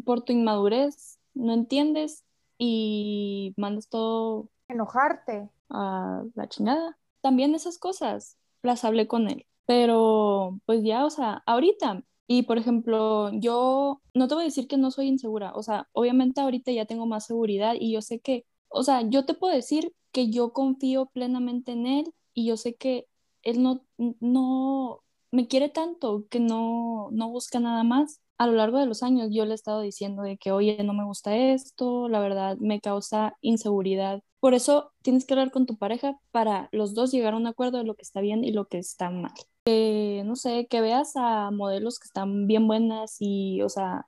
por 0.04 0.20
tu 0.22 0.32
inmadurez 0.32 1.18
no 1.32 1.54
entiendes 1.54 2.24
y 2.58 3.54
mandas 3.56 3.88
todo 3.88 4.48
Enojarte. 4.68 5.48
a 5.70 6.24
la 6.34 6.48
chingada. 6.48 6.98
También 7.22 7.54
esas 7.54 7.78
cosas 7.78 8.36
las 8.62 8.84
hablé 8.84 9.06
con 9.06 9.28
él, 9.28 9.46
pero 9.66 10.60
pues 10.66 10.82
ya, 10.84 11.04
o 11.04 11.10
sea, 11.10 11.42
ahorita. 11.46 12.04
Y 12.28 12.42
por 12.42 12.58
ejemplo, 12.58 13.30
yo 13.32 14.00
no 14.14 14.28
te 14.28 14.34
voy 14.34 14.42
a 14.44 14.46
decir 14.46 14.66
que 14.68 14.76
no 14.78 14.90
soy 14.90 15.06
insegura, 15.08 15.52
o 15.54 15.62
sea, 15.62 15.88
obviamente 15.92 16.40
ahorita 16.40 16.72
ya 16.72 16.86
tengo 16.86 17.06
más 17.06 17.26
seguridad 17.26 17.74
y 17.78 17.92
yo 17.92 18.02
sé 18.02 18.20
que, 18.20 18.44
o 18.68 18.82
sea, 18.82 19.02
yo 19.02 19.24
te 19.26 19.34
puedo 19.34 19.54
decir 19.54 19.92
que 20.12 20.30
yo 20.30 20.52
confío 20.52 21.06
plenamente 21.06 21.72
en 21.72 21.86
él 21.86 22.14
y 22.34 22.46
yo 22.46 22.56
sé 22.56 22.74
que 22.74 23.06
él 23.42 23.62
no, 23.62 23.84
no 24.20 25.02
me 25.30 25.46
quiere 25.48 25.68
tanto 25.68 26.26
que 26.30 26.40
no, 26.40 27.08
no 27.12 27.30
busca 27.30 27.60
nada 27.60 27.84
más. 27.84 28.20
A 28.38 28.46
lo 28.46 28.54
largo 28.54 28.78
de 28.78 28.86
los 28.86 29.02
años 29.02 29.28
yo 29.30 29.44
le 29.44 29.52
he 29.52 29.54
estado 29.54 29.80
diciendo 29.80 30.22
de 30.22 30.36
que, 30.36 30.52
oye, 30.52 30.82
no 30.84 30.94
me 30.94 31.04
gusta 31.04 31.36
esto, 31.36 32.08
la 32.08 32.20
verdad 32.20 32.56
me 32.58 32.80
causa 32.80 33.36
inseguridad. 33.40 34.22
Por 34.40 34.54
eso 34.54 34.92
tienes 35.02 35.24
que 35.24 35.34
hablar 35.34 35.50
con 35.50 35.66
tu 35.66 35.76
pareja 35.78 36.18
para 36.32 36.68
los 36.72 36.94
dos 36.94 37.12
llegar 37.12 37.34
a 37.34 37.36
un 37.36 37.46
acuerdo 37.46 37.78
de 37.78 37.84
lo 37.84 37.94
que 37.94 38.02
está 38.02 38.20
bien 38.20 38.44
y 38.44 38.52
lo 38.52 38.66
que 38.66 38.78
está 38.78 39.10
mal. 39.10 39.32
Que, 39.66 40.22
no 40.24 40.36
sé, 40.36 40.68
que 40.68 40.80
veas 40.80 41.14
a 41.16 41.50
modelos 41.50 41.98
que 41.98 42.06
están 42.06 42.46
bien 42.46 42.68
buenas 42.68 43.16
y, 43.18 43.62
o 43.62 43.68
sea, 43.68 44.06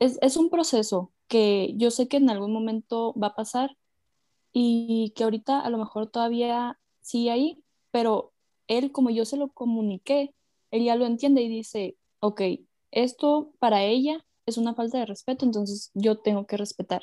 es, 0.00 0.36
un 0.36 0.50
proceso 0.50 1.12
que 1.28 1.74
yo 1.76 1.90
sé 1.92 2.08
que 2.08 2.16
en 2.18 2.30
algún 2.30 2.52
momento 2.52 3.14
va 3.14 3.28
a 3.28 3.34
pasar 3.36 3.76
y 4.52 5.12
que 5.16 5.24
ahorita 5.24 5.60
a 5.60 5.70
lo 5.70 5.78
mejor 5.78 6.08
todavía 6.08 6.80
sigue 7.00 7.30
ahí, 7.30 7.64
pero 7.92 8.32
él, 8.68 8.92
como 8.92 9.10
yo 9.10 9.24
se 9.24 9.36
lo 9.36 9.50
comuniqué, 9.52 10.34
él 10.72 10.84
ya 10.84 10.96
lo 10.96 11.06
entiende 11.06 11.42
y 11.42 11.48
dice, 11.48 11.96
ok, 12.20 12.42
esto 12.90 13.52
para 13.60 13.84
ella 13.84 14.26
es 14.46 14.58
una 14.58 14.74
falta 14.74 14.98
de 14.98 15.06
respeto, 15.06 15.44
entonces 15.44 15.92
yo 15.94 16.18
tengo 16.18 16.46
que 16.46 16.56
respetar. 16.56 17.02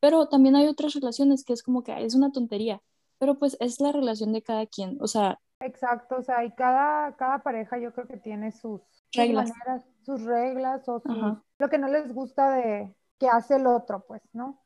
Pero 0.00 0.28
también 0.28 0.56
hay 0.56 0.66
otras 0.66 0.94
relaciones 0.94 1.44
que 1.44 1.52
es 1.52 1.62
como 1.62 1.84
que 1.84 1.92
"Ay, 1.92 2.06
es 2.06 2.14
una 2.16 2.32
tontería, 2.32 2.82
pero 3.18 3.38
pues 3.38 3.56
es 3.60 3.80
la 3.80 3.92
relación 3.92 4.32
de 4.32 4.42
cada 4.42 4.66
quien, 4.66 4.98
o 5.00 5.06
sea, 5.06 5.40
Exacto, 5.60 6.16
o 6.16 6.22
sea, 6.22 6.44
y 6.44 6.50
cada, 6.52 7.12
cada 7.16 7.38
pareja 7.38 7.78
yo 7.78 7.92
creo 7.92 8.06
que 8.06 8.16
tiene 8.16 8.50
sus, 8.50 8.80
Reglas. 9.12 9.50
maneras, 9.50 9.84
sus 10.02 10.22
reglas 10.24 10.88
o 10.88 11.00
sus- 11.00 11.38
lo 11.58 11.68
que 11.68 11.78
no 11.78 11.88
les 11.88 12.12
gusta 12.14 12.50
de 12.52 12.94
que 13.18 13.28
hace 13.28 13.56
el 13.56 13.66
otro, 13.66 14.04
pues, 14.08 14.22
¿no? 14.32 14.58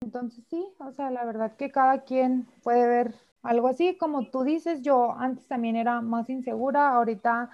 Entonces 0.00 0.44
sí, 0.48 0.66
o 0.80 0.92
sea, 0.92 1.10
la 1.10 1.24
verdad 1.24 1.56
que 1.56 1.70
cada 1.72 2.02
quien 2.04 2.46
puede 2.62 2.86
ver 2.86 3.14
algo 3.42 3.68
así, 3.68 3.96
como 3.96 4.28
tú 4.30 4.42
dices, 4.44 4.82
yo 4.82 5.12
antes 5.12 5.46
también 5.48 5.76
era 5.76 6.02
más 6.02 6.28
insegura, 6.28 6.90
ahorita 6.90 7.50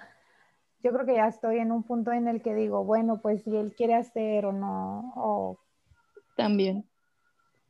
yo 0.83 0.91
creo 0.91 1.05
que 1.05 1.15
ya 1.15 1.27
estoy 1.27 1.59
en 1.59 1.71
un 1.71 1.83
punto 1.83 2.11
en 2.11 2.27
el 2.27 2.41
que 2.41 2.53
digo, 2.53 2.83
bueno, 2.83 3.21
pues 3.21 3.43
si 3.43 3.55
él 3.55 3.73
quiere 3.75 3.95
hacer 3.95 4.45
o 4.45 4.51
no, 4.51 5.13
o 5.15 5.57
también. 6.35 6.85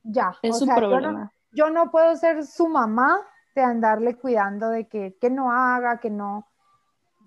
ya. 0.03 0.35
Es 0.41 0.55
o 0.55 0.59
un 0.61 0.65
sea, 0.65 0.75
yo 0.75 0.81
no- 0.81 0.89
problema. 0.89 1.31
yo 1.51 1.69
no 1.69 1.91
puedo 1.91 2.15
ser 2.15 2.45
su 2.45 2.67
mamá 2.67 3.21
de 3.55 3.61
andarle 3.61 4.15
cuidando 4.15 4.69
de 4.69 4.87
que, 4.87 5.15
que 5.19 5.29
no 5.29 5.51
haga, 5.51 5.99
que 5.99 6.09
no, 6.09 6.47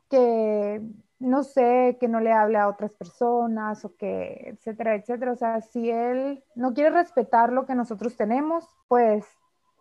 que 0.09 0.83
no 1.19 1.43
sé, 1.43 1.97
que 1.99 2.07
no 2.07 2.21
le 2.21 2.33
hable 2.33 2.59
a 2.59 2.69
otras 2.69 2.93
personas 2.93 3.85
o 3.85 3.97
que, 3.97 4.51
etcétera, 4.51 4.95
etcétera. 4.95 5.33
O 5.33 5.37
sea, 5.37 5.61
si 5.63 5.91
él 5.91 6.45
no 6.55 6.75
quiere 6.75 6.91
respetar 6.91 7.53
lo 7.53 7.67
que 7.67 7.75
nosotros 7.75 8.17
tenemos, 8.17 8.65
pues 8.87 9.27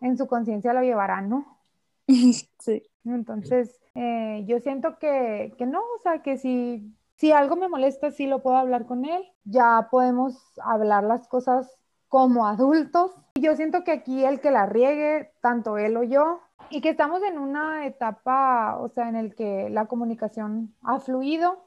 en 0.02 0.18
su 0.18 0.28
conciencia 0.28 0.74
lo 0.74 0.82
llevará, 0.82 1.22
¿no? 1.22 1.60
Sí. 2.60 2.84
Entonces, 3.06 3.80
eh, 3.96 4.44
yo 4.48 4.60
siento 4.60 4.98
que, 5.00 5.54
que 5.58 5.66
no, 5.66 5.80
o 5.80 6.00
sea, 6.04 6.22
que 6.22 6.38
si, 6.38 6.94
si 7.16 7.32
algo 7.32 7.56
me 7.56 7.70
molesta, 7.70 8.12
sí 8.12 8.28
lo 8.28 8.42
puedo 8.42 8.58
hablar 8.58 8.86
con 8.86 9.06
él. 9.06 9.24
Ya 9.46 9.88
podemos 9.90 10.38
hablar 10.62 11.04
las 11.04 11.28
cosas 11.28 11.78
como 12.08 12.46
adultos. 12.48 13.12
Y 13.36 13.42
yo 13.42 13.56
siento 13.56 13.84
que 13.84 13.92
aquí 13.92 14.24
el 14.24 14.40
que 14.40 14.52
la 14.52 14.66
riegue, 14.66 15.32
tanto 15.42 15.78
él 15.78 15.96
o 15.98 16.04
yo, 16.04 16.40
y 16.70 16.82
que 16.82 16.90
estamos 16.90 17.22
en 17.24 17.38
una 17.38 17.86
etapa, 17.86 18.78
o 18.80 18.90
sea, 18.90 19.10
en 19.10 19.16
el 19.16 19.36
que 19.36 19.70
la 19.70 19.86
comunicación 19.86 20.74
ha 20.82 21.00
fluido 21.00 21.60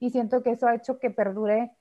y 0.00 0.10
siento 0.10 0.42
que 0.42 0.50
eso 0.50 0.66
ha 0.66 0.74
hecho 0.74 0.98
que 0.98 1.10
perdure 1.10 1.72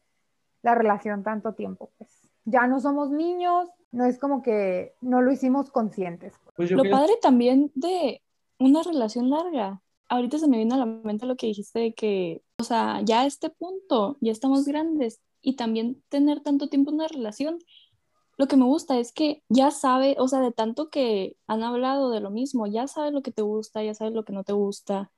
la 0.61 0.76
relación 0.76 1.24
tanto 1.24 1.53
tiempo. 1.53 1.89
Pues 1.97 2.09
ya 2.45 2.68
no 2.68 2.80
somos 2.80 3.09
niños, 3.11 3.68
no 3.91 4.05
es 4.05 4.18
como 4.18 4.41
que 4.41 4.95
no 5.01 5.22
lo 5.22 5.32
hicimos 5.32 5.70
conscientes. 5.72 6.34
Pues 6.55 6.72
Lo 6.72 6.82
creo- 6.84 6.91
padre 6.91 7.14
también 7.22 7.72
de 7.76 8.22
una 8.59 8.82
relación 8.82 9.30
larga. 9.30 9.82
Ahorita 10.07 10.38
se 10.38 10.47
me 10.47 10.57
vino 10.57 10.76
a 10.76 10.78
la 10.78 10.86
mente 10.86 11.26
lo 11.26 11.36
que 11.36 11.47
dijiste 11.47 11.80
de 11.80 11.93
que, 11.93 12.41
o 12.59 12.64
sea, 12.64 13.01
ya 13.03 13.22
a 13.22 13.26
este 13.26 13.49
punto, 13.49 14.18
ya 14.22 14.32
estamos 14.32 14.66
grandes 14.66 15.20
y 15.41 15.55
también 15.57 16.01
tener 16.09 16.39
tanto 16.41 16.70
tiempo 16.70 16.91
en 16.91 16.95
una 16.95 17.07
relación 17.07 17.59
lo 18.38 18.48
que 18.48 18.58
me 18.58 18.66
gusta 18.66 19.00
es 19.00 19.12
que 19.12 19.44
ya 19.50 19.72
sabe, 19.72 20.16
o 20.20 20.28
sea, 20.28 20.40
de 20.40 20.52
tanto 20.52 20.90
que 20.90 21.38
han 21.48 21.64
hablado 21.64 22.10
de 22.10 22.20
lo 22.20 22.32
mismo, 22.32 22.68
ya 22.68 22.88
sabe 22.88 23.12
lo 23.12 23.22
que 23.22 23.32
te 23.32 23.42
gusta, 23.42 23.84
ya 23.84 23.94
sabe 23.94 24.12
lo 24.12 24.26
que 24.26 24.34
no 24.34 24.44
te 24.44 24.54
gusta, 24.54 25.12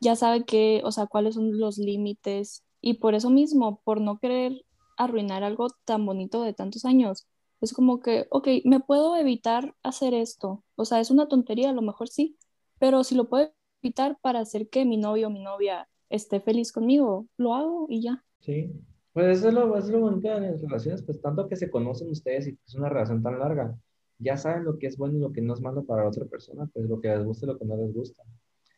ya 0.00 0.16
sabe 0.16 0.44
que, 0.44 0.80
o 0.84 0.92
sea, 0.92 1.06
cuáles 1.06 1.34
son 1.34 1.58
los 1.58 1.78
límites. 1.78 2.64
Y 2.80 2.94
por 2.94 3.14
eso 3.14 3.28
mismo, 3.28 3.80
por 3.84 4.00
no 4.00 4.18
querer 4.18 4.64
arruinar 4.96 5.44
algo 5.44 5.68
tan 5.84 6.06
bonito 6.06 6.42
de 6.42 6.54
tantos 6.54 6.84
años, 6.84 7.26
es 7.60 7.74
como 7.74 8.00
que, 8.00 8.26
ok, 8.30 8.48
me 8.64 8.80
puedo 8.80 9.16
evitar 9.16 9.74
hacer 9.82 10.14
esto, 10.14 10.64
o 10.76 10.84
sea, 10.86 11.00
es 11.00 11.10
una 11.10 11.28
tontería, 11.28 11.70
a 11.70 11.74
lo 11.74 11.82
mejor 11.82 12.08
sí, 12.08 12.38
pero 12.78 13.04
si 13.04 13.14
lo 13.14 13.28
puedo 13.28 13.52
evitar 13.82 14.18
para 14.22 14.40
hacer 14.40 14.68
que 14.70 14.86
mi 14.86 14.96
novio 14.96 15.26
o 15.26 15.30
mi 15.30 15.40
novia 15.40 15.88
esté 16.08 16.40
feliz 16.40 16.72
conmigo, 16.72 17.26
lo 17.36 17.54
hago 17.54 17.86
y 17.90 18.02
ya. 18.02 18.24
Sí, 18.40 18.72
pues 19.12 19.38
eso 19.38 19.48
es 19.48 19.54
lo, 19.54 19.76
es 19.76 19.88
lo 19.88 20.00
bonito 20.00 20.28
de 20.28 20.40
las 20.40 20.62
relaciones, 20.62 21.02
pues 21.02 21.20
tanto 21.20 21.48
que 21.48 21.56
se 21.56 21.70
conocen 21.70 22.10
ustedes 22.10 22.48
y 22.48 22.58
es 22.66 22.74
una 22.74 22.88
relación 22.88 23.22
tan 23.22 23.38
larga, 23.38 23.74
ya 24.18 24.36
saben 24.36 24.64
lo 24.64 24.78
que 24.78 24.86
es 24.86 24.96
bueno 24.96 25.16
y 25.16 25.20
lo 25.20 25.32
que 25.32 25.40
no 25.40 25.54
es 25.54 25.60
malo 25.60 25.84
para 25.84 26.02
la 26.02 26.08
otra 26.08 26.26
persona, 26.26 26.68
pues 26.72 26.88
lo 26.88 27.00
que 27.00 27.08
les 27.08 27.24
gusta 27.24 27.46
y 27.46 27.48
lo 27.48 27.58
que 27.58 27.64
no 27.64 27.76
les 27.76 27.92
gusta. 27.92 28.22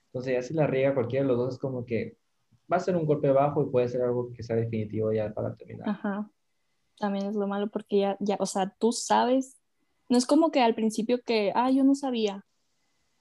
Entonces 0.06 0.34
ya 0.34 0.42
si 0.42 0.54
la 0.54 0.66
riega 0.66 0.94
cualquiera 0.94 1.24
de 1.24 1.28
los 1.28 1.38
dos 1.38 1.54
es 1.54 1.58
como 1.58 1.84
que 1.84 2.16
va 2.72 2.76
a 2.76 2.80
ser 2.80 2.96
un 2.96 3.06
golpe 3.06 3.30
bajo 3.30 3.62
y 3.62 3.70
puede 3.70 3.88
ser 3.88 4.02
algo 4.02 4.32
que 4.32 4.42
sea 4.42 4.56
definitivo 4.56 5.12
ya 5.12 5.32
para 5.32 5.54
terminar. 5.54 5.88
Ajá. 5.88 6.30
También 6.98 7.26
es 7.26 7.34
lo 7.34 7.46
malo 7.46 7.68
porque 7.68 7.98
ya, 7.98 8.16
ya, 8.20 8.36
o 8.38 8.46
sea, 8.46 8.74
tú 8.78 8.92
sabes, 8.92 9.56
no 10.08 10.16
es 10.16 10.26
como 10.26 10.50
que 10.50 10.60
al 10.60 10.74
principio 10.74 11.20
que, 11.22 11.52
ah, 11.54 11.70
yo 11.70 11.84
no 11.84 11.94
sabía. 11.94 12.44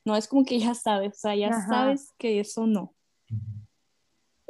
No, 0.06 0.16
es 0.16 0.28
como 0.28 0.46
que 0.46 0.60
ya 0.60 0.74
sabes, 0.74 1.14
o 1.14 1.20
sea, 1.20 1.36
ya 1.36 1.52
sabes 1.68 2.12
que 2.18 2.40
eso 2.40 2.68
no. 2.68 2.94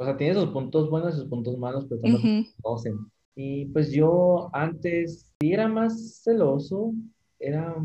O 0.02 0.04
sea, 0.04 0.16
tiene 0.16 0.34
sus 0.34 0.46
puntos 0.46 0.90
buenos 0.90 1.14
y 1.14 1.18
sus 1.18 1.28
puntos 1.28 1.56
malos, 1.56 1.86
pero 1.88 2.00
también 2.00 2.46
conocen. 2.60 2.98
Y 3.36 3.66
pues 3.66 3.92
yo 3.92 4.50
antes 4.52 5.30
sí 5.40 5.52
era 5.52 5.68
más 5.68 6.22
celoso, 6.24 6.92
era 7.38 7.76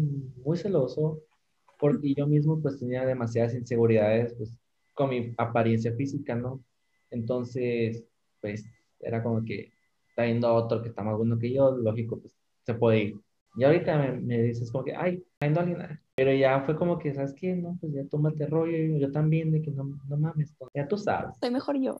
muy 0.43 0.57
celoso, 0.57 1.21
porque 1.79 2.15
yo 2.15 2.25
mismo 2.25 2.59
pues 2.59 2.79
tenía 2.79 3.05
demasiadas 3.05 3.53
inseguridades 3.53 4.33
pues 4.33 4.57
con 4.95 5.11
mi 5.11 5.35
apariencia 5.37 5.93
física, 5.93 6.33
¿no? 6.33 6.63
Entonces, 7.11 8.03
pues 8.41 8.65
era 8.99 9.21
como 9.21 9.45
que 9.45 9.71
está 10.09 10.23
viendo 10.23 10.47
a 10.47 10.53
otro 10.53 10.81
que 10.81 10.89
está 10.89 11.03
más 11.03 11.15
bueno 11.17 11.37
que 11.37 11.53
yo, 11.53 11.77
lógico, 11.77 12.19
pues 12.19 12.35
se 12.63 12.73
puede 12.73 13.03
ir. 13.03 13.15
Y 13.55 13.63
ahorita 13.63 13.95
me, 13.95 14.11
me 14.13 14.41
dices 14.41 14.71
como 14.71 14.83
que, 14.83 14.95
ay, 14.95 15.23
viendo 15.39 15.59
a 15.59 15.63
alguien, 15.63 15.99
pero 16.17 16.33
ya 16.33 16.61
fue 16.61 16.75
como 16.75 16.97
que, 16.97 17.13
¿sabes 17.13 17.31
qué? 17.31 17.53
No, 17.53 17.77
pues 17.79 17.93
ya 17.93 18.01
tómate 18.09 18.47
rollo, 18.47 18.75
yo, 18.75 18.97
yo 18.97 19.11
también, 19.11 19.51
de 19.51 19.61
que 19.61 19.69
no, 19.69 19.83
no 19.83 20.17
mames, 20.17 20.51
ya 20.73 20.87
tú 20.87 20.97
sabes. 20.97 21.37
Soy 21.39 21.51
mejor 21.51 21.77
yo. 21.77 21.99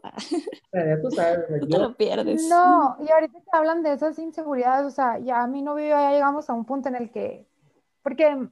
ya 0.74 0.99
tú 0.99 1.11
sabes. 1.11 1.45
No 1.61 1.68
te 1.68 1.78
lo 1.78 1.95
pierdes. 1.95 2.49
No, 2.49 2.97
y 2.99 3.11
ahorita 3.11 3.39
que 3.39 3.45
hablan 3.57 3.84
de 3.84 3.93
esas 3.93 4.18
inseguridades, 4.18 4.88
o 4.88 4.89
sea, 4.89 5.20
ya 5.20 5.43
a 5.43 5.47
mi 5.47 5.61
novio 5.61 5.89
ya 5.89 6.09
llegamos 6.09 6.49
a 6.49 6.53
un 6.53 6.65
punto 6.65 6.89
en 6.89 6.95
el 6.95 7.11
que, 7.11 7.47
porque 8.01 8.49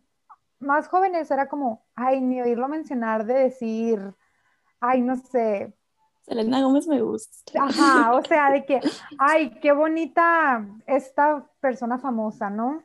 más 0.59 0.88
jóvenes 0.88 1.32
era 1.32 1.49
como, 1.49 1.84
ay, 1.95 2.22
ni 2.22 2.39
oírlo 2.43 2.68
mencionar 2.68 3.26
de 3.26 3.34
decir, 3.34 4.13
ay, 4.80 5.01
no 5.01 5.16
sé. 5.16 5.74
Selena 6.28 6.61
Gómez 6.61 6.88
me 6.88 7.01
gusta. 7.01 7.59
Ajá, 7.59 8.13
o 8.13 8.24
sea, 8.24 8.51
de 8.51 8.66
que, 8.66 8.82
ay, 9.18 9.49
qué 9.61 9.72
bonita 9.72 10.63
esta 10.86 11.49
persona 11.59 11.97
famosa, 11.97 12.51
¿no? 12.51 12.84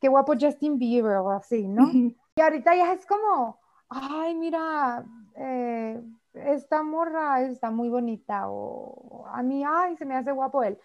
Qué 0.00 0.08
guapo 0.08 0.34
Justin 0.38 0.78
Bieber 0.78 1.16
o 1.16 1.30
así, 1.30 1.66
¿no? 1.66 1.86
Y 2.38 2.42
ahorita 2.42 2.76
ya 2.76 2.92
es 2.92 3.06
como, 3.06 3.58
ay, 3.88 4.34
mira, 4.34 5.02
eh, 5.36 6.02
esta 6.34 6.82
morra 6.82 7.40
está 7.40 7.70
muy 7.70 7.88
bonita 7.88 8.48
o 8.48 9.26
a 9.32 9.42
mí, 9.42 9.64
ay, 9.66 9.96
se 9.96 10.04
me 10.04 10.16
hace 10.16 10.32
guapo 10.32 10.62
él. 10.62 10.78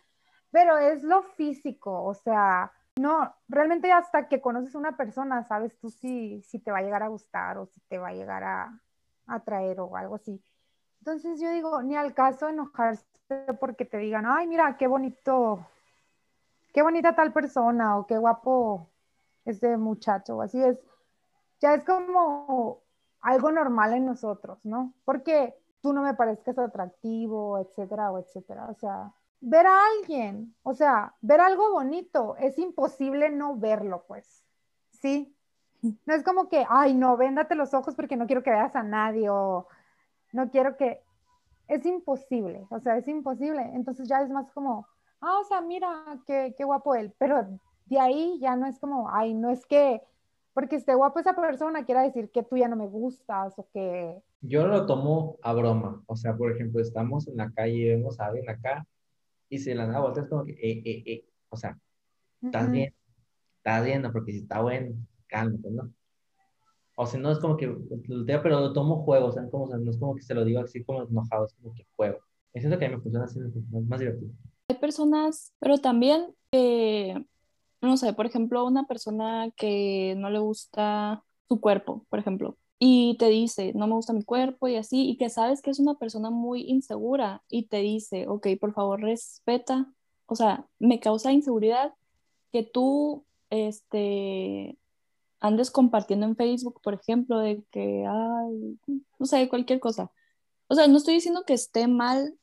Pero 0.51 0.77
es 0.77 1.03
lo 1.03 1.23
físico, 1.23 2.03
o 2.03 2.13
sea, 2.13 2.71
no, 2.95 3.35
realmente 3.49 3.91
hasta 3.91 4.27
que 4.27 4.39
conoces 4.39 4.75
a 4.75 4.79
una 4.79 4.95
persona, 4.95 5.43
sabes 5.43 5.77
tú 5.79 5.89
si, 5.89 6.41
si 6.43 6.59
te 6.59 6.71
va 6.71 6.79
a 6.79 6.83
llegar 6.83 7.03
a 7.03 7.09
gustar 7.09 7.57
o 7.57 7.65
si 7.65 7.81
te 7.81 7.97
va 7.97 8.09
a 8.09 8.13
llegar 8.13 8.43
a 8.43 8.79
atraer 9.27 9.79
o 9.79 9.95
algo 9.97 10.15
así. 10.15 10.41
Entonces 10.99 11.39
yo 11.41 11.49
digo, 11.51 11.81
ni 11.81 11.95
al 11.95 12.13
caso 12.13 12.47
enojarse 12.47 13.05
porque 13.59 13.85
te 13.85 13.97
digan, 13.97 14.25
ay, 14.27 14.47
mira, 14.47 14.77
qué 14.77 14.87
bonito, 14.87 15.65
qué 16.73 16.81
bonita 16.81 17.15
tal 17.15 17.33
persona 17.33 17.97
o 17.97 18.05
qué 18.05 18.17
guapo 18.17 18.90
este 19.45 19.77
muchacho 19.77 20.37
o 20.37 20.41
así 20.41 20.61
es. 20.63 20.79
Ya 21.59 21.73
es 21.75 21.83
como 21.83 22.81
algo 23.21 23.51
normal 23.51 23.93
en 23.93 24.05
nosotros, 24.05 24.59
¿no? 24.63 24.93
Porque 25.05 25.55
tú 25.81 25.93
no 25.93 26.01
me 26.01 26.13
parezcas 26.13 26.57
atractivo, 26.57 27.59
etcétera, 27.59 28.11
o 28.11 28.19
etcétera. 28.19 28.67
O 28.69 28.73
sea, 28.75 29.13
ver 29.41 29.65
a 29.65 29.85
alguien, 29.85 30.55
o 30.63 30.73
sea, 30.73 31.15
ver 31.21 31.39
algo 31.39 31.71
bonito, 31.71 32.35
es 32.37 32.57
imposible 32.57 33.29
no 33.29 33.55
verlo, 33.57 34.05
pues, 34.07 34.43
¿sí? 34.91 35.35
No 35.81 36.13
es 36.13 36.23
como 36.23 36.47
que, 36.47 36.65
ay, 36.69 36.93
no, 36.93 37.17
véndate 37.17 37.55
los 37.55 37.73
ojos 37.73 37.95
porque 37.95 38.15
no 38.15 38.27
quiero 38.27 38.43
que 38.43 38.51
veas 38.51 38.75
a 38.75 38.83
nadie 38.83 39.29
o 39.29 39.67
no 40.31 40.49
quiero 40.49 40.77
que... 40.77 41.01
Es 41.67 41.85
imposible, 41.85 42.67
o 42.69 42.79
sea, 42.81 42.97
es 42.97 43.07
imposible. 43.07 43.61
Entonces 43.73 44.07
ya 44.07 44.21
es 44.21 44.29
más 44.29 44.51
como, 44.51 44.85
ah, 45.21 45.39
o 45.39 45.45
sea, 45.45 45.61
mira, 45.61 46.03
qué, 46.27 46.53
qué 46.57 46.65
guapo 46.65 46.95
él. 46.95 47.13
Pero 47.17 47.47
de 47.91 47.99
ahí 47.99 48.39
ya 48.39 48.55
no 48.55 48.67
es 48.67 48.79
como, 48.79 49.09
ay, 49.11 49.33
no 49.33 49.49
es 49.49 49.65
que 49.65 50.01
porque 50.53 50.77
esté 50.77 50.95
guapo 50.95 51.19
esa 51.19 51.35
persona 51.35 51.85
quiera 51.85 52.03
decir 52.03 52.29
que 52.31 52.43
tú 52.43 52.57
ya 52.57 52.67
no 52.67 52.75
me 52.75 52.87
gustas 52.87 53.53
o 53.57 53.67
que... 53.73 54.21
Yo 54.41 54.65
lo 54.67 54.85
tomo 54.85 55.37
a 55.43 55.53
broma. 55.53 56.03
O 56.07 56.15
sea, 56.15 56.35
por 56.35 56.51
ejemplo, 56.51 56.81
estamos 56.81 57.27
en 57.27 57.37
la 57.37 57.51
calle 57.51 57.73
y 57.73 57.89
vemos 57.89 58.19
a 58.19 58.27
alguien 58.27 58.49
acá 58.49 58.85
y 59.49 59.59
se 59.59 59.75
la 59.75 59.87
da 59.87 59.99
vuelta, 59.99 60.21
es 60.21 60.27
como 60.27 60.45
que, 60.45 60.53
eh, 60.53 60.81
eh, 60.85 61.03
eh, 61.05 61.25
o 61.49 61.57
sea, 61.57 61.77
estás 62.41 62.71
bien, 62.71 62.93
estás 63.57 63.83
viendo, 63.83 64.11
porque 64.11 64.31
si 64.31 64.39
está 64.39 64.61
bueno, 64.61 64.95
cálmate, 65.27 65.69
¿no? 65.71 65.91
O 66.95 67.05
sea, 67.05 67.19
no 67.19 67.31
es 67.31 67.39
como 67.39 67.57
que, 67.57 67.67
pero 68.25 68.59
lo 68.61 68.73
tomo 68.73 69.03
juego, 69.03 69.27
o 69.27 69.31
sea, 69.31 69.49
como, 69.49 69.67
no 69.75 69.91
es 69.91 69.97
como 69.97 70.15
que 70.15 70.21
se 70.21 70.33
lo 70.33 70.45
digo 70.45 70.61
así 70.61 70.83
como 70.83 71.03
enojado, 71.03 71.45
es 71.45 71.53
como 71.55 71.73
que 71.73 71.85
juego. 71.95 72.19
Es 72.53 72.61
siento 72.61 72.79
que 72.79 72.85
a 72.85 72.89
mí 72.89 72.95
me 72.95 73.01
funciona 73.01 73.25
así, 73.25 73.39
más, 73.39 73.83
más 73.83 73.99
divertido. 73.99 74.31
Hay 74.69 74.77
personas, 74.77 75.53
pero 75.59 75.77
también, 75.77 76.33
eh, 76.51 77.25
no 77.81 77.97
sé, 77.97 78.13
por 78.13 78.25
ejemplo, 78.25 78.65
una 78.65 78.85
persona 78.85 79.51
que 79.57 80.15
no 80.17 80.29
le 80.29 80.39
gusta 80.39 81.23
su 81.47 81.59
cuerpo, 81.59 82.05
por 82.09 82.19
ejemplo, 82.19 82.57
y 82.79 83.15
te 83.19 83.29
dice, 83.29 83.73
no 83.75 83.87
me 83.87 83.93
gusta 83.93 84.13
mi 84.13 84.23
cuerpo 84.23 84.67
y 84.67 84.75
así, 84.75 85.09
y 85.09 85.17
que 85.17 85.29
sabes 85.29 85.61
que 85.61 85.69
es 85.71 85.79
una 85.79 85.95
persona 85.95 86.29
muy 86.31 86.63
insegura 86.63 87.43
y 87.49 87.67
te 87.67 87.77
dice, 87.77 88.27
ok, 88.27 88.47
por 88.59 88.73
favor, 88.73 89.01
respeta, 89.01 89.93
o 90.25 90.35
sea, 90.35 90.65
me 90.79 90.99
causa 90.99 91.31
inseguridad 91.31 91.93
que 92.51 92.63
tú, 92.63 93.25
este, 93.49 94.77
andes 95.39 95.71
compartiendo 95.71 96.25
en 96.25 96.35
Facebook, 96.35 96.81
por 96.81 96.93
ejemplo, 96.93 97.39
de 97.39 97.63
que, 97.71 98.05
ay, 98.07 98.79
no 99.19 99.25
sé, 99.25 99.49
cualquier 99.49 99.79
cosa. 99.79 100.11
O 100.67 100.75
sea, 100.75 100.87
no 100.87 100.97
estoy 100.97 101.15
diciendo 101.15 101.43
que 101.45 101.53
esté 101.53 101.87
mal, 101.87 102.35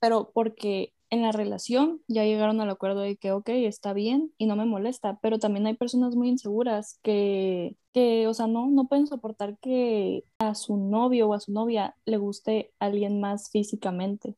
pero 0.00 0.30
porque 0.32 0.92
en 1.10 1.22
la 1.22 1.32
relación 1.32 2.02
ya 2.06 2.24
llegaron 2.24 2.60
al 2.60 2.70
acuerdo 2.70 3.00
de 3.00 3.16
que, 3.16 3.32
ok, 3.32 3.48
está 3.50 3.92
bien 3.92 4.32
y 4.36 4.46
no 4.46 4.56
me 4.56 4.66
molesta, 4.66 5.18
pero 5.22 5.38
también 5.38 5.66
hay 5.66 5.74
personas 5.74 6.14
muy 6.14 6.28
inseguras 6.28 6.98
que, 7.02 7.76
que, 7.92 8.26
o 8.26 8.34
sea, 8.34 8.46
no, 8.46 8.68
no 8.68 8.88
pueden 8.88 9.06
soportar 9.06 9.58
que 9.58 10.24
a 10.38 10.54
su 10.54 10.76
novio 10.76 11.28
o 11.28 11.34
a 11.34 11.40
su 11.40 11.52
novia 11.52 11.96
le 12.04 12.18
guste 12.18 12.72
alguien 12.78 13.20
más 13.20 13.50
físicamente, 13.50 14.36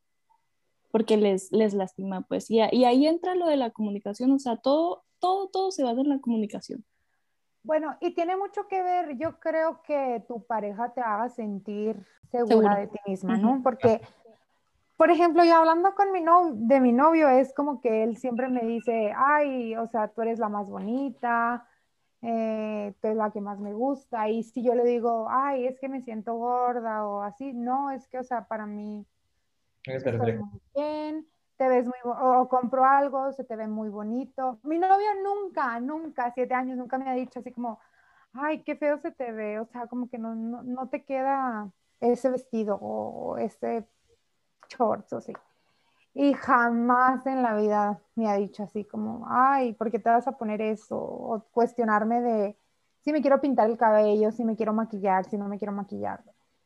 porque 0.93 1.17
les, 1.17 1.51
les 1.53 1.75
lastima, 1.75 2.23
pues. 2.23 2.51
Y, 2.51 2.61
y 2.73 2.85
ahí 2.85 3.07
entra 3.07 3.35
lo 3.35 3.47
de 3.47 3.57
la 3.57 3.71
comunicación, 3.71 4.31
o 4.33 4.39
sea, 4.39 4.57
todo, 4.57 5.03
todo, 5.19 5.49
todo 5.49 5.71
se 5.73 5.83
basa 5.83 6.01
en 6.01 6.09
la 6.09 6.21
comunicación. 6.21 6.85
Bueno, 7.63 7.97
y 8.01 8.15
tiene 8.15 8.37
mucho 8.37 8.67
que 8.69 8.83
ver, 8.83 9.19
yo 9.19 9.39
creo 9.39 9.83
que 9.83 10.25
tu 10.27 10.43
pareja 10.45 10.95
te 10.95 11.03
haga 11.03 11.29
sentir 11.29 11.97
segura 12.31 12.79
de 12.79 12.87
ti 12.87 12.99
misma, 13.07 13.37
¿no? 13.37 13.61
Porque 13.63 14.01
por 15.01 15.11
ejemplo, 15.11 15.43
yo 15.45 15.57
hablando 15.57 15.95
con 15.95 16.13
mi 16.13 16.21
novio, 16.21 16.53
de 16.55 16.79
mi 16.79 16.93
novio, 16.93 17.31
es 17.31 17.55
como 17.55 17.81
que 17.81 18.03
él 18.03 18.19
siempre 18.19 18.49
me 18.51 18.61
dice, 18.61 19.15
ay, 19.17 19.75
o 19.75 19.87
sea, 19.87 20.09
tú 20.09 20.21
eres 20.21 20.39
la 20.39 20.51
más 20.51 20.69
bonita, 20.69 21.67
eh, 22.21 22.93
tú 23.01 23.07
eres 23.07 23.17
la 23.17 23.31
que 23.31 23.41
más 23.41 23.59
me 23.61 23.73
gusta. 23.73 24.29
Y 24.29 24.43
si 24.43 24.63
yo 24.63 24.75
le 24.75 24.85
digo, 24.85 25.27
ay, 25.31 25.67
es 25.67 25.81
que 25.81 25.89
me 25.89 26.03
siento 26.03 26.35
gorda 26.35 27.07
o 27.07 27.23
así, 27.23 27.55
no, 27.55 27.91
es 27.91 28.07
que, 28.09 28.19
o 28.19 28.23
sea, 28.23 28.47
para 28.47 28.67
mí, 28.67 29.07
estás 29.85 30.19
muy 30.19 30.61
bien, 30.75 31.27
te 31.57 31.67
ves 31.67 31.87
muy, 31.87 31.97
o, 32.05 32.43
o 32.43 32.49
compro 32.51 32.85
algo, 32.85 33.33
se 33.33 33.45
te 33.45 33.57
ve 33.57 33.69
muy 33.69 33.89
bonito. 33.89 34.59
Mi 34.65 34.79
novio 34.79 35.09
nunca, 35.25 35.81
nunca, 35.81 36.31
siete 36.35 36.53
años, 36.53 36.77
nunca 36.77 36.99
me 36.99 37.09
ha 37.09 37.15
dicho 37.15 37.39
así 37.39 37.53
como, 37.53 37.81
ay, 38.35 38.63
qué 38.65 38.77
feo 38.77 38.99
se 38.99 39.13
te 39.13 39.33
ve, 39.33 39.61
o 39.61 39.65
sea, 39.65 39.87
como 39.87 40.11
que 40.11 40.19
no, 40.19 40.35
no, 40.35 40.63
no 40.63 40.91
te 40.91 41.05
queda 41.05 41.71
ese 42.01 42.29
vestido 42.29 42.77
o 42.83 43.39
ese 43.39 43.87
shorts 44.71 45.13
o 45.13 45.19
así. 45.19 45.33
Y 46.15 46.35
jamás 46.35 47.27
en 47.27 47.43
la 47.43 47.55
vida 47.55 48.01
me 48.17 48.29
ha 48.29 48.35
dicho 48.35 48.65
así 48.65 48.85
como, 48.85 49.27
ay, 49.29 49.75
¿por 49.75 49.91
qué 49.91 49.99
te 49.99 50.11
vas 50.11 50.27
a 50.27 50.37
poner 50.37 50.61
eso? 50.61 50.97
O 50.99 51.45
cuestionarme 51.53 52.21
de 52.21 52.57
si 53.03 53.13
me 53.13 53.21
quiero 53.23 53.41
pintar 53.41 53.71
el 53.71 53.79
cabello, 53.79 54.33
si 54.33 54.45
me 54.45 54.57
quiero 54.57 54.73
maquillar, 54.73 55.25
si 55.25 55.39
no 55.39 55.49
me 55.49 55.59
quiero 55.59 55.73
maquillar. 55.73 56.23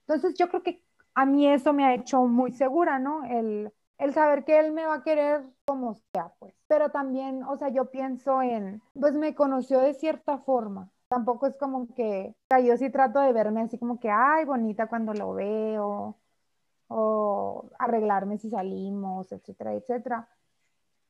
Entonces 0.06 0.34
yo 0.36 0.48
creo 0.48 0.62
que 0.62 0.82
a 1.14 1.26
mí 1.26 1.46
eso 1.46 1.72
me 1.72 1.84
ha 1.84 1.94
hecho 1.94 2.22
muy 2.26 2.52
segura, 2.52 2.98
¿no? 2.98 3.24
El, 3.24 3.72
el 3.98 4.12
saber 4.14 4.44
que 4.44 4.58
él 4.58 4.72
me 4.72 4.86
va 4.86 4.96
a 4.96 5.02
querer 5.02 5.44
como 5.64 5.94
sea, 5.94 6.32
pues. 6.38 6.54
Pero 6.66 6.90
también, 6.90 7.44
o 7.44 7.56
sea, 7.56 7.68
yo 7.68 7.90
pienso 7.90 8.42
en, 8.42 8.82
pues 8.98 9.14
me 9.14 9.34
conoció 9.34 9.80
de 9.80 9.94
cierta 9.94 10.38
forma. 10.38 10.90
Tampoco 11.08 11.46
es 11.46 11.56
como 11.56 11.86
que, 11.94 12.34
o 12.34 12.46
sea, 12.48 12.60
yo 12.60 12.76
sí 12.76 12.90
trato 12.90 13.20
de 13.20 13.32
verme 13.32 13.62
así 13.62 13.78
como 13.78 14.00
que, 14.00 14.10
ay, 14.10 14.44
bonita 14.44 14.88
cuando 14.88 15.12
lo 15.14 15.34
veo, 15.34 16.18
o 16.88 17.70
arreglarme 17.78 18.38
si 18.38 18.50
salimos, 18.50 19.32
etcétera, 19.32 19.74
etcétera. 19.74 20.28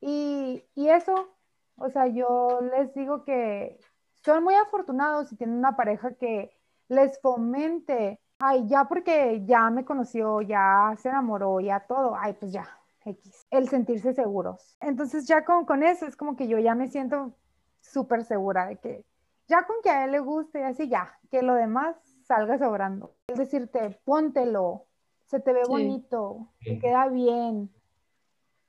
Y, 0.00 0.64
y 0.74 0.88
eso, 0.88 1.30
o 1.76 1.88
sea, 1.90 2.06
yo 2.06 2.60
les 2.60 2.94
digo 2.94 3.24
que 3.24 3.78
son 4.24 4.44
muy 4.44 4.54
afortunados 4.54 5.28
si 5.28 5.36
tienen 5.36 5.58
una 5.58 5.76
pareja 5.76 6.14
que 6.14 6.56
les 6.88 7.20
fomente 7.20 8.20
ay, 8.38 8.66
ya 8.68 8.84
porque 8.84 9.42
ya 9.46 9.70
me 9.70 9.84
conoció, 9.84 10.40
ya 10.42 10.94
se 10.98 11.08
enamoró, 11.08 11.60
ya 11.60 11.80
todo, 11.80 12.16
ay, 12.16 12.34
pues 12.34 12.52
ya, 12.52 12.68
X, 13.04 13.46
el 13.50 13.68
sentirse 13.68 14.12
seguros. 14.14 14.76
Entonces 14.80 15.26
ya 15.26 15.44
con, 15.44 15.64
con 15.64 15.82
eso 15.82 16.06
es 16.06 16.16
como 16.16 16.36
que 16.36 16.48
yo 16.48 16.58
ya 16.58 16.74
me 16.74 16.88
siento 16.88 17.34
súper 17.80 18.24
segura 18.24 18.66
de 18.66 18.76
que 18.76 19.04
ya 19.46 19.66
con 19.66 19.76
que 19.82 19.90
a 19.90 20.04
él 20.04 20.12
le 20.12 20.20
guste 20.20 20.60
y 20.60 20.62
así 20.62 20.88
ya, 20.88 21.18
que 21.30 21.42
lo 21.42 21.54
demás 21.54 21.96
salga 22.22 22.58
sobrando. 22.58 23.14
Es 23.28 23.38
decirte, 23.38 24.00
póntelo, 24.04 24.86
se 25.26 25.40
te 25.40 25.52
ve 25.52 25.62
bonito, 25.66 26.48
te 26.62 26.78
queda 26.78 27.08
bien. 27.08 27.70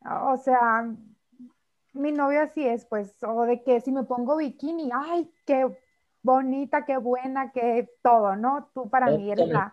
O 0.04 0.38
sea, 0.38 0.94
mi 1.94 2.12
novio 2.12 2.42
así 2.42 2.66
es, 2.66 2.86
pues, 2.86 3.16
o 3.24 3.44
de 3.44 3.64
que 3.64 3.82
si 3.82 3.92
me 3.92 4.04
pongo 4.04 4.38
bikini, 4.38 4.90
ay, 4.94 5.30
qué 5.46 5.66
bonita, 6.22 6.86
qué 6.86 6.98
buena, 6.98 7.52
qué 7.52 7.90
todo, 8.02 8.36
¿no? 8.36 8.70
Tú 8.74 8.90
para 8.90 9.16
mí 9.16 9.32
eres 9.32 9.48
la... 9.48 9.72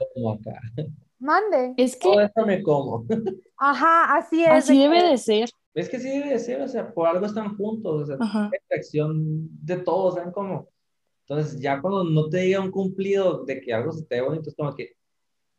Mande. 1.18 1.74
Es 1.76 1.96
que... 1.96 2.08
Todo 2.08 2.20
esto 2.20 2.46
me 2.46 2.62
como. 2.62 3.06
Ajá, 3.56 4.16
así 4.16 4.42
es. 4.42 4.50
Así 4.50 4.78
debe 4.78 5.02
de 5.02 5.18
ser. 5.18 5.48
Es 5.72 5.88
que 5.88 5.98
sí 5.98 6.08
debe 6.08 6.30
de 6.30 6.38
ser, 6.38 6.60
o 6.60 6.68
sea, 6.68 6.92
por 6.92 7.06
algo 7.06 7.24
están 7.24 7.56
juntos, 7.56 8.02
o 8.02 8.06
sea, 8.06 8.50
atracción 8.66 9.48
de 9.64 9.78
todos, 9.78 10.16
¿saben 10.16 10.32
cómo? 10.32 10.68
Entonces, 11.26 11.60
ya 11.60 11.80
cuando 11.80 12.04
no 12.04 12.28
te 12.28 12.38
diga 12.38 12.60
un 12.60 12.70
cumplido 12.70 13.44
de 13.44 13.60
que 13.60 13.72
algo 13.72 13.92
se 13.92 14.04
te 14.04 14.16
ve 14.16 14.26
bonito, 14.26 14.50
es 14.50 14.56
como 14.56 14.74
que, 14.74 14.96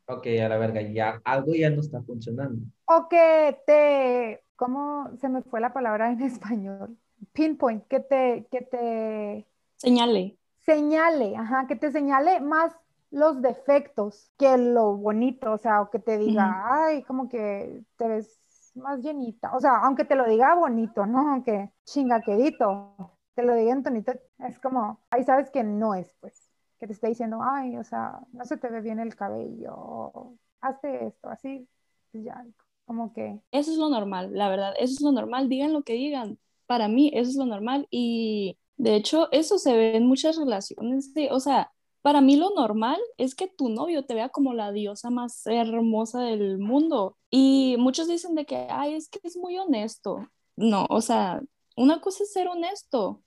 ok, 0.07 0.27
a 0.43 0.49
la 0.49 0.57
verga, 0.57 0.81
ya 0.81 1.21
algo 1.23 1.53
ya 1.53 1.69
no 1.69 1.81
está 1.81 2.01
funcionando. 2.01 2.65
O 2.85 3.07
que 3.09 3.57
te, 3.65 4.43
¿cómo 4.55 5.09
se 5.17 5.29
me 5.29 5.41
fue 5.41 5.61
la 5.61 5.73
palabra 5.73 6.11
en 6.11 6.21
español? 6.23 6.97
Pinpoint, 7.31 7.87
que 7.87 7.99
te, 7.99 8.47
que 8.51 8.61
te... 8.61 9.47
Señale 9.77 10.37
señale, 10.65 11.35
ajá, 11.35 11.67
que 11.67 11.75
te 11.75 11.91
señale 11.91 12.39
más 12.39 12.73
los 13.11 13.41
defectos 13.41 14.31
que 14.37 14.57
lo 14.57 14.95
bonito, 14.97 15.53
o 15.53 15.57
sea, 15.57 15.81
o 15.81 15.89
que 15.89 15.99
te 15.99 16.17
diga, 16.17 16.65
ay, 16.65 17.03
como 17.03 17.29
que 17.29 17.83
te 17.97 18.07
ves 18.07 18.39
más 18.75 18.99
llenita, 19.01 19.55
o 19.55 19.59
sea, 19.59 19.77
aunque 19.83 20.05
te 20.05 20.15
lo 20.15 20.25
diga 20.25 20.55
bonito, 20.55 21.05
¿no? 21.05 21.31
Aunque 21.31 21.71
chingaquedito, 21.85 22.95
te 23.35 23.43
lo 23.43 23.53
diga 23.53 23.71
en 23.73 23.83
tonito, 23.83 24.13
es 24.39 24.59
como, 24.59 24.99
ahí 25.11 25.23
sabes 25.23 25.51
que 25.51 25.63
no 25.63 25.93
es, 25.93 26.11
pues, 26.21 26.42
que 26.83 26.87
te 26.87 26.93
está 26.93 27.07
diciendo, 27.07 27.39
ay, 27.41 27.77
o 27.77 27.83
sea, 27.85 28.19
no 28.33 28.43
se 28.43 28.57
te 28.57 28.69
ve 28.69 28.81
bien 28.81 28.99
el 28.99 29.15
cabello, 29.15 30.35
hazte 30.59 31.07
esto, 31.07 31.29
así, 31.29 31.65
pues 32.11 32.25
ya, 32.25 32.45
como 32.85 33.13
que... 33.13 33.39
Eso 33.51 33.71
es 33.71 33.77
lo 33.77 33.87
normal, 33.87 34.31
la 34.33 34.49
verdad, 34.49 34.73
eso 34.77 34.95
es 34.95 35.01
lo 35.01 35.13
normal, 35.13 35.47
digan 35.47 35.71
lo 35.71 35.83
que 35.83 35.93
digan, 35.93 36.37
para 36.65 36.89
mí 36.89 37.09
eso 37.13 37.29
es 37.29 37.37
lo 37.37 37.45
normal 37.45 37.87
y 37.89 38.57
de 38.75 38.95
hecho, 38.95 39.31
eso 39.31 39.59
se 39.59 39.73
ve 39.77 39.95
en 39.95 40.07
muchas 40.07 40.35
relaciones, 40.35 41.13
de, 41.13 41.31
o 41.31 41.39
sea, 41.39 41.71
para 42.01 42.19
mí 42.19 42.35
lo 42.35 42.49
normal 42.49 42.99
es 43.15 43.33
que 43.33 43.47
tu 43.47 43.69
novio 43.69 44.03
te 44.03 44.13
vea 44.13 44.27
como 44.27 44.53
la 44.53 44.73
diosa 44.73 45.09
más 45.09 45.47
hermosa 45.47 46.21
del 46.21 46.57
mundo. 46.57 47.15
Y 47.29 47.77
muchos 47.79 48.09
dicen 48.09 48.35
de 48.35 48.45
que, 48.45 48.67
ay, 48.69 48.95
es 48.95 49.07
que 49.07 49.21
es 49.23 49.37
muy 49.37 49.57
honesto. 49.57 50.27
No, 50.57 50.85
o 50.89 50.99
sea, 50.99 51.41
una 51.77 52.01
cosa 52.01 52.23
es 52.23 52.33
ser 52.33 52.49
honesto 52.49 53.23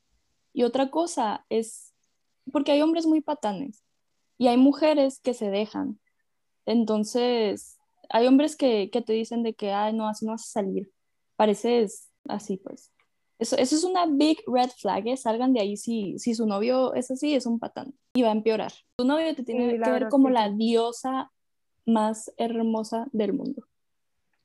y 0.52 0.64
otra 0.64 0.90
cosa 0.90 1.46
es, 1.48 1.85
porque 2.52 2.72
hay 2.72 2.82
hombres 2.82 3.06
muy 3.06 3.20
patanes 3.20 3.84
y 4.38 4.48
hay 4.48 4.56
mujeres 4.56 5.20
que 5.20 5.34
se 5.34 5.50
dejan. 5.50 5.98
Entonces, 6.64 7.78
hay 8.08 8.26
hombres 8.26 8.56
que, 8.56 8.90
que 8.90 9.02
te 9.02 9.12
dicen 9.12 9.42
de 9.42 9.54
que, 9.54 9.72
ay, 9.72 9.94
no, 9.94 10.08
así 10.08 10.24
no 10.24 10.32
vas 10.32 10.48
a 10.48 10.60
salir. 10.60 10.90
Pareces 11.36 12.10
así, 12.28 12.56
pues. 12.56 12.92
Eso, 13.38 13.56
eso 13.56 13.76
es 13.76 13.84
una 13.84 14.06
big 14.06 14.38
red 14.46 14.70
flag, 14.70 15.06
¿eh? 15.08 15.16
salgan 15.16 15.52
de 15.52 15.60
ahí 15.60 15.76
si, 15.76 16.18
si 16.18 16.34
su 16.34 16.46
novio 16.46 16.94
es 16.94 17.10
así, 17.10 17.34
es 17.34 17.44
un 17.44 17.58
patán 17.58 17.92
y 18.14 18.22
va 18.22 18.30
a 18.30 18.32
empeorar. 18.32 18.72
Tu 18.96 19.04
novio 19.04 19.34
te 19.34 19.42
tiene 19.42 19.78
que 19.78 19.90
ver 19.90 20.08
como 20.08 20.30
la 20.30 20.50
diosa 20.50 21.30
más 21.84 22.32
hermosa 22.38 23.06
del 23.12 23.34
mundo. 23.34 23.66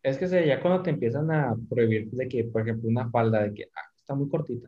Es 0.03 0.17
que 0.17 0.27
ya 0.45 0.61
cuando 0.61 0.83
te 0.83 0.89
empiezan 0.89 1.31
a 1.31 1.55
prohibir 1.69 2.11
de 2.11 2.27
que, 2.27 2.43
por 2.43 2.63
ejemplo, 2.63 2.89
una 2.89 3.09
falda 3.09 3.43
de 3.43 3.53
que 3.53 3.63
ah, 3.73 3.91
está 3.95 4.13
muy 4.13 4.27
cortita 4.27 4.67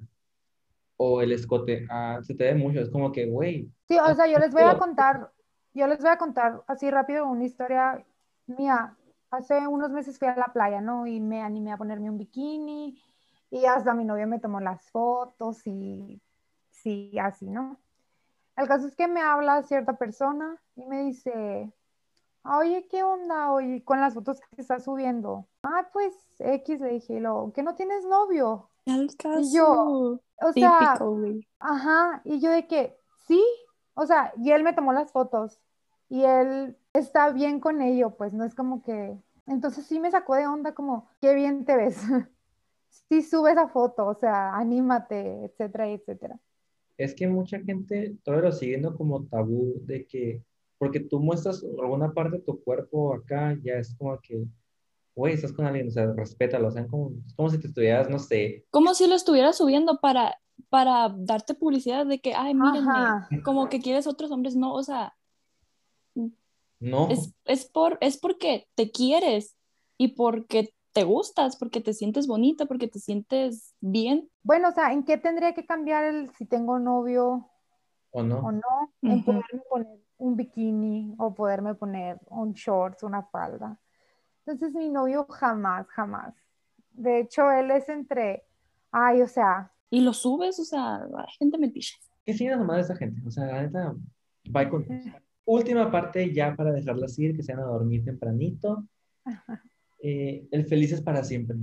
o 0.98 1.22
el 1.22 1.32
escote 1.32 1.86
ah, 1.90 2.20
se 2.22 2.36
te 2.36 2.46
ve 2.46 2.56
mucho, 2.56 2.80
es 2.80 2.90
como 2.90 3.12
que, 3.12 3.26
güey. 3.26 3.72
Sí, 3.88 3.98
o 4.00 4.16
sea, 4.16 4.28
yo 4.28 4.40
les 4.40 4.52
voy 4.52 4.64
a 4.64 4.78
contar, 4.78 5.32
yo 5.74 5.88
les 5.88 6.00
voy 6.00 6.10
a 6.10 6.18
contar 6.18 6.64
así 6.68 6.90
rápido 6.90 7.28
una 7.28 7.44
historia 7.44 8.04
mía. 8.48 8.96
Hace 9.32 9.68
unos 9.68 9.92
meses 9.92 10.20
fui 10.20 10.28
a 10.28 10.36
la 10.36 10.54
playa, 10.54 10.80
¿no? 10.80 11.08
Y 11.08 11.20
me 11.20 11.42
animé 11.42 11.72
a 11.72 11.78
ponerme 11.78 12.10
un 12.10 12.18
bikini 12.18 13.02
y 13.50 13.66
hasta 13.66 13.94
mi 13.94 14.06
novio 14.06 14.28
me 14.28 14.40
tomó 14.40 14.60
las 14.60 14.90
fotos 14.92 15.66
y 15.66 16.22
sí, 16.70 17.18
así, 17.20 17.50
¿no? 17.50 17.80
El 18.56 18.68
caso 18.68 18.88
es 18.88 18.96
que 18.96 19.08
me 19.08 19.22
habla 19.22 19.64
cierta 19.64 19.98
persona 19.98 20.62
y 20.76 20.86
me 20.86 21.04
dice, 21.04 21.74
oye, 22.44 22.88
¿qué 22.90 23.04
onda 23.04 23.52
hoy 23.52 23.82
con 23.82 24.00
las 24.00 24.14
fotos 24.14 24.40
que 24.40 24.62
estás 24.62 24.84
subiendo? 24.84 25.48
Ah, 25.64 25.90
pues 25.92 26.14
X 26.40 26.80
le 26.82 26.90
dije, 26.90 27.20
lo, 27.20 27.52
que 27.54 27.64
no 27.64 27.76
tienes 27.76 28.06
novio. 28.06 28.70
Caso. 29.18 29.40
Y 29.40 29.56
yo, 29.56 30.22
o 30.42 30.54
sea, 30.54 31.00
ajá, 31.60 32.22
y 32.26 32.40
yo 32.40 32.52
de 32.52 32.68
que, 32.68 32.96
sí, 33.28 33.44
o 33.94 34.06
sea, 34.06 34.34
y 34.38 34.52
él 34.52 34.64
me 34.64 34.74
tomó 34.74 34.94
las 34.94 35.12
fotos 35.12 35.60
y 36.10 36.24
él 36.24 36.78
está 36.94 37.32
bien 37.32 37.60
con 37.60 37.82
ello, 37.82 38.16
pues 38.16 38.34
no 38.34 38.44
es 38.44 38.56
como 38.56 38.84
que, 38.84 39.18
entonces 39.48 39.86
sí 39.86 40.00
me 40.00 40.12
sacó 40.12 40.36
de 40.36 40.48
onda 40.48 40.74
como, 40.74 41.10
qué 41.22 41.34
bien 41.34 41.66
te 41.66 41.76
ves. 41.76 41.98
sí 43.10 43.22
sube 43.22 43.52
esa 43.52 43.68
foto, 43.68 44.06
o 44.06 44.16
sea, 44.16 44.56
anímate, 44.56 45.46
etcétera, 45.46 45.90
etcétera. 45.90 46.40
Es 46.98 47.16
que 47.16 47.28
mucha 47.28 47.60
gente 47.60 48.18
todavía 48.24 48.50
lo 48.50 48.56
siguiendo 48.56 48.96
como 48.96 49.26
tabú 49.26 49.74
de 49.86 50.06
que, 50.06 50.44
porque 50.78 51.00
tú 51.00 51.20
muestras 51.20 51.64
alguna 51.64 52.14
parte 52.14 52.38
de 52.38 52.44
tu 52.44 52.62
cuerpo 52.64 53.14
acá, 53.16 53.58
ya 53.64 53.76
es 53.76 53.96
como 53.96 54.20
que, 54.20 54.46
güey, 55.16 55.34
estás 55.34 55.54
con 55.54 55.66
alguien, 55.66 55.88
o 55.88 55.92
sea, 55.92 56.12
respétalo, 56.14 56.68
o 56.68 56.72
sea, 56.72 56.88
como, 56.88 57.12
es 57.26 57.34
como 57.36 57.50
si 57.50 57.60
te 57.60 57.68
estuvieras, 57.68 58.10
no 58.10 58.20
sé. 58.20 58.66
Como 58.72 58.94
si 58.94 59.08
lo 59.08 59.16
estuvieras 59.16 59.58
subiendo 59.58 60.00
para, 60.00 60.40
para 60.70 61.14
darte 61.16 61.54
publicidad 61.54 62.06
de 62.06 62.20
que, 62.20 62.34
ay, 62.34 62.56
mírenme, 62.56 63.42
como 63.44 63.70
que 63.70 63.80
quieres 63.80 64.08
otros 64.08 64.32
hombres, 64.32 64.56
no, 64.56 64.74
o 64.74 64.84
sea. 64.84 65.16
No. 66.80 67.10
Es, 67.10 67.34
es, 67.46 67.66
por, 67.66 67.98
es 68.02 68.18
porque 68.18 68.68
te 68.76 68.92
quieres 68.92 69.56
y 69.98 70.10
porque 70.10 70.74
te 70.92 71.04
gustas, 71.04 71.58
porque 71.58 71.80
te 71.80 71.94
sientes 71.94 72.28
bonita, 72.28 72.66
porque 72.66 72.88
te 72.88 73.00
sientes 73.00 73.74
bien. 73.80 74.30
Bueno, 74.44 74.70
o 74.70 74.72
sea, 74.72 74.94
¿en 74.94 75.04
qué 75.04 75.18
tendría 75.18 75.54
que 75.54 75.66
cambiar 75.66 76.06
el 76.06 76.30
si 76.36 76.46
tengo 76.46 76.80
novio 76.80 77.50
o 78.12 78.24
no? 78.24 78.40
O 78.40 78.52
no, 78.52 78.94
en 79.02 79.24
poderme 79.24 79.62
poner 79.70 80.00
un 80.18 80.36
bikini 80.36 81.16
o 81.18 81.34
poderme 81.34 81.76
poner 81.76 82.20
un 82.30 82.54
shorts, 82.54 83.04
una 83.04 83.24
falda. 83.24 83.80
Entonces 84.46 84.74
mi 84.74 84.90
novio 84.90 85.26
jamás, 85.30 85.88
jamás. 85.88 86.34
De 86.92 87.20
hecho, 87.20 87.50
él 87.52 87.72
es 87.72 87.88
entre, 87.90 88.44
ay, 88.92 89.22
o 89.22 89.28
sea. 89.28 89.72
Y 89.90 90.02
lo 90.02 90.14
subes, 90.14 90.60
o 90.60 90.66
sea, 90.66 90.98
hay 90.98 91.34
gente 91.40 91.58
metiche. 91.58 91.98
¿Qué 92.26 92.34
sigue 92.34 92.56
nomás 92.56 92.78
de 92.78 92.82
esa 92.84 92.96
gente? 92.96 93.22
O 93.26 93.32
sea, 93.32 93.46
la 93.46 93.62
neta, 93.62 93.96
va 94.56 94.70
con... 94.70 94.86
Última 95.46 95.92
parte 95.92 96.34
ya 96.34 96.56
para 96.56 96.72
dejarla 96.72 97.08
seguir, 97.08 97.36
que 97.36 97.44
se 97.44 97.54
van 97.54 97.64
a 97.64 97.68
dormir 97.68 98.06
tempranito. 98.06 98.86
Ajá. 99.26 99.62
Eh, 100.02 100.48
el 100.52 100.66
feliz 100.66 100.94
es 100.94 101.02
para 101.02 101.24
siempre. 101.24 101.58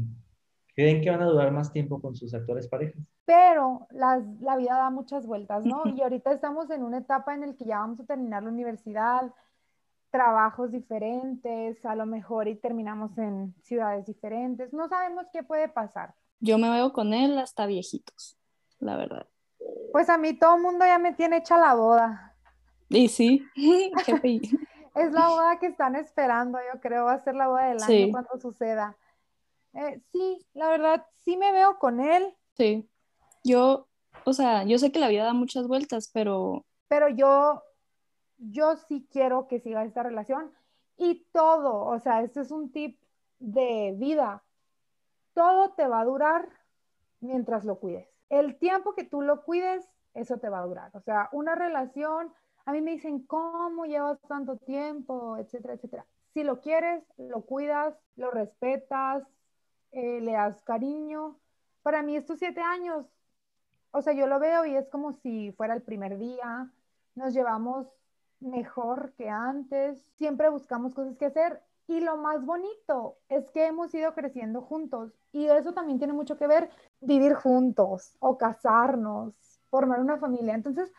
¿Creen 0.74 1.03
que 1.03 1.11
van 1.11 1.22
a 1.22 1.26
durar 1.26 1.51
más 1.53 1.72
tiempo 1.72 2.01
con 2.01 2.14
sus 2.14 2.33
actores 2.35 2.68
parejas? 2.68 3.03
Pero 3.24 3.87
la 3.91 4.57
vida 4.57 4.76
da 4.76 4.91
muchas 4.91 5.26
vueltas, 5.26 5.64
¿no? 5.64 5.83
Y 5.97 6.03
ahorita 6.03 6.33
estamos 6.33 6.70
en 6.70 6.83
una 6.83 6.99
etapa 6.99 7.35
en 7.35 7.41
la 7.41 7.55
que 7.55 7.64
ya 7.64 7.78
vamos 7.78 8.01
a 8.01 8.05
terminar 8.05 8.43
la 8.43 8.51
universidad, 8.51 9.33
trabajos 10.11 10.73
diferentes, 10.73 11.85
a 11.85 11.95
lo 11.95 12.07
mejor 12.07 12.49
y 12.49 12.57
terminamos 12.57 13.17
en 13.19 13.55
ciudades 13.63 14.07
diferentes. 14.07 14.73
No 14.73 14.89
sabemos 14.89 15.27
qué 15.33 15.43
puede 15.43 15.69
pasar. 15.69 16.15
Yo 16.41 16.59
me 16.59 16.71
veo 16.71 16.93
con 16.93 17.15
él 17.15 17.39
hasta 17.39 17.67
viejitos, 17.67 18.37
la 18.79 18.97
verdad. 18.97 19.27
Pues 19.93 20.09
a 20.09 20.19
mí 20.19 20.33
todo 20.35 20.57
el 20.57 20.63
mundo 20.63 20.85
ya 20.85 20.99
me 20.99 21.13
tiene 21.13 21.39
hecha 21.39 21.59
la 21.59 21.75
boda. 21.75 22.35
Y 22.89 23.09
sí, 23.09 23.45
es 24.95 25.13
la 25.13 25.29
boda 25.29 25.59
que 25.59 25.67
están 25.67 25.97
esperando, 25.97 26.59
yo 26.73 26.81
creo, 26.81 27.05
va 27.05 27.15
a 27.15 27.25
ser 27.25 27.35
la 27.35 27.49
boda 27.49 27.69
del 27.69 27.83
año 27.83 28.11
cuando 28.11 28.39
suceda. 28.41 28.97
Eh, 29.75 30.01
sí, 30.11 30.45
la 30.55 30.69
verdad, 30.69 31.07
sí 31.25 31.37
me 31.37 31.53
veo 31.53 31.79
con 31.79 32.01
él. 32.01 32.35
Sí, 32.57 32.89
yo, 33.45 33.87
o 34.25 34.33
sea, 34.33 34.65
yo 34.65 34.79
sé 34.79 34.91
que 34.91 34.99
la 34.99 35.09
vida 35.09 35.25
da 35.25 35.33
muchas 35.33 35.69
vueltas, 35.69 36.11
pero... 36.13 36.65
Pero 36.89 37.09
yo, 37.09 37.63
yo 38.41 38.76
sí 38.76 39.07
quiero 39.12 39.47
que 39.49 39.61
siga 39.61 39.84
esta 39.84 40.03
relación 40.03 40.51
y 40.97 41.26
todo, 41.32 41.86
o 41.86 41.99
sea, 41.99 42.22
este 42.22 42.41
es 42.41 42.51
un 42.51 42.72
tip 42.72 43.01
de 43.38 43.95
vida. 43.97 44.43
todo 45.34 45.70
te 45.74 45.86
va 45.86 46.01
a 46.01 46.05
durar 46.05 46.49
mientras 47.20 47.64
lo 47.64 47.78
cuides. 47.78 48.09
El 48.28 48.59
tiempo 48.59 48.95
que 48.95 49.05
tú 49.05 49.22
lo 49.22 49.43
cuides, 49.45 49.88
eso 50.14 50.38
te 50.38 50.49
va 50.49 50.61
a 50.61 50.66
durar. 50.66 50.91
O 50.95 51.01
sea, 51.01 51.28
una 51.32 51.55
relación, 51.55 52.32
a 52.66 52.72
mí 52.72 52.80
me 52.82 52.93
dicen, 52.93 53.26
¿cómo 53.26 53.86
llevas 53.86 54.20
tanto 54.28 54.57
tiempo? 54.59 55.36
Etcétera, 55.38 55.74
etcétera. 55.74 56.07
Si 56.34 56.45
lo 56.45 56.61
quieres, 56.61 57.03
lo 57.16 57.43
cuidas, 57.43 57.95
lo 58.16 58.30
respetas, 58.30 59.24
eh, 59.93 60.20
le 60.20 60.32
das 60.32 60.62
cariño. 60.62 61.38
Para 61.82 62.03
mí 62.03 62.16
estos 62.16 62.38
siete 62.38 62.61
años, 62.61 63.07
o 63.93 64.03
sea, 64.03 64.12
yo 64.12 64.26
lo 64.26 64.38
veo 64.38 64.66
y 64.66 64.76
es 64.76 64.88
como 64.88 65.12
si 65.12 65.53
fuera 65.53 65.74
el 65.74 65.82
primer 65.82 66.18
día, 66.18 66.70
nos 67.14 67.34
llevamos 67.34 67.86
mejor 68.41 69.12
que 69.16 69.28
antes, 69.28 70.05
siempre 70.16 70.49
buscamos 70.49 70.95
cosas 70.95 71.16
que 71.16 71.26
hacer 71.26 71.62
y 71.86 72.01
lo 72.01 72.16
más 72.16 72.45
bonito 72.45 73.16
es 73.28 73.51
que 73.51 73.66
hemos 73.66 73.93
ido 73.95 74.14
creciendo 74.14 74.62
juntos 74.62 75.12
y 75.32 75.47
eso 75.47 75.72
también 75.72 75.99
tiene 75.99 76.12
mucho 76.12 76.38
que 76.38 76.47
ver 76.47 76.70
vivir 77.01 77.34
juntos 77.34 78.16
o 78.20 78.38
casarnos, 78.38 79.34
formar 79.70 80.01
una 80.01 80.16
familia. 80.18 80.55
Entonces, 80.55 80.93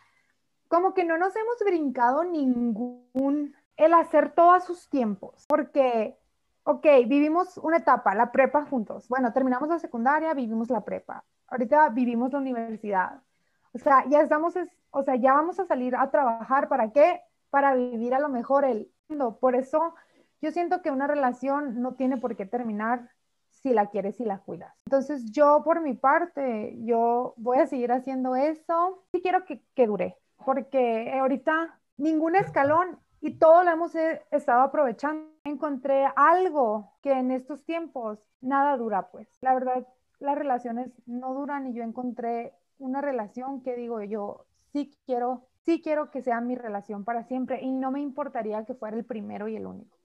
como 0.68 0.94
que 0.94 1.04
no 1.04 1.16
nos 1.18 1.34
hemos 1.34 1.56
brincado 1.64 2.24
ningún, 2.24 3.54
el 3.76 3.94
hacer 3.94 4.34
todo 4.34 4.52
a 4.52 4.60
sus 4.60 4.88
tiempos, 4.88 5.46
porque, 5.48 6.18
ok, 6.64 6.86
vivimos 7.06 7.58
una 7.58 7.78
etapa, 7.78 8.14
la 8.14 8.30
prepa 8.30 8.64
juntos. 8.66 9.08
Bueno, 9.08 9.32
terminamos 9.32 9.68
la 9.68 9.78
secundaria, 9.78 10.34
vivimos 10.34 10.70
la 10.70 10.82
prepa. 10.82 11.24
Ahorita 11.48 11.88
vivimos 11.90 12.32
la 12.32 12.38
universidad. 12.38 13.22
O 13.74 13.78
sea, 13.78 14.04
ya 14.08 14.20
estamos, 14.20 14.54
o 14.90 15.02
sea, 15.02 15.16
ya 15.16 15.32
vamos 15.32 15.58
a 15.58 15.66
salir 15.66 15.96
a 15.96 16.10
trabajar. 16.10 16.68
¿Para 16.68 16.90
qué? 16.92 17.22
Para 17.52 17.74
vivir 17.74 18.14
a 18.14 18.18
lo 18.18 18.30
mejor 18.30 18.64
el 18.64 18.90
mundo. 19.08 19.38
Por 19.38 19.54
eso 19.54 19.94
yo 20.40 20.50
siento 20.50 20.80
que 20.80 20.90
una 20.90 21.06
relación 21.06 21.82
no 21.82 21.94
tiene 21.94 22.16
por 22.16 22.34
qué 22.34 22.46
terminar 22.46 23.10
si 23.50 23.74
la 23.74 23.90
quieres 23.90 24.18
y 24.20 24.24
la 24.24 24.38
cuidas. 24.38 24.74
Entonces 24.86 25.30
yo 25.30 25.62
por 25.62 25.82
mi 25.82 25.92
parte, 25.92 26.74
yo 26.80 27.34
voy 27.36 27.58
a 27.58 27.66
seguir 27.66 27.92
haciendo 27.92 28.36
eso. 28.36 29.04
Sí 29.12 29.20
quiero 29.20 29.44
que, 29.44 29.62
que 29.74 29.86
dure, 29.86 30.16
porque 30.44 31.12
ahorita 31.20 31.78
ningún 31.98 32.36
escalón 32.36 32.98
y 33.20 33.38
todo 33.38 33.62
lo 33.62 33.70
hemos 33.70 33.94
eh, 33.94 34.22
estado 34.30 34.62
aprovechando. 34.62 35.30
Encontré 35.44 36.06
algo 36.16 36.94
que 37.02 37.12
en 37.12 37.30
estos 37.30 37.64
tiempos 37.64 38.18
nada 38.40 38.76
dura, 38.78 39.10
pues. 39.10 39.28
La 39.42 39.54
verdad, 39.54 39.86
las 40.18 40.36
relaciones 40.38 40.90
no 41.06 41.34
duran 41.34 41.66
y 41.66 41.74
yo 41.74 41.82
encontré 41.82 42.54
una 42.78 43.00
relación 43.00 43.62
que 43.62 43.76
digo 43.76 44.02
yo, 44.02 44.46
sí 44.72 44.96
quiero, 45.06 45.46
sí 45.64 45.80
quiero 45.82 46.10
que 46.10 46.22
sea 46.22 46.40
mi 46.40 46.54
relación 46.54 47.04
para 47.04 47.24
siempre 47.24 47.62
y 47.62 47.70
no 47.70 47.90
me 47.90 48.00
importaría 48.00 48.64
que 48.64 48.74
fuera 48.74 48.96
el 48.96 49.04
primero 49.04 49.48
y 49.48 49.56
el 49.56 49.66
único. 49.66 49.96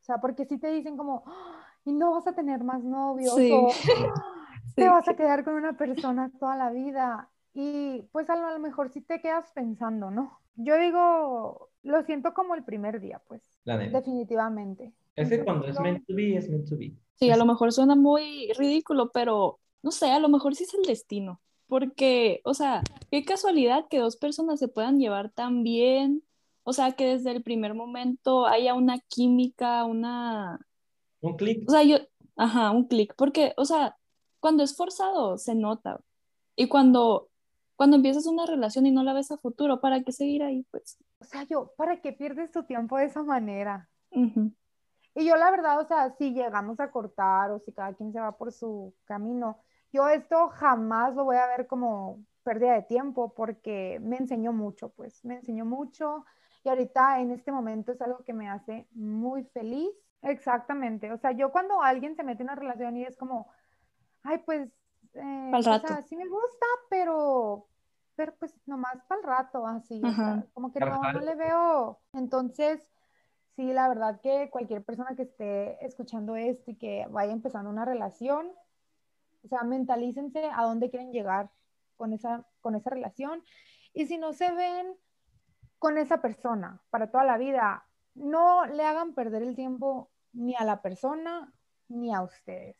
O 0.00 0.04
sea, 0.04 0.18
porque 0.18 0.44
si 0.44 0.58
te 0.58 0.72
dicen 0.72 0.96
como, 0.96 1.22
¡Ah! 1.26 1.64
y 1.84 1.92
no 1.92 2.12
vas 2.12 2.26
a 2.26 2.34
tener 2.34 2.64
más 2.64 2.82
novios 2.82 3.34
o 3.34 3.68
te 4.76 4.88
vas 4.88 5.08
a 5.08 5.14
quedar 5.14 5.44
con 5.44 5.54
una 5.54 5.76
persona 5.76 6.30
toda 6.38 6.56
la 6.56 6.70
vida. 6.70 7.28
Y 7.54 8.02
pues 8.12 8.30
a 8.30 8.36
lo, 8.36 8.58
mejor 8.58 8.90
sí 8.90 9.00
te 9.00 9.20
quedas 9.20 9.50
pensando, 9.52 10.10
¿no? 10.10 10.38
Yo 10.56 10.78
digo, 10.78 11.70
lo 11.82 12.02
siento 12.04 12.34
como 12.34 12.54
el 12.54 12.64
primer 12.64 13.00
día, 13.00 13.20
pues. 13.26 13.42
Definitivamente. 13.64 14.92
Es 15.14 15.28
que 15.28 15.44
cuando 15.44 15.66
es 15.66 15.78
meant 15.80 16.06
to 16.06 16.14
be, 16.14 16.36
es 16.36 16.48
meant 16.48 16.68
to 16.68 16.76
be. 16.76 16.94
Sí, 17.14 17.30
a 17.30 17.36
lo 17.36 17.44
mejor 17.44 17.72
suena 17.72 17.94
muy 17.94 18.50
ridículo, 18.56 19.10
pero 19.12 19.60
no 19.82 19.90
sé, 19.90 20.10
a 20.10 20.18
lo 20.18 20.28
mejor 20.28 20.54
sí 20.54 20.64
es 20.64 20.74
el 20.74 20.82
destino. 20.82 21.40
Porque, 21.72 22.42
o 22.44 22.52
sea, 22.52 22.82
qué 23.10 23.24
casualidad 23.24 23.88
que 23.88 23.98
dos 23.98 24.18
personas 24.18 24.60
se 24.60 24.68
puedan 24.68 24.98
llevar 24.98 25.30
tan 25.30 25.62
bien, 25.62 26.22
o 26.64 26.74
sea, 26.74 26.92
que 26.92 27.06
desde 27.06 27.30
el 27.30 27.42
primer 27.42 27.72
momento 27.72 28.44
haya 28.44 28.74
una 28.74 28.98
química, 28.98 29.82
una... 29.86 30.60
Un 31.22 31.34
clic. 31.34 31.66
O 31.66 31.72
sea, 31.72 31.82
yo, 31.82 31.96
ajá, 32.36 32.72
un 32.72 32.88
clic, 32.88 33.14
porque, 33.16 33.54
o 33.56 33.64
sea, 33.64 33.96
cuando 34.38 34.62
es 34.62 34.76
forzado 34.76 35.38
se 35.38 35.54
nota. 35.54 36.02
Y 36.56 36.68
cuando, 36.68 37.30
cuando 37.74 37.96
empiezas 37.96 38.26
una 38.26 38.44
relación 38.44 38.84
y 38.84 38.90
no 38.90 39.02
la 39.02 39.14
ves 39.14 39.30
a 39.30 39.38
futuro, 39.38 39.80
¿para 39.80 40.02
qué 40.02 40.12
seguir 40.12 40.42
ahí? 40.42 40.66
Pues. 40.70 40.98
O 41.20 41.24
sea, 41.24 41.44
yo, 41.44 41.72
¿para 41.78 42.02
qué 42.02 42.12
pierdes 42.12 42.50
tu 42.50 42.64
tiempo 42.64 42.98
de 42.98 43.06
esa 43.06 43.22
manera? 43.22 43.88
Y 44.10 45.24
yo 45.24 45.36
la 45.36 45.50
verdad, 45.50 45.80
o 45.80 45.86
sea, 45.88 46.14
si 46.18 46.34
llegamos 46.34 46.78
a 46.80 46.90
cortar 46.90 47.50
o 47.50 47.60
si 47.60 47.72
cada 47.72 47.94
quien 47.94 48.12
se 48.12 48.20
va 48.20 48.36
por 48.36 48.52
su 48.52 48.92
camino, 49.06 49.62
yo 49.92 50.08
esto 50.08 50.48
jamás 50.48 51.14
lo 51.14 51.24
voy 51.24 51.36
a 51.36 51.46
ver 51.46 51.66
como 51.66 52.24
pérdida 52.42 52.74
de 52.74 52.82
tiempo 52.82 53.34
porque 53.34 54.00
me 54.02 54.16
enseñó 54.16 54.52
mucho, 54.52 54.90
pues, 54.90 55.24
me 55.24 55.36
enseñó 55.36 55.64
mucho, 55.64 56.24
y 56.64 56.68
ahorita 56.68 57.20
en 57.20 57.32
este 57.32 57.50
momento 57.52 57.92
es 57.92 58.00
algo 58.00 58.22
que 58.24 58.32
me 58.32 58.48
hace 58.48 58.86
muy 58.92 59.44
feliz. 59.44 59.90
Exactamente. 60.22 61.10
O 61.12 61.18
sea, 61.18 61.32
yo 61.32 61.50
cuando 61.50 61.82
alguien 61.82 62.14
se 62.14 62.22
mete 62.22 62.42
en 62.42 62.48
una 62.48 62.54
relación 62.54 62.96
y 62.96 63.04
es 63.04 63.16
como, 63.16 63.48
ay, 64.22 64.38
pues, 64.38 64.70
eh, 65.14 65.50
o 65.54 65.62
sea, 65.62 66.02
sí 66.02 66.16
me 66.16 66.28
gusta, 66.28 66.66
pero, 66.88 67.66
pero 68.14 68.34
pues 68.38 68.54
nomás 68.66 69.02
para 69.08 69.20
el 69.20 69.26
rato, 69.26 69.66
así. 69.66 70.00
como 70.52 70.72
que 70.72 70.80
no, 70.80 71.00
no 71.12 71.20
le 71.20 71.34
veo. 71.34 72.00
Entonces, 72.12 72.88
sí, 73.56 73.72
la 73.72 73.88
verdad 73.88 74.20
que 74.20 74.48
cualquier 74.50 74.84
persona 74.84 75.16
que 75.16 75.22
esté 75.22 75.84
escuchando 75.84 76.36
esto 76.36 76.70
y 76.70 76.76
que 76.76 77.06
vaya 77.10 77.32
empezando 77.32 77.68
una 77.70 77.84
relación, 77.84 78.52
o 79.44 79.48
sea, 79.48 79.62
mentalícense 79.62 80.44
a 80.44 80.62
dónde 80.64 80.90
quieren 80.90 81.12
llegar 81.12 81.50
con 81.96 82.12
esa, 82.12 82.46
con 82.60 82.74
esa 82.74 82.90
relación. 82.90 83.42
Y 83.94 84.06
si 84.06 84.18
no 84.18 84.32
se 84.32 84.52
ven 84.52 84.96
con 85.82 85.98
esa 85.98 86.22
persona 86.22 86.80
para 86.90 87.10
toda 87.10 87.24
la 87.24 87.38
vida. 87.38 87.84
No 88.14 88.66
le 88.66 88.84
hagan 88.84 89.14
perder 89.14 89.42
el 89.42 89.56
tiempo 89.56 90.12
ni 90.32 90.54
a 90.54 90.62
la 90.62 90.80
persona 90.80 91.52
ni 91.88 92.14
a 92.14 92.22
ustedes. 92.22 92.76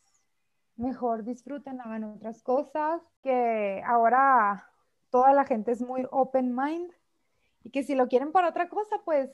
Mejor 0.76 1.24
disfruten, 1.24 1.80
hagan 1.80 2.04
otras 2.04 2.44
cosas, 2.44 3.02
que 3.20 3.82
ahora 3.84 4.68
toda 5.10 5.32
la 5.32 5.44
gente 5.44 5.72
es 5.72 5.82
muy 5.82 6.06
open 6.12 6.54
mind 6.54 6.92
y 7.64 7.70
que 7.70 7.82
si 7.82 7.96
lo 7.96 8.06
quieren 8.06 8.30
para 8.30 8.50
otra 8.50 8.68
cosa, 8.68 9.00
pues 9.04 9.30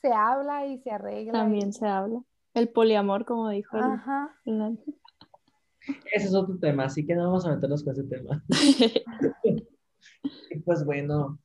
se 0.00 0.12
habla 0.12 0.66
y 0.66 0.78
se 0.78 0.92
arregla. 0.92 1.32
También 1.32 1.72
se 1.72 1.88
habla. 1.88 2.22
El 2.54 2.68
poliamor, 2.68 3.24
como 3.24 3.48
dijo. 3.48 3.78
Ajá. 3.78 4.32
Ese 6.12 6.26
es 6.26 6.34
otro 6.34 6.58
tema, 6.58 6.84
así 6.84 7.06
que 7.06 7.14
no 7.14 7.24
vamos 7.24 7.46
a 7.46 7.54
meternos 7.54 7.82
con 7.82 7.92
ese 7.92 8.04
tema. 8.04 8.44
pues 10.64 10.84
bueno, 10.84 11.38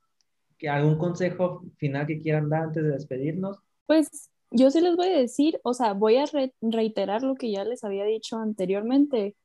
¿Algún 0.69 0.97
consejo 0.97 1.63
final 1.77 2.07
que 2.07 2.19
quieran 2.19 2.49
dar 2.49 2.63
antes 2.63 2.83
de 2.83 2.91
despedirnos? 2.91 3.57
Pues 3.85 4.29
yo 4.51 4.71
sí 4.71 4.81
les 4.81 4.95
voy 4.95 5.07
a 5.07 5.17
decir, 5.17 5.59
o 5.63 5.73
sea, 5.73 5.93
voy 5.93 6.17
a 6.17 6.25
reiterar 6.61 7.23
lo 7.23 7.35
que 7.35 7.51
ya 7.51 7.65
les 7.65 7.83
había 7.83 8.05
dicho 8.05 8.37
anteriormente. 8.37 9.35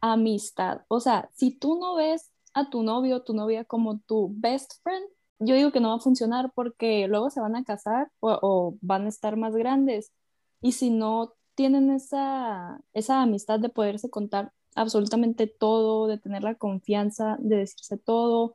Amistad. 0.00 0.82
O 0.88 1.00
sea, 1.00 1.30
si 1.34 1.52
tú 1.52 1.78
no 1.78 1.94
ves 1.94 2.30
a 2.54 2.70
tu 2.70 2.82
novio 2.82 3.16
o 3.16 3.22
tu 3.22 3.34
novia 3.34 3.64
como 3.64 4.00
tu 4.00 4.32
best 4.36 4.82
friend, 4.82 5.04
yo 5.38 5.54
digo 5.54 5.72
que 5.72 5.80
no 5.80 5.90
va 5.90 5.96
a 5.96 6.00
funcionar 6.00 6.52
porque 6.54 7.08
luego 7.08 7.30
se 7.30 7.40
van 7.40 7.56
a 7.56 7.64
casar 7.64 8.10
o, 8.20 8.76
van 8.80 9.06
a 9.06 9.08
estar 9.08 9.36
más 9.36 9.54
grandes. 9.54 10.12
Y 10.60 10.72
si 10.72 10.90
no 10.90 11.34
tienen 11.54 11.90
esa, 11.90 12.80
esa 12.94 13.22
amistad 13.22 13.60
de 13.60 13.68
poderse 13.68 14.10
contar 14.10 14.52
absolutamente 14.74 15.46
todo, 15.46 16.06
de 16.06 16.18
tener 16.18 16.42
la 16.42 16.54
confianza, 16.54 17.36
de 17.40 17.56
decirse 17.56 17.98
todo, 17.98 18.54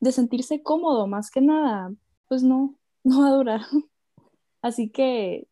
de 0.00 0.12
sentirse 0.12 0.62
cómodo, 0.62 1.06
más 1.06 1.30
que 1.30 1.40
nada, 1.40 1.92
pues 2.28 2.42
no, 2.42 2.74
no 3.04 3.22
va 3.22 3.28
a 3.28 3.32
durar. 3.32 3.60
Así 4.62 4.90
que 4.90 5.48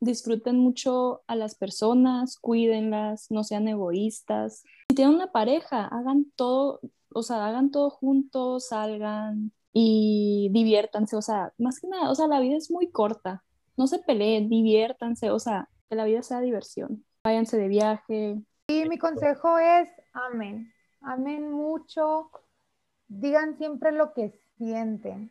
disfruten 0.00 0.58
mucho 0.58 1.22
a 1.26 1.34
las 1.34 1.54
personas, 1.54 2.38
cuídenlas, 2.38 3.30
no 3.30 3.42
sean 3.42 3.66
egoístas. 3.68 4.62
Si 4.88 4.94
tienen 4.94 5.14
una 5.14 5.32
pareja, 5.32 5.86
hagan 5.86 6.26
todo, 6.36 6.80
o 7.12 7.22
sea, 7.22 7.46
hagan 7.46 7.70
todo 7.70 7.90
juntos, 7.90 8.68
salgan 8.68 9.52
y 9.72 10.50
diviértanse, 10.52 11.16
o 11.16 11.22
sea, 11.22 11.52
más 11.58 11.80
que 11.80 11.88
nada, 11.88 12.10
o 12.10 12.14
sea, 12.14 12.28
la 12.28 12.40
vida 12.40 12.56
es 12.56 12.70
muy 12.70 12.90
corta, 12.90 13.42
no 13.76 13.88
se 13.88 13.98
peleen, 13.98 14.48
diviértanse, 14.48 15.30
o 15.30 15.40
sea, 15.40 15.68
que 15.94 15.96
la 15.96 16.04
vida 16.04 16.22
sea 16.22 16.40
diversión. 16.40 17.04
Váyanse 17.24 17.56
de 17.56 17.68
viaje. 17.68 18.42
Y 18.66 18.88
mi 18.88 18.98
consejo 18.98 19.58
es, 19.58 19.88
amén, 20.12 20.72
amén 21.00 21.52
mucho, 21.52 22.30
digan 23.06 23.56
siempre 23.56 23.92
lo 23.92 24.12
que 24.12 24.30
sienten. 24.58 25.30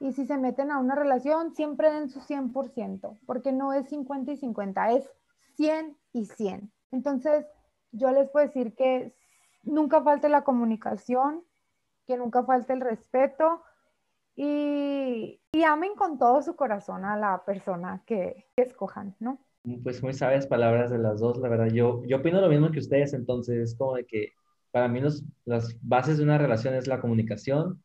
Y 0.00 0.12
si 0.12 0.26
se 0.26 0.36
meten 0.36 0.72
a 0.72 0.78
una 0.78 0.96
relación, 0.96 1.54
siempre 1.54 1.92
den 1.92 2.10
su 2.10 2.20
100%, 2.20 3.18
porque 3.26 3.52
no 3.52 3.72
es 3.72 3.88
50 3.88 4.32
y 4.32 4.36
50, 4.36 4.92
es 4.92 5.08
100 5.56 5.96
y 6.12 6.24
100. 6.24 6.72
Entonces, 6.90 7.46
yo 7.92 8.10
les 8.10 8.28
puedo 8.30 8.46
decir 8.46 8.74
que 8.74 9.14
nunca 9.62 10.02
falte 10.02 10.28
la 10.28 10.42
comunicación, 10.42 11.44
que 12.06 12.16
nunca 12.16 12.42
falte 12.42 12.72
el 12.72 12.80
respeto 12.80 13.62
y, 14.34 15.40
y 15.52 15.62
amen 15.62 15.94
con 15.94 16.18
todo 16.18 16.42
su 16.42 16.56
corazón 16.56 17.04
a 17.04 17.16
la 17.16 17.44
persona 17.44 18.02
que, 18.06 18.48
escojan, 18.56 19.14
¿no? 19.20 19.38
Pues 19.82 20.02
muy 20.02 20.14
sabias 20.14 20.46
palabras 20.46 20.90
de 20.90 20.98
las 20.98 21.20
dos, 21.20 21.38
la 21.38 21.48
verdad. 21.48 21.68
Yo, 21.72 22.02
yo 22.06 22.18
opino 22.18 22.40
lo 22.40 22.48
mismo 22.48 22.70
que 22.70 22.78
ustedes, 22.78 23.12
entonces, 23.12 23.74
como 23.76 23.94
de 23.96 24.06
que 24.06 24.32
para 24.70 24.88
mí 24.88 25.00
las 25.44 25.76
bases 25.82 26.16
de 26.16 26.24
una 26.24 26.38
relación 26.38 26.74
es 26.74 26.86
la 26.86 27.00
comunicación, 27.00 27.82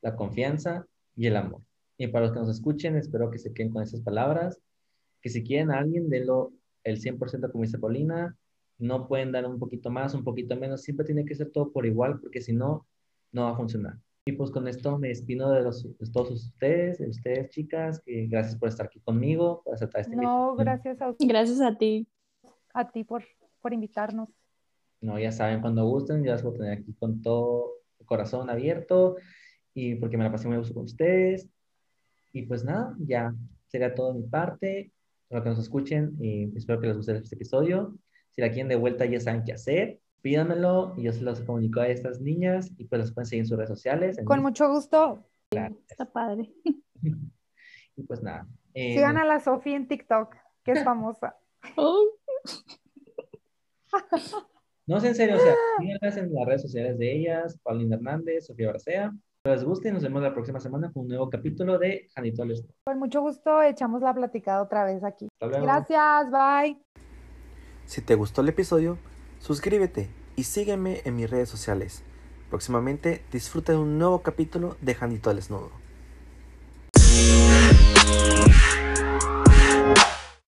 la 0.00 0.16
confianza 0.16 0.86
y 1.16 1.26
el 1.26 1.36
amor. 1.36 1.62
Y 1.98 2.06
para 2.08 2.26
los 2.26 2.32
que 2.32 2.40
nos 2.40 2.48
escuchen, 2.48 2.96
espero 2.96 3.30
que 3.30 3.38
se 3.38 3.52
queden 3.52 3.72
con 3.72 3.82
esas 3.82 4.00
palabras, 4.00 4.60
que 5.20 5.28
si 5.28 5.42
quieren 5.42 5.70
a 5.70 5.78
alguien, 5.78 6.08
denlo 6.08 6.52
el 6.84 6.98
100% 6.98 7.50
como 7.50 7.64
dice 7.64 7.78
Paulina, 7.78 8.36
no 8.78 9.08
pueden 9.08 9.32
dar 9.32 9.44
un 9.46 9.58
poquito 9.58 9.90
más, 9.90 10.14
un 10.14 10.24
poquito 10.24 10.56
menos, 10.56 10.82
siempre 10.82 11.04
tiene 11.04 11.24
que 11.24 11.34
ser 11.34 11.50
todo 11.50 11.72
por 11.72 11.84
igual, 11.84 12.20
porque 12.20 12.40
si 12.40 12.52
no, 12.52 12.86
no 13.32 13.44
va 13.44 13.50
a 13.50 13.56
funcionar. 13.56 13.98
Y 14.28 14.32
pues 14.32 14.50
con 14.50 14.68
esto 14.68 14.98
me 14.98 15.08
despido 15.08 15.50
de, 15.52 15.62
los, 15.62 15.84
de 15.84 16.10
todos 16.12 16.30
ustedes, 16.32 16.98
de 16.98 17.08
ustedes 17.08 17.48
chicas, 17.48 18.02
que 18.04 18.26
gracias 18.26 18.56
por 18.56 18.68
estar 18.68 18.84
aquí 18.84 19.00
conmigo, 19.00 19.62
por 19.64 19.72
aceptar 19.72 20.02
este 20.02 20.16
No, 20.16 20.50
invitación. 20.50 20.56
gracias 20.58 21.00
a, 21.00 21.14
Gracias 21.26 21.60
a 21.62 21.78
ti. 21.78 22.06
a 22.74 22.90
ti 22.90 23.04
por, 23.04 23.24
por 23.62 23.72
invitarnos. 23.72 24.28
No, 25.00 25.18
ya 25.18 25.32
saben, 25.32 25.62
cuando 25.62 25.86
gusten, 25.86 26.22
yo 26.22 26.32
las 26.32 26.42
voy 26.42 26.52
a 26.54 26.58
tener 26.58 26.72
aquí 26.78 26.92
con 26.92 27.22
todo 27.22 27.70
el 27.98 28.04
corazón 28.04 28.50
abierto 28.50 29.16
y 29.72 29.94
porque 29.94 30.18
me 30.18 30.24
la 30.24 30.30
pasé 30.30 30.46
muy 30.46 30.58
gusto 30.58 30.74
con 30.74 30.84
ustedes. 30.84 31.48
Y 32.34 32.42
pues 32.42 32.64
nada, 32.64 32.94
ya 32.98 33.32
sería 33.68 33.94
todo 33.94 34.12
de 34.12 34.20
mi 34.20 34.26
parte. 34.26 34.92
Para 35.28 35.42
que 35.42 35.48
nos 35.48 35.58
escuchen 35.58 36.18
y 36.20 36.54
espero 36.54 36.80
que 36.82 36.88
les 36.88 36.96
guste 36.98 37.16
este 37.16 37.34
episodio. 37.34 37.96
Si 38.28 38.42
la 38.42 38.48
quieren 38.50 38.68
de 38.68 38.76
vuelta, 38.76 39.06
ya 39.06 39.20
saben 39.20 39.42
qué 39.46 39.54
hacer. 39.54 40.00
Pídanmelo 40.22 40.94
y 40.96 41.02
yo 41.04 41.12
se 41.12 41.22
los 41.22 41.40
comunico 41.40 41.80
a 41.80 41.88
estas 41.88 42.20
niñas 42.20 42.70
y 42.76 42.84
pues 42.84 43.00
las 43.00 43.12
pueden 43.12 43.26
seguir 43.26 43.42
en 43.42 43.46
sus 43.46 43.56
redes 43.56 43.70
sociales. 43.70 44.18
Con 44.24 44.42
mucho 44.42 44.68
gusto. 44.68 45.24
Está 45.88 46.04
padre. 46.10 46.52
Y 47.96 48.02
pues 48.04 48.22
nada. 48.22 48.46
eh, 48.74 48.94
sigan 48.94 49.16
a 49.16 49.24
la 49.24 49.40
Sofi 49.40 49.72
en 49.72 49.88
TikTok, 49.88 50.36
que 50.62 50.70
es 50.72 50.84
famosa. 50.84 51.34
No, 54.86 54.96
es 54.96 55.04
en 55.04 55.14
serio, 55.14 55.36
o 55.36 55.38
sea, 55.38 55.54
síganlas 55.78 56.16
en 56.16 56.32
las 56.32 56.46
redes 56.46 56.62
sociales 56.62 56.98
de 56.98 57.12
ellas, 57.14 57.58
Paulina 57.62 57.96
Hernández, 57.96 58.46
Sofía 58.46 58.68
Bracea. 58.70 59.12
Que 59.44 59.50
les 59.50 59.62
guste 59.62 59.88
y 59.88 59.92
nos 59.92 60.02
vemos 60.02 60.22
la 60.22 60.32
próxima 60.32 60.60
semana 60.60 60.90
con 60.92 61.02
un 61.02 61.08
nuevo 61.08 61.28
capítulo 61.28 61.78
de 61.78 62.08
Janito 62.14 62.44
Les 62.44 62.64
Con 62.84 62.98
mucho 62.98 63.20
gusto 63.20 63.60
echamos 63.62 64.00
la 64.00 64.14
platicada 64.14 64.62
otra 64.62 64.84
vez 64.84 65.04
aquí. 65.04 65.28
Hasta 65.34 65.46
luego. 65.46 65.64
Gracias, 65.64 66.30
bye. 66.30 66.78
Si 67.84 68.00
te 68.00 68.14
gustó 68.14 68.40
el 68.40 68.48
episodio, 68.48 68.98
suscríbete 69.40 70.08
y 70.36 70.44
sígueme 70.44 71.02
en 71.04 71.16
mis 71.16 71.28
redes 71.28 71.48
sociales. 71.48 72.02
Próximamente 72.50 73.22
disfruta 73.32 73.72
de 73.72 73.78
un 73.78 73.98
nuevo 73.98 74.22
capítulo 74.22 74.76
de 74.80 74.94
Janito 74.94 75.30
al 75.30 75.36
Desnudo. 75.36 75.70